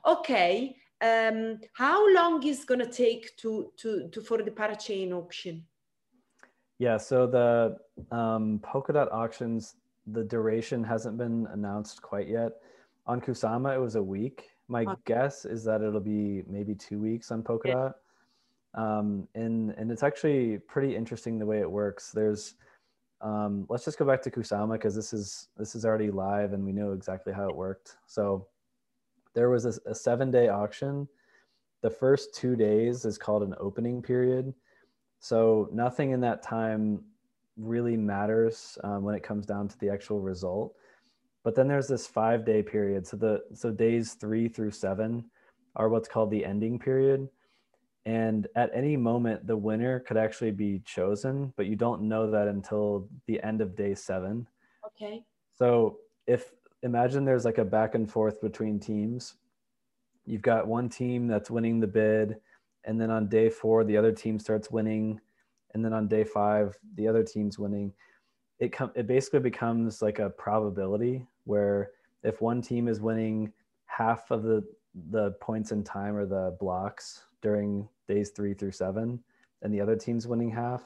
Okay, 0.07 0.77
um, 1.01 1.61
how 1.75 2.12
long 2.14 2.43
is 2.47 2.64
going 2.64 2.81
to 2.81 2.87
take 2.87 3.37
to, 3.39 3.73
to, 3.77 4.09
to 4.09 4.21
for 4.21 4.39
the 4.43 4.51
parachain 4.51 5.12
auction? 5.12 5.64
Yeah, 6.79 6.97
so 6.97 7.27
the 7.27 7.77
um, 8.14 8.61
Polkadot 8.61 9.12
auctions, 9.12 9.75
the 10.13 10.25
duration 10.25 10.83
hasn't 10.85 11.19
been 11.19 11.47
announced 11.53 12.03
quite 12.03 12.29
yet. 12.29 12.53
On 13.07 13.21
Kusama, 13.21 13.75
it 13.75 13.81
was 13.81 13.97
a 13.97 14.03
week. 14.03 14.51
My 14.69 14.83
okay. 14.83 15.01
guess 15.07 15.45
is 15.45 15.65
that 15.65 15.83
it'll 15.83 16.01
be 16.01 16.43
maybe 16.47 16.75
two 16.75 16.99
weeks 16.99 17.31
on 17.31 17.43
Polkadot. 17.43 17.95
Yeah. 17.95 18.99
Um, 18.99 19.27
and, 19.35 19.71
and 19.79 19.91
it's 19.91 20.03
actually 20.03 20.59
pretty 20.59 20.95
interesting 20.95 21.39
the 21.39 21.47
way 21.47 21.61
it 21.61 21.71
works. 21.71 22.13
There's, 22.13 22.55
um, 23.21 23.67
let's 23.69 23.85
just 23.85 23.99
go 23.99 24.05
back 24.05 24.23
to 24.23 24.31
Kusama 24.31 24.73
because 24.73 24.95
this 24.95 25.13
is, 25.13 25.49
this 25.57 25.75
is 25.75 25.85
already 25.85 26.11
live 26.11 26.53
and 26.53 26.65
we 26.65 26.73
know 26.73 26.93
exactly 26.93 27.33
how 27.33 27.49
it 27.49 27.57
worked. 27.57 27.97
So 28.07 28.47
there 29.35 29.49
was 29.49 29.65
a, 29.65 29.73
a 29.87 29.95
seven 29.95 30.31
day 30.31 30.49
auction. 30.49 31.09
The 31.83 31.91
first 31.91 32.35
two 32.35 32.57
days 32.57 33.05
is 33.05 33.17
called 33.19 33.43
an 33.43 33.55
opening 33.59 34.03
period. 34.03 34.53
So 35.21 35.69
nothing 35.73 36.11
in 36.11 36.21
that 36.21 36.43
time 36.43 37.05
really 37.59 37.97
matters 37.97 38.79
um, 38.85 39.03
when 39.03 39.15
it 39.15 39.23
comes 39.23 39.45
down 39.45 39.69
to 39.69 39.79
the 39.79 39.91
actual 39.91 40.21
result. 40.21 40.75
But 41.45 41.55
then 41.55 41.69
there's 41.69 41.89
this 41.89 42.07
five 42.07 42.45
day 42.45 42.63
period. 42.63 43.07
So 43.07 43.17
the 43.17 43.43
so 43.55 43.71
days 43.71 44.15
three 44.15 44.49
through 44.49 44.71
seven 44.71 45.25
are 45.77 45.89
what's 45.89 46.09
called 46.09 46.31
the 46.31 46.45
ending 46.45 46.79
period. 46.79 47.29
And 48.07 48.47
at 48.57 48.71
any 48.75 48.97
moment, 48.97 49.47
the 49.47 49.57
winner 49.57 50.01
could 50.01 50.17
actually 50.17 50.51
be 50.51 50.81
chosen, 50.85 51.53
but 51.57 51.67
you 51.67 51.77
don't 51.77 52.03
know 52.03 52.31
that 52.31 52.49
until 52.49 53.09
the 53.27 53.43
end 53.43 53.61
of 53.61 53.77
day 53.77 53.95
seven. 53.95 54.47
Okay. 54.87 55.23
So 55.55 55.99
if 56.27 56.53
imagine 56.83 57.25
there's 57.25 57.45
like 57.45 57.59
a 57.59 57.65
back 57.65 57.95
and 57.95 58.11
forth 58.11 58.41
between 58.41 58.79
teams. 58.79 59.35
You've 60.27 60.43
got 60.43 60.67
one 60.67 60.89
team 60.89 61.27
that's 61.27 61.51
winning 61.51 61.81
the 61.81 61.87
bid, 61.87 62.37
and 62.85 63.01
then 63.01 63.11
on 63.11 63.29
day 63.29 63.49
four, 63.49 63.85
the 63.85 63.97
other 63.97 64.13
team 64.13 64.39
starts 64.39 64.71
winning, 64.71 65.21
and 65.79 65.85
then 65.85 65.93
on 65.93 66.09
day 66.09 66.24
five, 66.24 66.76
the 66.97 67.07
other 67.07 67.22
team's 67.22 67.57
winning. 67.57 67.93
it 68.59 68.72
com- 68.72 68.91
it 68.97 69.07
basically 69.07 69.39
becomes 69.39 70.03
like 70.03 70.18
a 70.18 70.29
probability 70.29 71.24
where 71.45 71.93
if 72.24 72.41
one 72.41 72.61
team 72.61 72.89
is 72.89 73.01
winning 73.01 73.53
half 73.87 74.33
of 74.33 74.43
the 74.43 74.64
the 75.11 75.31
points 75.41 75.70
in 75.70 75.85
time 75.85 76.16
or 76.16 76.26
the 76.26 76.57
blocks 76.59 77.26
during 77.43 77.89
days 78.09 78.31
three 78.31 78.55
through 78.55 78.72
seven, 78.72 79.22
and 79.62 79.72
the 79.72 79.81
other 79.81 79.95
team's 79.95 80.26
winning 80.26 80.51
half, 80.51 80.83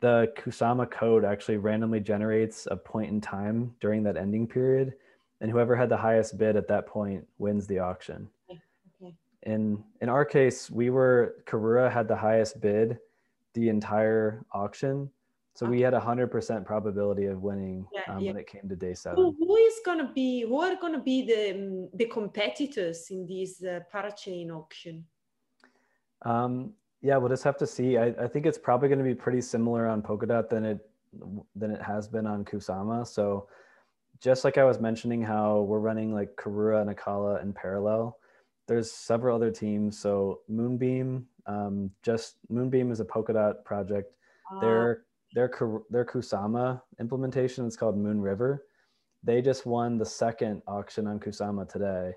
the 0.00 0.30
Kusama 0.36 0.90
code 0.90 1.24
actually 1.24 1.56
randomly 1.56 2.00
generates 2.00 2.68
a 2.70 2.76
point 2.76 3.10
in 3.10 3.18
time 3.18 3.74
during 3.80 4.02
that 4.02 4.18
ending 4.18 4.46
period, 4.46 4.92
and 5.40 5.50
whoever 5.50 5.74
had 5.74 5.88
the 5.88 5.96
highest 5.96 6.36
bid 6.36 6.54
at 6.56 6.68
that 6.68 6.86
point 6.86 7.26
wins 7.38 7.66
the 7.66 7.78
auction. 7.78 8.28
Okay. 8.50 9.14
In 9.44 9.82
in 10.02 10.10
our 10.10 10.26
case, 10.26 10.70
we 10.70 10.90
were 10.90 11.36
Karura 11.46 11.90
had 11.90 12.08
the 12.08 12.16
highest 12.16 12.60
bid 12.60 12.98
the 13.54 13.68
entire 13.68 14.44
auction, 14.52 15.10
so 15.54 15.66
we 15.66 15.80
had 15.80 15.92
a 15.92 16.00
hundred 16.00 16.30
percent 16.30 16.64
probability 16.64 17.26
of 17.26 17.42
winning 17.42 17.86
yeah, 17.92 18.14
um, 18.14 18.20
yeah. 18.20 18.32
when 18.32 18.40
it 18.40 18.46
came 18.46 18.68
to 18.68 18.76
day 18.76 18.94
seven. 18.94 19.16
Who, 19.18 19.36
who 19.38 19.56
is 19.56 19.74
going 19.84 19.98
to 19.98 20.10
be? 20.12 20.42
Who 20.42 20.60
are 20.60 20.76
going 20.76 20.94
to 20.94 21.00
be 21.00 21.26
the 21.26 21.54
um, 21.54 21.88
the 21.94 22.06
competitors 22.06 23.08
in 23.10 23.26
this 23.26 23.62
uh, 23.62 23.80
parachain 23.94 24.50
auction? 24.50 25.04
Um, 26.22 26.72
yeah, 27.02 27.16
we'll 27.18 27.28
just 27.28 27.44
have 27.44 27.58
to 27.58 27.66
see. 27.66 27.98
I, 27.98 28.14
I 28.18 28.28
think 28.28 28.46
it's 28.46 28.58
probably 28.58 28.88
going 28.88 28.98
to 28.98 29.04
be 29.04 29.14
pretty 29.14 29.42
similar 29.42 29.86
on 29.86 30.02
Polkadot 30.02 30.48
than 30.48 30.64
it 30.64 30.88
than 31.54 31.70
it 31.70 31.82
has 31.82 32.08
been 32.08 32.26
on 32.26 32.44
Kusama. 32.44 33.06
So 33.06 33.48
just 34.20 34.44
like 34.44 34.56
I 34.56 34.64
was 34.64 34.80
mentioning, 34.80 35.20
how 35.20 35.62
we're 35.62 35.80
running 35.80 36.14
like 36.14 36.34
Karura 36.36 36.80
and 36.80 36.96
Acala 36.96 37.42
in 37.42 37.52
parallel. 37.52 38.18
There's 38.68 38.90
several 38.90 39.36
other 39.36 39.50
teams. 39.50 39.98
So 39.98 40.40
Moonbeam, 40.48 41.26
um, 41.46 41.90
just 42.02 42.36
Moonbeam 42.50 42.90
is 42.90 43.00
a 43.00 43.04
Polkadot 43.04 43.64
project. 43.64 44.14
Uh, 44.50 44.60
they're 44.60 45.04
their 45.34 45.50
their 45.90 46.04
Kusama 46.04 46.80
implementation 47.00 47.66
is 47.66 47.76
called 47.76 47.96
Moonriver. 47.96 48.58
They 49.24 49.40
just 49.40 49.66
won 49.66 49.98
the 49.98 50.06
second 50.06 50.62
auction 50.66 51.06
on 51.06 51.20
Kusama 51.20 51.68
today. 51.68 52.12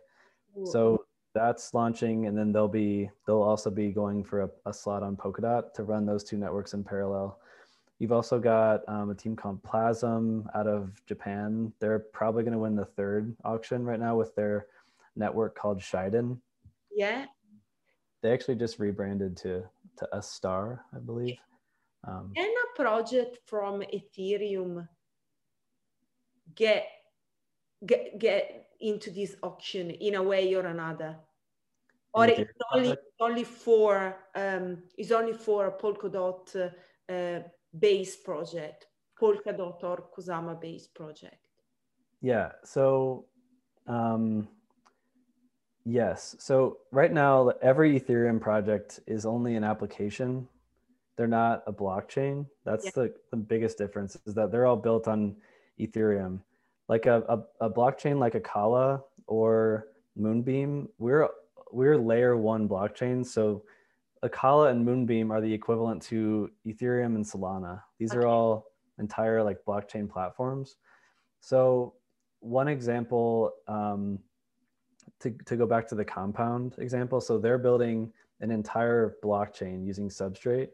Ooh. 0.57 0.65
So 0.65 1.05
that's 1.33 1.73
launching 1.73 2.27
and 2.27 2.37
then 2.37 2.51
they'll 2.51 2.67
be 2.67 3.09
they'll 3.27 3.41
also 3.41 3.69
be 3.69 3.91
going 3.91 4.23
for 4.23 4.43
a, 4.43 4.49
a, 4.65 4.73
slot 4.73 5.03
on 5.03 5.17
Polkadot 5.17 5.73
to 5.73 5.83
run 5.83 6.05
those 6.05 6.23
two 6.23 6.37
networks 6.37 6.73
in 6.73 6.83
parallel. 6.83 7.39
You've 7.99 8.13
also 8.13 8.39
got 8.39 8.87
um, 8.87 9.09
a 9.09 9.15
team 9.15 9.35
called 9.35 9.61
Plasm 9.63 10.49
out 10.55 10.67
of 10.67 10.91
Japan. 11.05 11.71
They're 11.79 11.99
probably 11.99 12.43
going 12.43 12.53
to 12.53 12.59
win 12.59 12.75
the 12.75 12.85
third 12.85 13.35
auction 13.43 13.83
right 13.83 13.99
now 13.99 14.15
with 14.17 14.35
their 14.35 14.67
network 15.15 15.57
called 15.57 15.79
Shiden. 15.79 16.39
Yeah. 16.93 17.25
They 18.25 18.33
actually 18.33 18.55
just 18.55 18.79
rebranded 18.79 19.37
to 19.43 19.63
to 19.97 20.09
Astar, 20.11 20.79
I 20.95 20.97
believe. 20.97 21.37
Um, 22.07 22.31
Can 22.35 22.49
a 22.49 22.75
project 22.75 23.37
from 23.45 23.83
Ethereum 23.97 24.87
get, 26.55 26.87
get, 27.85 28.17
get 28.17 28.69
into 28.79 29.11
this 29.11 29.35
auction 29.43 29.91
in 29.91 30.15
a 30.15 30.23
way 30.23 30.55
or 30.55 30.65
another? 30.65 31.17
Or 32.15 32.25
it's 32.25 32.51
only, 32.73 32.97
only 33.19 33.43
for 33.43 34.17
um, 34.33 34.81
it's 34.97 35.11
only 35.11 35.33
for 35.33 35.67
a 35.67 35.77
Polkadot 35.77 36.71
uh, 37.07 37.47
base 37.77 38.15
project, 38.15 38.87
Polkadot 39.21 39.83
or 39.83 40.09
Kusama 40.17 40.59
base 40.59 40.87
project. 40.87 41.45
Yeah. 42.21 42.53
So 42.63 43.25
um, 43.85 44.47
yes. 45.85 46.35
So 46.39 46.79
right 46.91 47.11
now, 47.11 47.53
every 47.61 47.99
Ethereum 47.99 48.41
project 48.41 48.99
is 49.07 49.25
only 49.25 49.55
an 49.55 49.63
application 49.63 50.47
they're 51.15 51.27
not 51.27 51.63
a 51.65 51.73
blockchain. 51.73 52.45
That's 52.65 52.85
yeah. 52.85 52.91
the, 52.95 53.13
the 53.31 53.37
biggest 53.37 53.77
difference 53.77 54.17
is 54.25 54.33
that 54.33 54.51
they're 54.51 54.65
all 54.65 54.75
built 54.75 55.07
on 55.07 55.35
Ethereum. 55.79 56.39
Like 56.87 57.05
a, 57.05 57.23
a, 57.29 57.65
a 57.65 57.69
blockchain 57.69 58.19
like 58.19 58.33
Acala 58.33 59.01
or 59.27 59.87
Moonbeam, 60.15 60.89
we're 60.97 61.27
we're 61.71 61.97
layer 61.97 62.37
one 62.37 62.69
blockchain. 62.69 63.25
So 63.25 63.63
Acala 64.23 64.71
and 64.71 64.85
Moonbeam 64.85 65.31
are 65.31 65.41
the 65.41 65.51
equivalent 65.51 66.01
to 66.03 66.51
Ethereum 66.65 67.15
and 67.15 67.25
Solana. 67.25 67.81
These 67.97 68.11
okay. 68.11 68.19
are 68.19 68.27
all 68.27 68.67
entire 68.99 69.43
like 69.43 69.65
blockchain 69.65 70.09
platforms. 70.09 70.77
So 71.39 71.95
one 72.39 72.67
example 72.67 73.53
um, 73.67 74.19
to, 75.21 75.31
to 75.45 75.55
go 75.55 75.65
back 75.65 75.87
to 75.89 75.95
the 75.95 76.05
compound 76.05 76.75
example. 76.77 77.21
So 77.21 77.37
they're 77.37 77.57
building 77.57 78.11
an 78.41 78.51
entire 78.51 79.15
blockchain 79.23 79.85
using 79.85 80.09
Substrate 80.09 80.69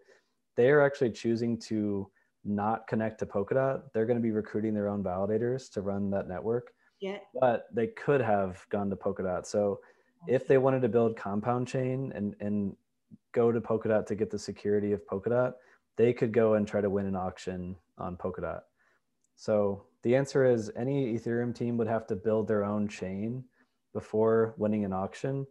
they 0.55 0.69
are 0.69 0.81
actually 0.81 1.11
choosing 1.11 1.57
to 1.57 2.09
not 2.43 2.87
connect 2.87 3.19
to 3.19 3.25
Polkadot. 3.25 3.83
They're 3.93 4.05
going 4.05 4.17
to 4.17 4.23
be 4.23 4.31
recruiting 4.31 4.73
their 4.73 4.89
own 4.89 5.03
validators 5.03 5.71
to 5.73 5.81
run 5.81 6.09
that 6.11 6.27
network. 6.27 6.73
Yeah. 6.99 7.17
But 7.39 7.67
they 7.73 7.87
could 7.87 8.21
have 8.21 8.65
gone 8.69 8.89
to 8.89 8.95
Polkadot. 8.95 9.45
So 9.45 9.79
if 10.27 10.47
they 10.47 10.57
wanted 10.57 10.81
to 10.83 10.89
build 10.89 11.15
compound 11.15 11.67
chain 11.67 12.11
and, 12.15 12.35
and 12.39 12.75
go 13.31 13.51
to 13.51 13.61
Polkadot 13.61 14.05
to 14.07 14.15
get 14.15 14.29
the 14.29 14.39
security 14.39 14.91
of 14.91 15.05
Polkadot, 15.07 15.53
they 15.97 16.13
could 16.13 16.31
go 16.31 16.55
and 16.55 16.67
try 16.67 16.81
to 16.81 16.89
win 16.89 17.05
an 17.05 17.15
auction 17.15 17.75
on 17.97 18.17
Polkadot. 18.17 18.61
So 19.35 19.85
the 20.03 20.15
answer 20.15 20.45
is 20.45 20.71
any 20.75 21.17
Ethereum 21.17 21.55
team 21.55 21.77
would 21.77 21.87
have 21.87 22.07
to 22.07 22.15
build 22.15 22.47
their 22.47 22.63
own 22.63 22.87
chain 22.87 23.43
before 23.93 24.53
winning 24.57 24.85
an 24.85 24.93
auction. 24.93 25.45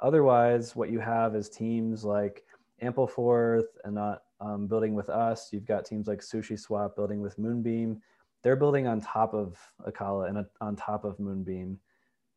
Otherwise, 0.00 0.74
what 0.76 0.90
you 0.90 1.00
have 1.00 1.34
is 1.34 1.48
teams 1.48 2.04
like 2.04 2.44
Ampleforth 2.82 3.66
and 3.84 3.94
not 3.94 4.22
um, 4.40 4.66
building 4.66 4.94
with 4.94 5.08
us. 5.08 5.50
You've 5.52 5.66
got 5.66 5.84
teams 5.84 6.06
like 6.06 6.20
SushiSwap 6.20 6.96
building 6.96 7.20
with 7.20 7.38
Moonbeam. 7.38 8.00
They're 8.42 8.56
building 8.56 8.86
on 8.86 9.00
top 9.00 9.32
of 9.32 9.56
Acala 9.88 10.28
and 10.28 10.44
on 10.60 10.76
top 10.76 11.04
of 11.04 11.18
Moonbeam. 11.18 11.78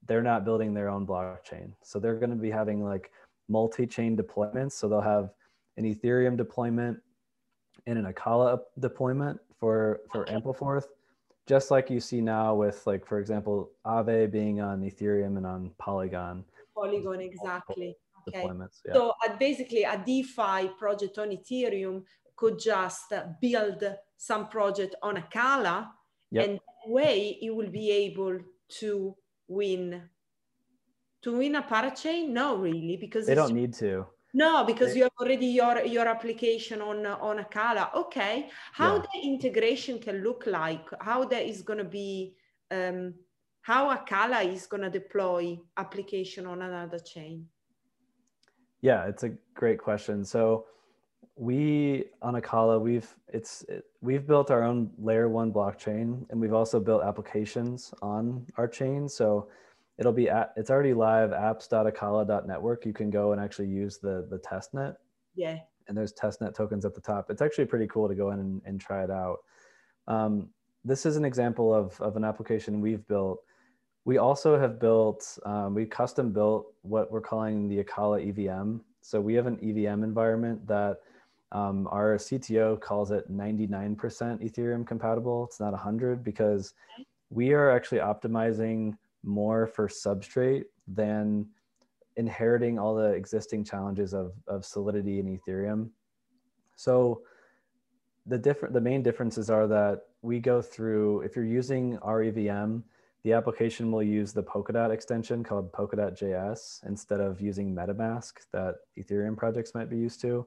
They're 0.07 0.23
not 0.23 0.45
building 0.45 0.73
their 0.73 0.89
own 0.89 1.05
blockchain. 1.05 1.73
So 1.83 1.99
they're 1.99 2.15
going 2.15 2.29
to 2.29 2.35
be 2.37 2.51
having 2.51 2.83
like 2.83 3.11
multi-chain 3.49 4.15
deployments. 4.15 4.73
So 4.73 4.87
they'll 4.87 5.01
have 5.01 5.31
an 5.75 5.83
Ethereum 5.83 6.37
deployment 6.37 6.99
and 7.87 7.97
an 7.97 8.11
Acala 8.11 8.59
deployment 8.79 9.39
for 9.59 10.01
for 10.11 10.25
Ampleforth, 10.25 10.85
just 11.47 11.71
like 11.71 11.89
you 11.89 11.99
see 11.99 12.21
now 12.21 12.53
with 12.53 12.85
like 12.85 13.05
for 13.05 13.19
example 13.19 13.71
Aave 13.85 14.31
being 14.31 14.61
on 14.61 14.81
Ethereum 14.81 15.37
and 15.37 15.45
on 15.45 15.71
Polygon. 15.77 16.43
Polygon 16.75 17.21
exactly 17.21 17.95
okay. 18.27 18.47
Yeah. 18.85 18.93
So 18.93 19.13
uh, 19.25 19.35
basically, 19.37 19.83
a 19.83 20.01
DeFi 20.05 20.69
project 20.77 21.17
on 21.17 21.29
Ethereum 21.29 22.03
could 22.35 22.59
just 22.59 23.13
build 23.41 23.83
some 24.17 24.47
project 24.49 24.95
on 25.01 25.17
Acala, 25.17 25.89
yep. 26.31 26.45
and 26.45 26.53
that 26.55 26.91
way 26.91 27.37
it 27.41 27.55
will 27.55 27.69
be 27.69 27.91
able 27.91 28.39
to 28.79 29.15
win. 29.47 30.03
To 31.23 31.37
win 31.37 31.55
a 31.55 31.63
parachain? 31.63 32.29
No, 32.29 32.57
really, 32.57 32.97
because 32.97 33.25
they 33.25 33.35
don't 33.35 33.53
need 33.53 33.73
to. 33.75 34.05
No, 34.37 34.63
because 34.63 34.95
you 34.95 35.01
have 35.01 35.17
already 35.19 35.47
your 35.47 35.83
your 35.83 36.07
application 36.07 36.79
on 36.79 37.03
on 37.07 37.43
Acala. 37.43 37.85
Okay, 37.95 38.49
how 38.71 38.97
yeah. 38.97 39.05
the 39.11 39.19
integration 39.33 39.97
can 39.97 40.23
look 40.23 40.43
like? 40.45 40.85
How 41.01 41.25
that 41.25 41.43
is 41.51 41.63
going 41.63 41.79
to 41.79 41.89
be? 42.01 42.35
Um, 42.69 43.15
how 43.61 43.81
Acala 43.97 44.45
is 44.45 44.67
going 44.67 44.83
to 44.83 44.91
deploy 44.91 45.59
application 45.75 46.45
on 46.45 46.61
another 46.61 46.99
chain? 46.99 47.47
Yeah, 48.81 49.07
it's 49.07 49.23
a 49.23 49.31
great 49.55 49.79
question. 49.79 50.23
So 50.23 50.65
we 51.35 52.05
on 52.21 52.35
Acala, 52.35 52.79
we've 52.79 53.11
it's 53.33 53.63
it, 53.63 53.85
we've 54.01 54.27
built 54.27 54.51
our 54.51 54.61
own 54.61 54.91
layer 54.99 55.29
one 55.29 55.51
blockchain, 55.51 56.29
and 56.29 56.39
we've 56.39 56.53
also 56.61 56.79
built 56.79 57.01
applications 57.01 57.91
on 58.03 58.45
our 58.57 58.67
chain. 58.67 59.09
So 59.09 59.49
it'll 59.97 60.13
be 60.13 60.29
at, 60.29 60.53
it's 60.55 60.69
already 60.69 60.93
live 60.93 61.31
apps.acala.network. 61.31 62.85
You 62.85 62.93
can 62.93 63.09
go 63.09 63.31
and 63.31 63.41
actually 63.41 63.67
use 63.67 63.97
the 63.97 64.27
the 64.29 64.39
testnet. 64.39 64.95
Yeah. 65.35 65.59
And 65.87 65.97
there's 65.97 66.13
testnet 66.13 66.53
tokens 66.53 66.85
at 66.85 66.93
the 66.93 67.01
top. 67.01 67.29
It's 67.29 67.41
actually 67.41 67.65
pretty 67.65 67.87
cool 67.87 68.09
to 68.09 68.15
go 68.15 68.31
in 68.31 68.39
and, 68.39 68.61
and 68.65 68.81
try 68.81 69.03
it 69.03 69.11
out. 69.11 69.37
Um, 70.07 70.49
this 70.83 71.05
is 71.05 71.15
an 71.15 71.23
example 71.23 71.73
of, 71.73 71.99
of 72.01 72.17
an 72.17 72.23
application 72.25 72.81
we've 72.81 73.07
built 73.07 73.41
we 74.07 74.19
also 74.19 74.57
have 74.57 74.79
built, 74.79 75.37
um, 75.45 75.75
we 75.75 75.85
custom 75.85 76.31
built 76.31 76.73
what 76.83 77.11
we're 77.11 77.19
calling 77.19 77.67
the 77.67 77.83
Acala 77.83 78.25
EVM. 78.29 78.77
So 79.01 79.19
we 79.19 79.33
have 79.33 79.47
an 79.47 79.59
EVM 79.61 80.01
environment 80.01 80.65
that 80.65 80.99
um, 81.51 81.89
our 81.91 82.15
CTO 82.15 82.79
calls 82.79 83.11
it 83.11 83.29
99% 83.29 83.97
Ethereum 83.97 84.87
compatible. 84.87 85.43
It's 85.43 85.59
not 85.59 85.73
100 85.73 86.23
because 86.23 86.73
we 87.29 87.51
are 87.51 87.69
actually 87.69 87.97
optimizing 87.97 88.97
more 89.27 89.67
for 89.67 89.87
substrate 89.87 90.63
than 90.87 91.47
inheriting 92.15 92.79
all 92.79 92.95
the 92.95 93.11
existing 93.11 93.63
challenges 93.63 94.13
of, 94.13 94.33
of 94.47 94.65
solidity 94.65 95.19
in 95.19 95.37
Ethereum. 95.37 95.89
So 96.75 97.21
the 98.25 98.37
different, 98.37 98.73
the 98.73 98.81
main 98.81 99.03
differences 99.03 99.49
are 99.49 99.67
that 99.67 100.01
we 100.21 100.39
go 100.39 100.61
through, 100.61 101.21
if 101.21 101.35
you're 101.35 101.45
using 101.45 101.97
REVM, 101.99 102.83
the 103.23 103.33
application 103.33 103.91
will 103.91 104.03
use 104.03 104.33
the 104.33 104.43
Polkadot 104.43 104.91
extension 104.91 105.43
called 105.43 105.71
Polkadot.js 105.71 106.85
instead 106.87 107.19
of 107.19 107.41
using 107.41 107.75
MetaMask 107.75 108.33
that 108.53 108.75
Ethereum 108.97 109.37
projects 109.37 109.73
might 109.75 109.89
be 109.89 109.97
used 109.97 110.21
to. 110.21 110.45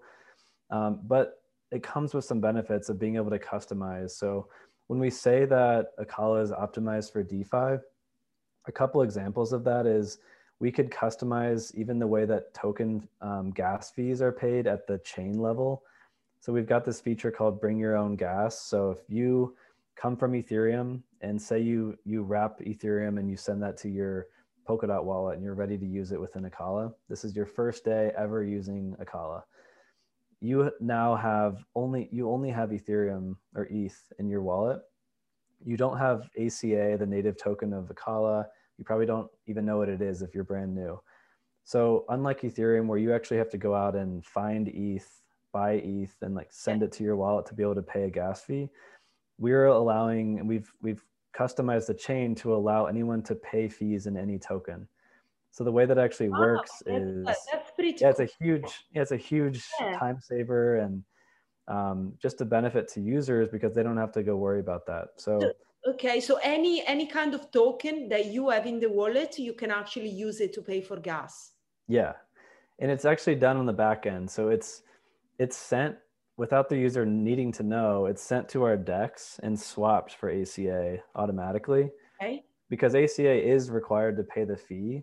Um, 0.70 1.00
but 1.04 1.40
it 1.70 1.82
comes 1.82 2.14
with 2.14 2.24
some 2.24 2.40
benefits 2.40 2.88
of 2.88 2.98
being 2.98 3.16
able 3.16 3.30
to 3.30 3.38
customize. 3.38 4.12
So 4.12 4.48
when 4.86 4.98
we 4.98 5.10
say 5.10 5.44
that 5.44 5.96
Acala 5.98 6.42
is 6.42 6.50
optimized 6.50 7.12
for 7.12 7.22
DeFi, 7.22 7.82
a 8.66 8.72
couple 8.72 9.02
examples 9.02 9.52
of 9.52 9.64
that 9.64 9.86
is 9.86 10.18
we 10.58 10.70
could 10.70 10.90
customize 10.90 11.74
even 11.74 11.98
the 11.98 12.06
way 12.06 12.26
that 12.26 12.52
token 12.52 13.08
um, 13.22 13.50
gas 13.50 13.90
fees 13.90 14.20
are 14.20 14.32
paid 14.32 14.66
at 14.66 14.86
the 14.86 14.98
chain 14.98 15.38
level. 15.38 15.82
So 16.40 16.52
we've 16.52 16.66
got 16.66 16.84
this 16.84 17.00
feature 17.00 17.30
called 17.30 17.60
bring 17.60 17.78
your 17.78 17.96
own 17.96 18.16
gas. 18.16 18.60
So 18.60 18.90
if 18.90 18.98
you 19.08 19.56
come 19.96 20.16
from 20.16 20.32
Ethereum 20.32 21.02
and 21.20 21.40
say 21.40 21.60
you 21.60 21.98
you 22.04 22.22
wrap 22.22 22.60
Ethereum 22.60 23.18
and 23.18 23.28
you 23.28 23.36
send 23.36 23.62
that 23.62 23.76
to 23.78 23.88
your 23.88 24.26
Polkadot 24.68 25.04
wallet 25.04 25.34
and 25.36 25.44
you're 25.44 25.54
ready 25.54 25.76
to 25.76 25.86
use 25.86 26.12
it 26.12 26.20
within 26.20 26.48
Acala, 26.48 26.92
this 27.08 27.24
is 27.24 27.34
your 27.34 27.46
first 27.46 27.84
day 27.84 28.12
ever 28.16 28.44
using 28.44 28.96
Acala. 29.02 29.42
You 30.40 30.70
now 30.80 31.16
have 31.16 31.64
only 31.74 32.08
you 32.12 32.30
only 32.30 32.50
have 32.50 32.70
Ethereum 32.70 33.36
or 33.54 33.66
ETH 33.70 34.12
in 34.18 34.28
your 34.28 34.42
wallet. 34.42 34.80
You 35.64 35.76
don't 35.76 35.98
have 35.98 36.28
ACA, 36.38 36.96
the 36.98 37.06
native 37.06 37.36
token 37.36 37.72
of 37.72 37.86
Acala 37.86 38.46
you 38.80 38.84
probably 38.84 39.04
don't 39.04 39.28
even 39.46 39.66
know 39.66 39.76
what 39.76 39.90
it 39.90 40.00
is 40.00 40.22
if 40.22 40.34
you're 40.34 40.42
brand 40.42 40.74
new. 40.74 40.98
So 41.64 42.06
unlike 42.08 42.40
Ethereum, 42.40 42.86
where 42.86 42.98
you 42.98 43.14
actually 43.14 43.36
have 43.36 43.50
to 43.50 43.58
go 43.58 43.74
out 43.74 43.94
and 43.94 44.24
find 44.24 44.68
ETH, 44.68 45.06
buy 45.52 45.72
ETH, 45.84 46.16
and 46.22 46.34
like 46.34 46.50
send 46.50 46.82
it 46.82 46.90
to 46.92 47.04
your 47.04 47.14
wallet 47.14 47.44
to 47.46 47.54
be 47.54 47.62
able 47.62 47.74
to 47.74 47.82
pay 47.82 48.04
a 48.04 48.10
gas 48.10 48.42
fee, 48.42 48.70
we're 49.38 49.66
allowing 49.66 50.38
and 50.38 50.48
we've 50.48 50.72
we've 50.80 51.04
customized 51.38 51.88
the 51.88 51.94
chain 51.94 52.34
to 52.36 52.54
allow 52.54 52.86
anyone 52.86 53.22
to 53.24 53.34
pay 53.34 53.68
fees 53.68 54.06
in 54.06 54.16
any 54.16 54.38
token. 54.38 54.88
So 55.50 55.62
the 55.62 55.72
way 55.72 55.84
that 55.84 55.98
actually 55.98 56.30
works 56.30 56.82
is 56.86 57.26
that's 57.26 57.70
pretty 57.74 57.94
yeah, 58.00 58.08
it's 58.08 58.20
a 58.20 58.28
huge 58.40 58.86
yeah, 58.94 59.02
it's 59.02 59.12
a 59.12 59.16
huge 59.18 59.62
yeah. 59.78 59.98
time 59.98 60.20
saver 60.22 60.76
and 60.76 61.04
um, 61.70 62.12
just 62.20 62.40
a 62.40 62.44
benefit 62.44 62.88
to 62.88 63.00
users 63.00 63.48
because 63.48 63.74
they 63.74 63.82
don't 63.82 63.96
have 63.96 64.12
to 64.12 64.22
go 64.22 64.36
worry 64.36 64.60
about 64.60 64.86
that. 64.86 65.08
So 65.16 65.40
Okay, 65.86 66.20
so 66.20 66.38
any 66.42 66.86
any 66.86 67.06
kind 67.06 67.34
of 67.34 67.50
token 67.50 68.08
that 68.10 68.26
you 68.26 68.50
have 68.50 68.66
in 68.66 68.80
the 68.80 68.90
wallet, 68.90 69.38
you 69.38 69.54
can 69.54 69.70
actually 69.70 70.10
use 70.10 70.40
it 70.40 70.52
to 70.54 70.62
pay 70.62 70.82
for 70.82 70.98
gas. 70.98 71.52
Yeah, 71.88 72.12
and 72.80 72.90
it's 72.90 73.06
actually 73.06 73.36
done 73.36 73.56
on 73.56 73.64
the 73.64 73.72
back 73.72 74.04
end. 74.04 74.30
So 74.30 74.48
it's 74.48 74.82
it's 75.38 75.56
sent 75.56 75.96
without 76.36 76.68
the 76.68 76.76
user 76.76 77.06
needing 77.06 77.50
to 77.52 77.62
know. 77.62 78.06
It's 78.06 78.22
sent 78.22 78.46
to 78.50 78.62
our 78.64 78.76
DEX 78.76 79.40
and 79.42 79.58
swapped 79.58 80.14
for 80.14 80.30
ACA 80.30 80.98
automatically. 81.14 81.90
Okay. 82.20 82.44
Because 82.68 82.94
ACA 82.94 83.48
is 83.48 83.70
required 83.70 84.18
to 84.18 84.22
pay 84.22 84.44
the 84.44 84.56
fee, 84.56 85.02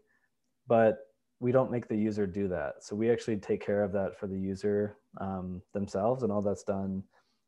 but 0.68 1.07
we 1.39 1.51
don't 1.51 1.71
make 1.71 1.88
the 1.88 1.95
user 1.95 2.25
do 2.25 2.47
that. 2.47 2.83
So 2.83 2.95
we 2.95 3.11
actually 3.11 3.38
take 3.38 3.63
care 3.63 3.83
of 3.83 3.91
that 3.93 4.17
for 4.19 4.27
the 4.27 4.39
user 4.39 4.97
um, 5.21 5.61
themselves, 5.73 6.23
and 6.23 6.31
all 6.31 6.41
that's 6.41 6.63
done 6.63 7.03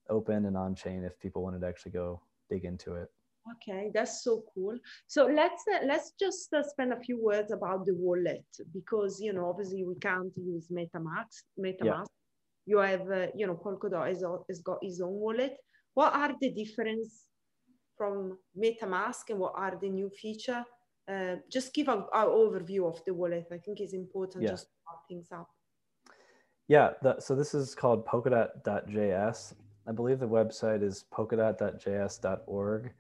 open 0.10 0.46
and 0.46 0.58
on 0.58 0.76
chain 0.76 1.04
if 1.04 1.20
people 1.20 1.44
wanted 1.44 1.62
to 1.62 1.68
actually 1.68 1.92
go 1.92 2.22
dig 2.50 2.66
into 2.66 2.96
it. 2.96 3.10
Okay, 3.54 3.90
that's 3.94 4.24
so 4.24 4.44
cool. 4.54 4.78
So 5.08 5.26
let's 5.26 5.64
uh, 5.74 5.86
let's 5.86 6.12
just 6.20 6.54
uh, 6.54 6.62
spend 6.62 6.94
a 6.94 7.00
few 7.00 7.22
words 7.22 7.52
about 7.52 7.86
the 7.86 7.96
wallet 7.96 8.46
because 8.74 9.20
you 9.20 9.34
know 9.34 9.50
obviously 9.50 9.84
we 9.84 9.96
can't 9.96 10.32
use 10.36 10.68
MetaMask. 10.72 11.44
MetaMask. 11.60 11.82
Yeah. 11.84 12.04
You 12.66 12.78
have 12.78 13.10
uh, 13.10 13.28
you 13.36 13.48
know 13.48 13.56
Polkadot 13.56 14.08
has, 14.08 14.24
has 14.50 14.60
got 14.60 14.78
his 14.84 15.02
own 15.02 15.14
wallet. 15.14 15.58
What 15.96 16.14
are 16.14 16.36
the 16.40 16.52
difference 16.52 17.26
from 17.98 18.38
MetaMask 18.58 19.30
and 19.30 19.40
what 19.40 19.54
are 19.56 19.78
the 19.82 19.90
new 19.90 20.10
feature? 20.10 20.64
Uh, 21.10 21.38
just 21.50 21.74
give 21.74 21.88
an 21.88 22.04
overview 22.14 22.86
of 22.86 23.04
the 23.06 23.14
wallet. 23.14 23.48
I 23.52 23.58
think 23.58 23.80
it's 23.80 23.94
important 23.94 24.44
yeah. 24.44 24.52
just 24.52 24.66
to 24.66 24.72
wrap 24.88 25.08
things 25.08 25.28
up. 25.32 25.50
Yeah, 26.68 26.92
the, 27.02 27.20
so 27.20 27.36
this 27.36 27.56
is 27.56 27.74
called 27.74 28.06
Polkadot.js. 28.06 29.54
I 29.88 29.92
believe 29.92 30.20
the 30.20 30.28
website 30.28 30.84
is 30.84 31.06
polkadot.js.org. 31.12 32.92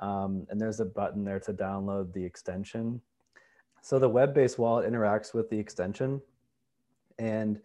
Um, 0.00 0.46
and 0.50 0.60
there's 0.60 0.80
a 0.80 0.84
button 0.84 1.24
there 1.24 1.38
to 1.40 1.52
download 1.52 2.12
the 2.12 2.24
extension. 2.24 3.00
So 3.80 4.00
the 4.00 4.08
web-based 4.08 4.58
wallet 4.58 4.90
interacts 4.90 5.32
with 5.32 5.48
the 5.48 5.58
extension 5.58 6.20
and 7.18 7.60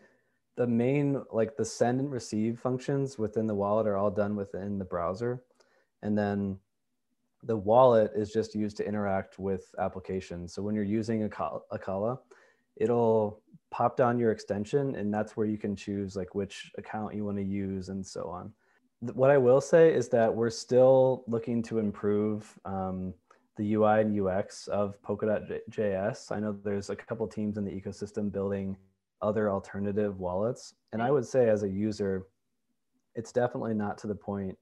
the 0.55 0.67
main, 0.67 1.23
like 1.31 1.57
the 1.57 1.65
send 1.65 1.99
and 1.99 2.11
receive 2.11 2.59
functions 2.59 3.17
within 3.17 3.47
the 3.47 3.55
wallet 3.55 3.87
are 3.87 3.97
all 3.97 4.11
done 4.11 4.35
within 4.35 4.77
the 4.77 4.85
browser. 4.85 5.41
And 6.03 6.15
then 6.15 6.59
the 7.43 7.55
wallet 7.55 8.11
is 8.15 8.31
just 8.31 8.55
used 8.55 8.77
to 8.77 8.87
interact 8.87 9.39
with 9.39 9.73
applications. 9.79 10.53
So 10.53 10.61
when 10.61 10.75
you're 10.75 10.83
using 10.83 11.27
Acala, 11.29 12.19
it'll 12.75 13.41
pop 13.69 13.97
down 13.97 14.17
your 14.17 14.31
extension 14.31 14.95
and 14.95 15.13
that's 15.13 15.35
where 15.35 15.47
you 15.47 15.57
can 15.57 15.75
choose 15.75 16.15
like 16.15 16.35
which 16.35 16.71
account 16.77 17.13
you 17.13 17.25
want 17.25 17.37
to 17.37 17.43
use 17.43 17.89
and 17.89 18.05
so 18.05 18.29
on 18.29 18.53
what 18.99 19.29
I 19.29 19.37
will 19.37 19.61
say 19.61 19.93
is 19.93 20.09
that 20.09 20.33
we're 20.33 20.49
still 20.49 21.23
looking 21.27 21.61
to 21.63 21.79
improve 21.79 22.57
um, 22.65 23.13
the 23.55 23.75
UI 23.75 24.01
and 24.01 24.27
UX 24.27 24.67
of 24.67 25.01
Polkadot.js. 25.01 26.31
I 26.31 26.39
know 26.39 26.57
there's 26.63 26.89
a 26.89 26.95
couple 26.95 27.27
teams 27.27 27.57
in 27.57 27.65
the 27.65 27.71
ecosystem 27.71 28.31
building 28.31 28.75
other 29.21 29.51
alternative 29.51 30.19
wallets. 30.19 30.73
And 30.93 31.01
I 31.01 31.11
would 31.11 31.25
say 31.25 31.49
as 31.49 31.63
a 31.63 31.69
user, 31.69 32.25
it's 33.15 33.31
definitely 33.31 33.73
not 33.73 33.97
to 33.99 34.07
the 34.07 34.15
point 34.15 34.57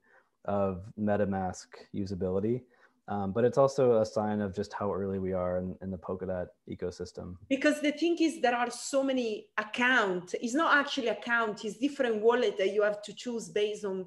of 0.46 0.82
MetaMask 0.98 1.66
usability. 1.94 2.62
Um, 3.08 3.30
but 3.30 3.44
it's 3.44 3.56
also 3.56 4.00
a 4.00 4.06
sign 4.06 4.40
of 4.40 4.52
just 4.52 4.72
how 4.72 4.92
early 4.92 5.20
we 5.20 5.32
are 5.32 5.58
in, 5.58 5.76
in, 5.80 5.92
the 5.92 5.96
Polkadot 5.96 6.48
ecosystem. 6.68 7.36
Because 7.48 7.80
the 7.80 7.92
thing 7.92 8.16
is, 8.18 8.40
there 8.40 8.56
are 8.56 8.68
so 8.68 9.04
many 9.04 9.46
accounts. 9.56 10.34
It's 10.40 10.54
not 10.54 10.76
actually 10.76 11.06
account. 11.06 11.64
It's 11.64 11.76
different 11.76 12.20
wallet 12.20 12.58
that 12.58 12.74
you 12.74 12.82
have 12.82 13.00
to 13.02 13.12
choose 13.12 13.48
based 13.48 13.84
on 13.84 14.06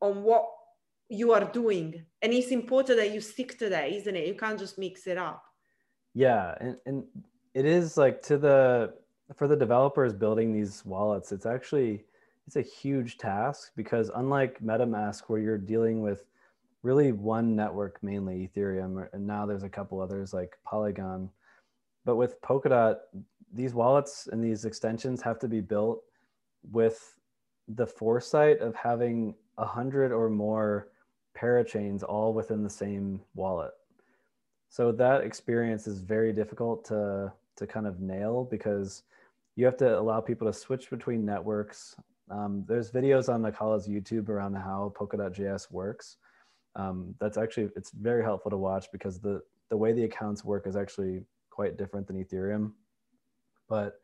on 0.00 0.22
what 0.22 0.46
you 1.10 1.32
are 1.32 1.44
doing 1.44 2.02
and 2.22 2.32
it's 2.32 2.52
important 2.52 2.96
that 2.96 3.12
you 3.12 3.20
stick 3.20 3.58
to 3.58 3.68
that 3.68 3.90
isn't 3.90 4.14
it 4.14 4.26
you 4.26 4.34
can't 4.34 4.58
just 4.58 4.78
mix 4.78 5.06
it 5.08 5.18
up 5.18 5.42
yeah 6.14 6.54
and, 6.60 6.76
and 6.86 7.04
it 7.52 7.66
is 7.66 7.96
like 7.96 8.22
to 8.22 8.38
the 8.38 8.94
for 9.34 9.48
the 9.48 9.56
developers 9.56 10.12
building 10.12 10.52
these 10.52 10.84
wallets 10.86 11.32
it's 11.32 11.46
actually 11.46 12.04
it's 12.50 12.56
a 12.56 12.62
huge 12.62 13.16
task 13.16 13.70
because 13.76 14.10
unlike 14.16 14.60
metamask 14.60 15.22
where 15.28 15.40
you're 15.40 15.56
dealing 15.56 16.02
with 16.02 16.24
really 16.82 17.12
one 17.12 17.54
network 17.54 18.02
mainly 18.02 18.50
ethereum 18.56 19.06
and 19.12 19.24
now 19.24 19.46
there's 19.46 19.62
a 19.62 19.68
couple 19.68 20.00
others 20.00 20.34
like 20.34 20.58
polygon 20.64 21.30
but 22.04 22.16
with 22.16 22.40
polkadot 22.40 22.96
these 23.52 23.72
wallets 23.72 24.28
and 24.32 24.42
these 24.42 24.64
extensions 24.64 25.22
have 25.22 25.38
to 25.38 25.46
be 25.46 25.60
built 25.60 26.02
with 26.72 27.14
the 27.68 27.86
foresight 27.86 28.58
of 28.58 28.74
having 28.74 29.34
a 29.58 29.64
hundred 29.64 30.10
or 30.10 30.28
more 30.28 30.88
parachains 31.36 32.02
all 32.02 32.32
within 32.32 32.62
the 32.62 32.70
same 32.70 33.20
wallet. 33.34 33.72
So 34.68 34.92
that 34.92 35.22
experience 35.22 35.86
is 35.86 36.00
very 36.00 36.32
difficult 36.32 36.84
to 36.86 37.32
to 37.56 37.66
kind 37.66 37.86
of 37.86 38.00
nail 38.00 38.48
because 38.50 39.02
you 39.56 39.66
have 39.66 39.76
to 39.76 39.98
allow 39.98 40.20
people 40.20 40.46
to 40.46 40.52
switch 40.52 40.88
between 40.88 41.26
networks. 41.26 41.94
Um, 42.30 42.64
there's 42.68 42.90
videos 42.90 43.32
on 43.32 43.42
Acala's 43.42 43.88
YouTube 43.88 44.28
around 44.28 44.54
how 44.54 44.92
Polkadot.js 44.96 45.70
works. 45.70 46.16
Um, 46.76 47.14
that's 47.20 47.36
actually 47.36 47.70
it's 47.76 47.90
very 47.90 48.22
helpful 48.22 48.50
to 48.50 48.56
watch 48.56 48.86
because 48.92 49.18
the 49.18 49.42
the 49.70 49.76
way 49.76 49.92
the 49.92 50.04
accounts 50.04 50.44
work 50.44 50.66
is 50.66 50.76
actually 50.76 51.22
quite 51.50 51.76
different 51.76 52.06
than 52.06 52.22
Ethereum. 52.22 52.72
But 53.68 54.00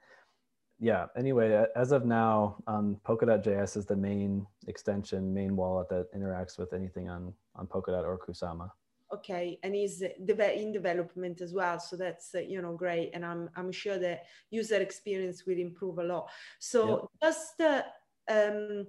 yeah, 0.79 1.07
anyway, 1.17 1.65
as 1.75 1.93
of 1.93 2.05
now, 2.05 2.57
um, 2.67 2.99
Polkadot.js 3.07 3.77
is 3.77 3.87
the 3.87 3.97
main 3.97 4.47
extension, 4.67 5.33
main 5.33 5.57
wallet 5.57 5.89
that 5.89 6.13
interacts 6.15 6.59
with 6.59 6.73
anything 6.73 7.09
on, 7.09 7.33
on 7.55 7.67
Polkadot 7.67 8.05
or 8.05 8.19
Kusama. 8.19 8.71
Okay, 9.15 9.59
and 9.63 9.75
is 9.75 10.03
in 10.03 10.73
development 10.73 11.41
as 11.41 11.55
well, 11.55 11.79
so 11.79 11.97
that's 11.97 12.35
uh, 12.35 12.41
you 12.41 12.61
know 12.61 12.75
great, 12.75 13.11
and 13.15 13.25
I'm 13.25 13.49
I'm 13.57 13.71
sure 13.71 13.99
that 13.99 14.25
user 14.51 14.81
experience 14.81 15.47
will 15.47 15.59
improve 15.59 15.99
a 15.99 16.03
lot. 16.03 16.29
So 16.59 17.09
yep. 17.23 17.31
just 17.31 17.61
uh, 17.61 17.83
um, 18.31 18.87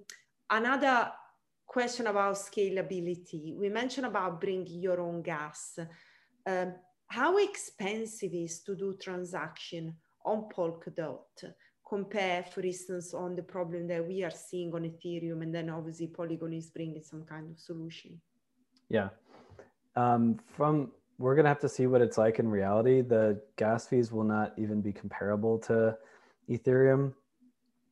another 0.49 1.11
question 1.65 2.07
about 2.07 2.35
scalability. 2.35 3.55
We 3.55 3.69
mentioned 3.69 4.05
about 4.05 4.39
bringing 4.39 4.81
your 4.81 4.99
own 4.99 5.21
gas. 5.21 5.79
Um, 6.45 6.73
how 7.07 7.37
expensive 7.37 8.33
is 8.33 8.61
to 8.63 8.75
do 8.75 8.97
transaction 9.01 9.95
on 10.25 10.49
Polkadot? 10.49 11.53
compare, 11.87 12.43
for 12.43 12.61
instance, 12.61 13.13
on 13.13 13.35
the 13.35 13.43
problem 13.43 13.87
that 13.87 14.05
we 14.05 14.23
are 14.23 14.31
seeing 14.31 14.73
on 14.73 14.83
Ethereum, 14.83 15.41
and 15.41 15.53
then 15.53 15.69
obviously 15.69 16.07
Polygon 16.07 16.53
is 16.53 16.69
bringing 16.69 17.01
some 17.01 17.23
kind 17.23 17.49
of 17.49 17.59
solution. 17.59 18.19
Yeah. 18.89 19.09
Um, 19.95 20.37
from 20.55 20.91
we're 21.17 21.35
gonna 21.35 21.49
have 21.49 21.59
to 21.61 21.69
see 21.69 21.87
what 21.87 22.01
it's 22.01 22.17
like 22.17 22.39
in 22.39 22.49
reality. 22.49 23.01
The 23.01 23.41
gas 23.55 23.87
fees 23.87 24.11
will 24.11 24.23
not 24.23 24.53
even 24.57 24.81
be 24.81 24.91
comparable 24.91 25.57
to 25.59 25.97
Ethereum. 26.49 27.13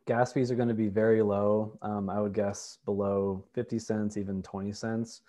Gas 0.08 0.34
fees 0.34 0.52
are 0.52 0.56
going 0.56 0.70
to 0.70 0.76
be 0.76 0.88
very 0.88 1.22
low. 1.22 1.78
Um, 1.82 2.10
I 2.10 2.22
would 2.22 2.34
guess 2.34 2.78
below 2.86 3.44
50 3.54 3.80
cents, 3.80 4.18
even 4.18 4.44
20 4.44 4.72
cents. 4.72 5.22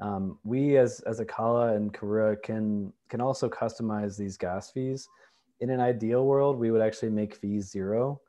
Um, 0.00 0.38
we 0.44 0.76
as 0.76 1.00
as 1.00 1.20
Acala 1.20 1.76
and 1.76 1.92
Karura 1.92 2.40
can 2.42 2.92
can 3.08 3.20
also 3.20 3.48
customize 3.48 4.16
these 4.16 4.36
gas 4.36 4.70
fees 4.70 5.08
in 5.60 5.70
an 5.70 5.80
ideal 5.80 6.26
world, 6.26 6.58
we 6.58 6.70
would 6.70 6.82
actually 6.82 7.10
make 7.10 7.34
fees 7.34 7.70
zero. 7.70 8.20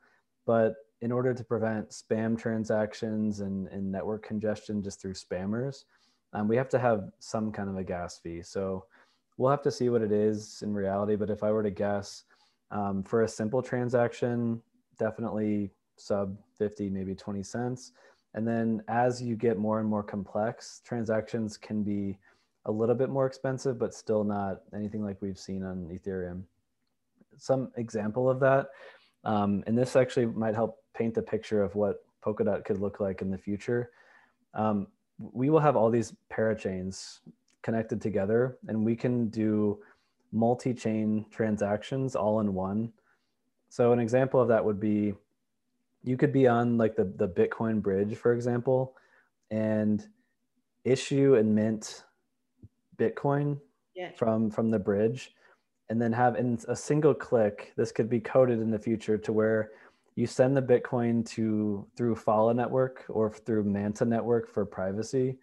But 0.46 0.76
in 1.02 1.12
order 1.12 1.34
to 1.34 1.44
prevent 1.44 1.90
spam 1.90 2.38
transactions 2.38 3.40
and, 3.40 3.68
and 3.68 3.90
network 3.90 4.26
congestion 4.26 4.82
just 4.82 5.00
through 5.00 5.14
spammers, 5.14 5.84
um, 6.32 6.48
we 6.48 6.56
have 6.56 6.68
to 6.70 6.78
have 6.78 7.10
some 7.18 7.52
kind 7.52 7.68
of 7.68 7.76
a 7.76 7.84
gas 7.84 8.18
fee. 8.18 8.42
So 8.42 8.86
we'll 9.36 9.50
have 9.50 9.62
to 9.62 9.70
see 9.70 9.88
what 9.88 10.02
it 10.02 10.12
is 10.12 10.62
in 10.62 10.72
reality. 10.72 11.16
But 11.16 11.30
if 11.30 11.42
I 11.42 11.50
were 11.50 11.62
to 11.62 11.70
guess, 11.70 12.24
um, 12.70 13.02
for 13.02 13.22
a 13.22 13.28
simple 13.28 13.62
transaction, 13.62 14.62
definitely 14.98 15.70
sub 15.96 16.36
50, 16.58 16.90
maybe 16.90 17.14
20 17.14 17.42
cents. 17.42 17.92
And 18.34 18.46
then 18.46 18.82
as 18.88 19.22
you 19.22 19.34
get 19.34 19.58
more 19.58 19.80
and 19.80 19.88
more 19.88 20.02
complex, 20.02 20.82
transactions 20.84 21.56
can 21.56 21.82
be 21.82 22.18
a 22.66 22.72
little 22.72 22.94
bit 22.94 23.08
more 23.08 23.26
expensive, 23.26 23.78
but 23.78 23.94
still 23.94 24.24
not 24.24 24.60
anything 24.74 25.02
like 25.02 25.16
we've 25.22 25.38
seen 25.38 25.62
on 25.62 25.88
Ethereum. 25.92 26.42
Some 27.38 27.70
example 27.76 28.28
of 28.28 28.40
that, 28.40 28.68
um, 29.24 29.62
and 29.66 29.76
this 29.76 29.96
actually 29.96 30.26
might 30.26 30.54
help 30.54 30.82
paint 30.94 31.14
the 31.14 31.22
picture 31.22 31.62
of 31.62 31.74
what 31.74 32.04
Polkadot 32.24 32.64
could 32.64 32.80
look 32.80 33.00
like 33.00 33.22
in 33.22 33.30
the 33.30 33.38
future. 33.38 33.90
Um, 34.54 34.88
we 35.18 35.48
will 35.48 35.60
have 35.60 35.76
all 35.76 35.90
these 35.90 36.14
parachains 36.30 37.20
connected 37.62 38.00
together, 38.00 38.58
and 38.68 38.84
we 38.84 38.96
can 38.96 39.28
do 39.28 39.78
multi-chain 40.32 41.24
transactions 41.30 42.16
all 42.16 42.40
in 42.40 42.52
one. 42.52 42.92
So 43.68 43.92
an 43.92 43.98
example 43.98 44.40
of 44.40 44.48
that 44.48 44.64
would 44.64 44.80
be 44.80 45.14
you 46.02 46.16
could 46.16 46.32
be 46.32 46.46
on 46.46 46.78
like 46.78 46.94
the, 46.96 47.04
the 47.04 47.28
Bitcoin 47.28 47.82
bridge, 47.82 48.16
for 48.16 48.32
example, 48.32 48.94
and 49.50 50.06
issue 50.84 51.34
and 51.34 51.54
mint 51.54 52.04
Bitcoin 52.96 53.58
yeah. 53.94 54.10
from 54.16 54.50
from 54.50 54.70
the 54.70 54.78
bridge, 54.78 55.32
and 55.88 56.00
then 56.00 56.12
have 56.12 56.36
in 56.36 56.58
a 56.68 56.76
single 56.76 57.14
click. 57.14 57.72
This 57.76 57.92
could 57.92 58.08
be 58.08 58.20
coded 58.20 58.60
in 58.60 58.70
the 58.70 58.78
future 58.78 59.18
to 59.18 59.32
where 59.32 59.70
you 60.14 60.26
send 60.26 60.56
the 60.56 60.62
Bitcoin 60.62 61.26
to 61.30 61.86
through 61.96 62.14
Phala 62.14 62.54
network 62.54 63.04
or 63.08 63.30
through 63.30 63.64
Manta 63.64 64.04
network 64.04 64.48
for 64.48 64.64
privacy. 64.64 65.38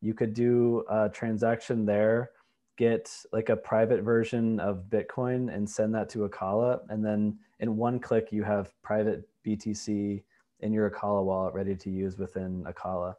You 0.00 0.14
could 0.14 0.34
do 0.34 0.84
a 0.88 1.08
transaction 1.08 1.84
there 1.84 2.30
get 2.76 3.10
like 3.32 3.48
a 3.48 3.56
private 3.56 4.02
version 4.02 4.60
of 4.60 4.84
Bitcoin 4.88 5.54
and 5.54 5.68
send 5.68 5.94
that 5.94 6.08
to 6.10 6.28
Acala. 6.28 6.80
And 6.88 7.04
then 7.04 7.38
in 7.60 7.76
one 7.76 7.98
click, 7.98 8.32
you 8.32 8.42
have 8.42 8.72
private 8.82 9.28
BTC 9.46 10.22
in 10.60 10.72
your 10.72 10.90
Acala 10.90 11.24
wallet 11.24 11.54
ready 11.54 11.74
to 11.76 11.90
use 11.90 12.18
within 12.18 12.64
Acala. 12.64 13.14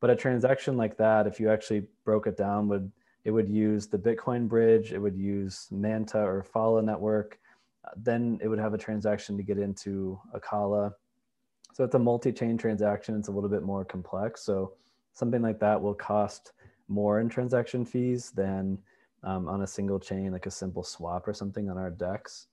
But 0.00 0.10
a 0.10 0.16
transaction 0.16 0.76
like 0.76 0.96
that, 0.98 1.26
if 1.26 1.40
you 1.40 1.50
actually 1.50 1.86
broke 2.04 2.26
it 2.26 2.36
down, 2.36 2.68
would 2.68 2.90
it 3.24 3.30
would 3.30 3.48
use 3.48 3.86
the 3.86 3.98
Bitcoin 3.98 4.48
bridge, 4.48 4.92
it 4.92 4.98
would 4.98 5.16
use 5.16 5.68
Manta 5.70 6.20
or 6.20 6.46
Phala 6.54 6.82
network. 6.82 7.38
Then 7.96 8.38
it 8.42 8.48
would 8.48 8.58
have 8.58 8.74
a 8.74 8.78
transaction 8.78 9.36
to 9.36 9.42
get 9.42 9.58
into 9.58 10.18
Acala. 10.34 10.94
So 11.74 11.84
it's 11.84 11.94
a 11.94 11.98
multi-chain 11.98 12.56
transaction. 12.56 13.18
It's 13.18 13.28
a 13.28 13.32
little 13.32 13.50
bit 13.50 13.62
more 13.62 13.84
complex. 13.84 14.42
So 14.42 14.72
something 15.12 15.42
like 15.42 15.58
that 15.60 15.80
will 15.80 15.94
cost 15.94 16.52
more 16.88 17.20
in 17.20 17.28
transaction 17.28 17.84
fees 17.84 18.30
than 18.30 18.78
um, 19.24 19.48
on 19.48 19.62
a 19.62 19.66
single 19.66 19.98
chain, 19.98 20.32
like 20.32 20.46
a 20.46 20.50
simple 20.50 20.82
swap 20.82 21.28
or 21.28 21.34
something 21.34 21.68
on 21.68 21.76
our 21.76 21.90
DEX. 21.90 22.46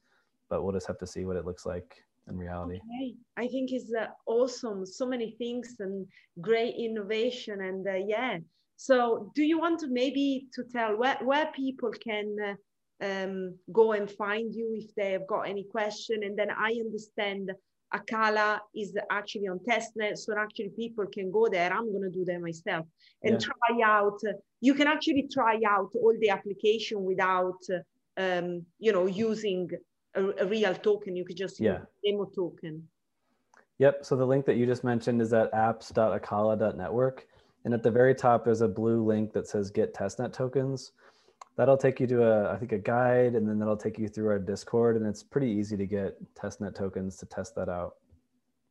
But 0.50 0.64
we'll 0.64 0.74
just 0.74 0.88
have 0.88 1.00
to 1.00 1.08
see 1.08 1.26
what 1.26 1.38
it 1.38 1.46
looks 1.46 1.66
like 1.66 1.96
in 2.28 2.38
reality. 2.38 2.76
Okay. 2.76 3.16
I 3.38 3.48
think 3.48 3.72
it's 3.72 3.94
uh, 3.94 4.08
awesome. 4.26 4.86
So 4.86 5.06
many 5.06 5.32
things 5.32 5.76
and 5.80 6.08
great 6.42 6.76
innovation. 6.76 7.62
And 7.62 7.88
uh, 7.88 7.96
yeah, 7.96 8.38
so 8.76 9.32
do 9.36 9.44
you 9.44 9.60
want 9.60 9.80
to 9.82 9.88
maybe 9.88 10.48
to 10.54 10.64
tell 10.64 10.98
where, 10.98 11.18
where 11.22 11.52
people 11.56 11.92
can 11.92 12.36
uh, 13.02 13.06
um, 13.06 13.56
go 13.72 13.94
and 13.94 14.10
find 14.10 14.54
you 14.54 14.76
if 14.76 14.94
they 14.96 15.12
have 15.12 15.28
got 15.28 15.44
any 15.44 15.64
question? 15.64 16.24
And 16.24 16.38
then 16.38 16.50
I 16.52 16.72
understand 16.84 17.52
Acala 17.94 18.60
is 18.76 18.96
actually 19.10 19.48
on 19.48 19.60
testnet, 19.60 20.18
so 20.18 20.36
actually 20.38 20.70
people 20.76 21.06
can 21.06 21.32
go 21.32 21.48
there. 21.48 21.72
I'm 21.72 21.92
going 21.92 22.04
to 22.04 22.10
do 22.10 22.26
that 22.26 22.42
myself 22.42 22.86
and 23.24 23.34
yeah. 23.34 23.48
try 23.48 23.86
out. 23.86 24.20
You 24.60 24.74
can 24.74 24.88
actually 24.88 25.28
try 25.32 25.60
out 25.68 25.92
all 25.96 26.16
the 26.20 26.30
application 26.30 27.04
without, 27.04 27.62
um, 28.18 28.66
you 28.80 28.92
know, 28.92 29.06
using 29.06 29.70
a, 30.16 30.44
a, 30.44 30.46
real 30.46 30.74
token. 30.76 31.16
You 31.16 31.26
could 31.26 31.38
just 31.38 31.60
yeah. 31.60 31.80
demo 32.04 32.26
token. 32.26 32.88
Yep. 33.80 34.06
So 34.06 34.16
the 34.16 34.26
link 34.26 34.46
that 34.46 34.56
you 34.56 34.66
just 34.66 34.84
mentioned 34.84 35.22
is 35.22 35.34
at 35.34 35.52
apps.acala.network. 35.54 37.28
And 37.66 37.74
at 37.74 37.84
the 37.84 37.92
very 37.92 38.16
top, 38.16 38.46
there's 38.46 38.62
a 38.62 38.68
blue 38.68 39.04
link 39.04 39.34
that 39.34 39.48
says 39.48 39.72
get 39.72 39.94
testnet 39.94 40.32
tokens 40.32 40.92
that'll 41.56 41.78
take 41.78 42.00
you 42.00 42.08
to 42.08 42.24
a 42.24 42.52
i 42.54 42.58
think 42.58 42.72
a 42.72 42.78
guide 42.78 43.36
and 43.36 43.48
then 43.48 43.60
that'll 43.60 43.78
take 43.78 43.98
you 43.98 44.08
through 44.08 44.28
our 44.28 44.40
discord 44.40 44.96
and 44.96 45.06
it's 45.06 45.24
pretty 45.24 45.48
easy 45.48 45.78
to 45.78 45.86
get 45.86 46.18
testnet 46.36 46.76
tokens 46.76 47.18
to 47.18 47.26
test 47.26 47.56
that 47.56 47.70
out 47.70 47.96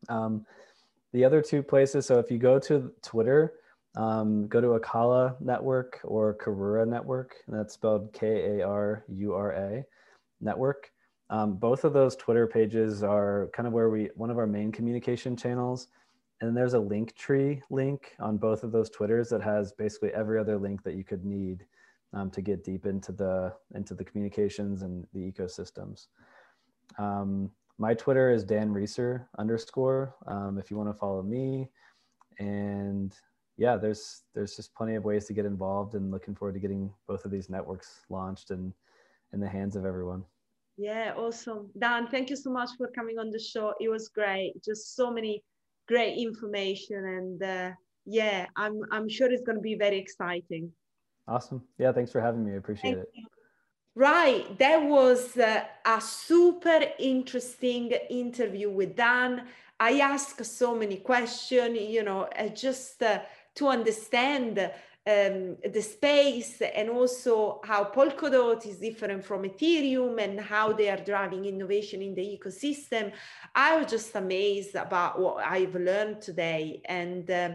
um, 0.08 0.44
the 1.12 1.24
other 1.24 1.40
two 1.40 1.62
places 1.62 2.06
so 2.06 2.18
if 2.18 2.30
you 2.30 2.38
go 2.38 2.58
to 2.58 2.92
twitter 3.02 3.54
um, 3.96 4.48
go 4.48 4.60
to 4.60 4.78
Acala 4.78 5.40
network 5.40 6.00
or 6.04 6.34
karura 6.34 6.86
network 6.86 7.36
that's 7.48 7.74
spelled 7.74 8.12
k-a-r-u-r-a 8.12 9.84
network 10.40 10.90
um, 11.30 11.54
both 11.54 11.84
of 11.84 11.92
those 11.92 12.16
twitter 12.16 12.46
pages 12.46 13.02
are 13.02 13.48
kind 13.54 13.66
of 13.66 13.72
where 13.72 13.90
we 13.90 14.10
one 14.14 14.30
of 14.30 14.38
our 14.38 14.46
main 14.46 14.70
communication 14.70 15.36
channels 15.36 15.88
and 16.40 16.56
there's 16.56 16.74
a 16.74 16.78
Linktree 16.78 17.62
link 17.70 18.14
on 18.18 18.36
both 18.36 18.64
of 18.64 18.72
those 18.72 18.90
twitters 18.90 19.28
that 19.30 19.42
has 19.42 19.72
basically 19.72 20.10
every 20.12 20.38
other 20.38 20.58
link 20.58 20.82
that 20.82 20.94
you 20.94 21.04
could 21.04 21.24
need 21.24 21.64
um, 22.12 22.30
to 22.30 22.42
get 22.42 22.64
deep 22.64 22.86
into 22.86 23.12
the 23.12 23.52
into 23.74 23.94
the 23.94 24.04
communications 24.04 24.82
and 24.82 25.06
the 25.12 25.32
ecosystems. 25.32 26.08
Um, 26.98 27.50
my 27.78 27.94
Twitter 27.94 28.30
is 28.30 28.44
Dan 28.44 28.70
Reecer 28.70 29.26
underscore. 29.38 30.14
Um, 30.26 30.58
if 30.58 30.70
you 30.70 30.76
want 30.76 30.90
to 30.90 30.98
follow 30.98 31.22
me, 31.22 31.70
and 32.38 33.14
yeah, 33.56 33.76
there's 33.76 34.22
there's 34.34 34.54
just 34.56 34.74
plenty 34.74 34.94
of 34.94 35.04
ways 35.04 35.24
to 35.26 35.32
get 35.32 35.46
involved, 35.46 35.94
and 35.94 36.10
looking 36.10 36.34
forward 36.34 36.54
to 36.54 36.60
getting 36.60 36.92
both 37.08 37.24
of 37.24 37.30
these 37.30 37.50
networks 37.50 38.00
launched 38.10 38.50
and 38.50 38.72
in 39.32 39.40
the 39.40 39.48
hands 39.48 39.76
of 39.76 39.84
everyone. 39.84 40.24
Yeah, 40.76 41.14
awesome, 41.16 41.70
Dan. 41.78 42.08
Thank 42.08 42.30
you 42.30 42.36
so 42.36 42.50
much 42.50 42.70
for 42.76 42.88
coming 42.88 43.18
on 43.18 43.30
the 43.30 43.38
show. 43.38 43.74
It 43.80 43.88
was 43.88 44.08
great. 44.08 44.54
Just 44.64 44.96
so 44.96 45.10
many 45.10 45.42
great 45.86 46.18
information, 46.18 47.04
and 47.04 47.42
uh, 47.42 47.70
yeah, 48.04 48.46
I'm 48.56 48.80
I'm 48.90 49.08
sure 49.08 49.30
it's 49.30 49.42
going 49.42 49.56
to 49.56 49.62
be 49.62 49.76
very 49.76 49.98
exciting. 49.98 50.72
Awesome. 51.28 51.62
Yeah, 51.78 51.92
thanks 51.92 52.10
for 52.10 52.20
having 52.20 52.44
me. 52.44 52.52
I 52.52 52.56
appreciate 52.56 52.94
Thank 52.94 53.04
it. 53.04 53.10
You. 53.14 53.26
Right. 53.96 54.58
That 54.58 54.82
was 54.82 55.36
uh, 55.36 55.64
a 55.86 56.00
super 56.00 56.80
interesting 56.98 57.92
interview 58.10 58.68
with 58.68 58.96
Dan. 58.96 59.46
I 59.78 60.00
asked 60.00 60.44
so 60.44 60.74
many 60.74 60.96
questions, 60.96 61.78
you 61.80 62.02
know, 62.02 62.22
uh, 62.36 62.48
just 62.48 63.02
uh, 63.02 63.20
to 63.54 63.68
understand 63.68 64.70
um, 65.06 65.56
the 65.70 65.82
space 65.82 66.62
and 66.62 66.88
also 66.88 67.60
how 67.62 67.84
Polkadot 67.84 68.64
is 68.66 68.78
different 68.78 69.22
from 69.22 69.42
Ethereum 69.42 70.18
and 70.22 70.40
how 70.40 70.72
they 70.72 70.88
are 70.88 70.96
driving 70.96 71.44
innovation 71.44 72.00
in 72.00 72.14
the 72.14 72.22
ecosystem. 72.22 73.12
I 73.54 73.76
was 73.76 73.90
just 73.90 74.14
amazed 74.14 74.74
about 74.74 75.20
what 75.20 75.44
I've 75.44 75.74
learned 75.74 76.22
today. 76.22 76.80
And 76.86 77.30
uh, 77.30 77.50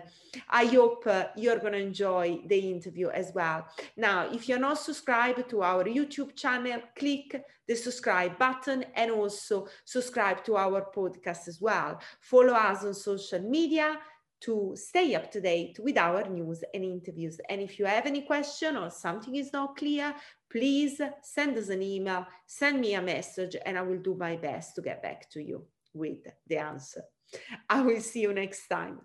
I 0.48 0.66
hope 0.66 1.08
uh, 1.08 1.26
you're 1.36 1.58
going 1.58 1.74
to 1.74 1.80
enjoy 1.80 2.40
the 2.46 2.60
interview 2.72 3.10
as 3.10 3.32
well. 3.34 3.66
Now, 3.98 4.32
if 4.32 4.48
you're 4.48 4.60
not 4.60 4.78
subscribed 4.78 5.50
to 5.50 5.64
our 5.64 5.84
YouTube 5.86 6.36
channel, 6.36 6.82
click 6.96 7.44
the 7.68 7.76
subscribe 7.76 8.38
button 8.38 8.84
and 8.96 9.12
also 9.12 9.68
subscribe 9.86 10.44
to 10.44 10.56
our 10.56 10.88
podcast 10.96 11.48
as 11.48 11.60
well. 11.62 12.00
Follow 12.20 12.54
us 12.54 12.84
on 12.84 12.94
social 12.94 13.42
media 13.42 13.98
to 14.42 14.74
stay 14.76 15.16
up 15.16 15.32
to 15.32 15.42
date 15.42 15.80
with 15.82 15.98
our 15.98 16.24
news 16.30 16.64
and 16.74 16.84
interviews. 16.84 17.40
And 17.50 17.62
if 17.62 17.78
you 17.78 17.86
have 17.86 18.06
any 18.06 18.22
question 18.22 18.78
or 18.78 18.90
something 18.90 19.36
is 19.36 19.52
not 19.52 19.76
clear, 19.76 20.16
please 20.52 21.02
send 21.22 21.58
us 21.58 21.70
an 21.70 21.82
email, 21.82 22.26
send 22.46 22.80
me 22.80 22.94
a 22.94 23.02
message, 23.02 23.56
and 23.66 23.78
I 23.78 23.82
will 23.82 24.00
do 24.00 24.16
my 24.16 24.36
best 24.38 24.76
to 24.76 24.82
get 24.82 25.04
back 25.04 25.30
to 25.32 25.44
you 25.44 25.66
with 25.94 26.26
the 26.48 26.58
answer. 26.58 27.04
I 27.70 27.82
will 27.82 28.02
see 28.02 28.22
you 28.22 28.34
next 28.34 28.68
time. 28.68 29.02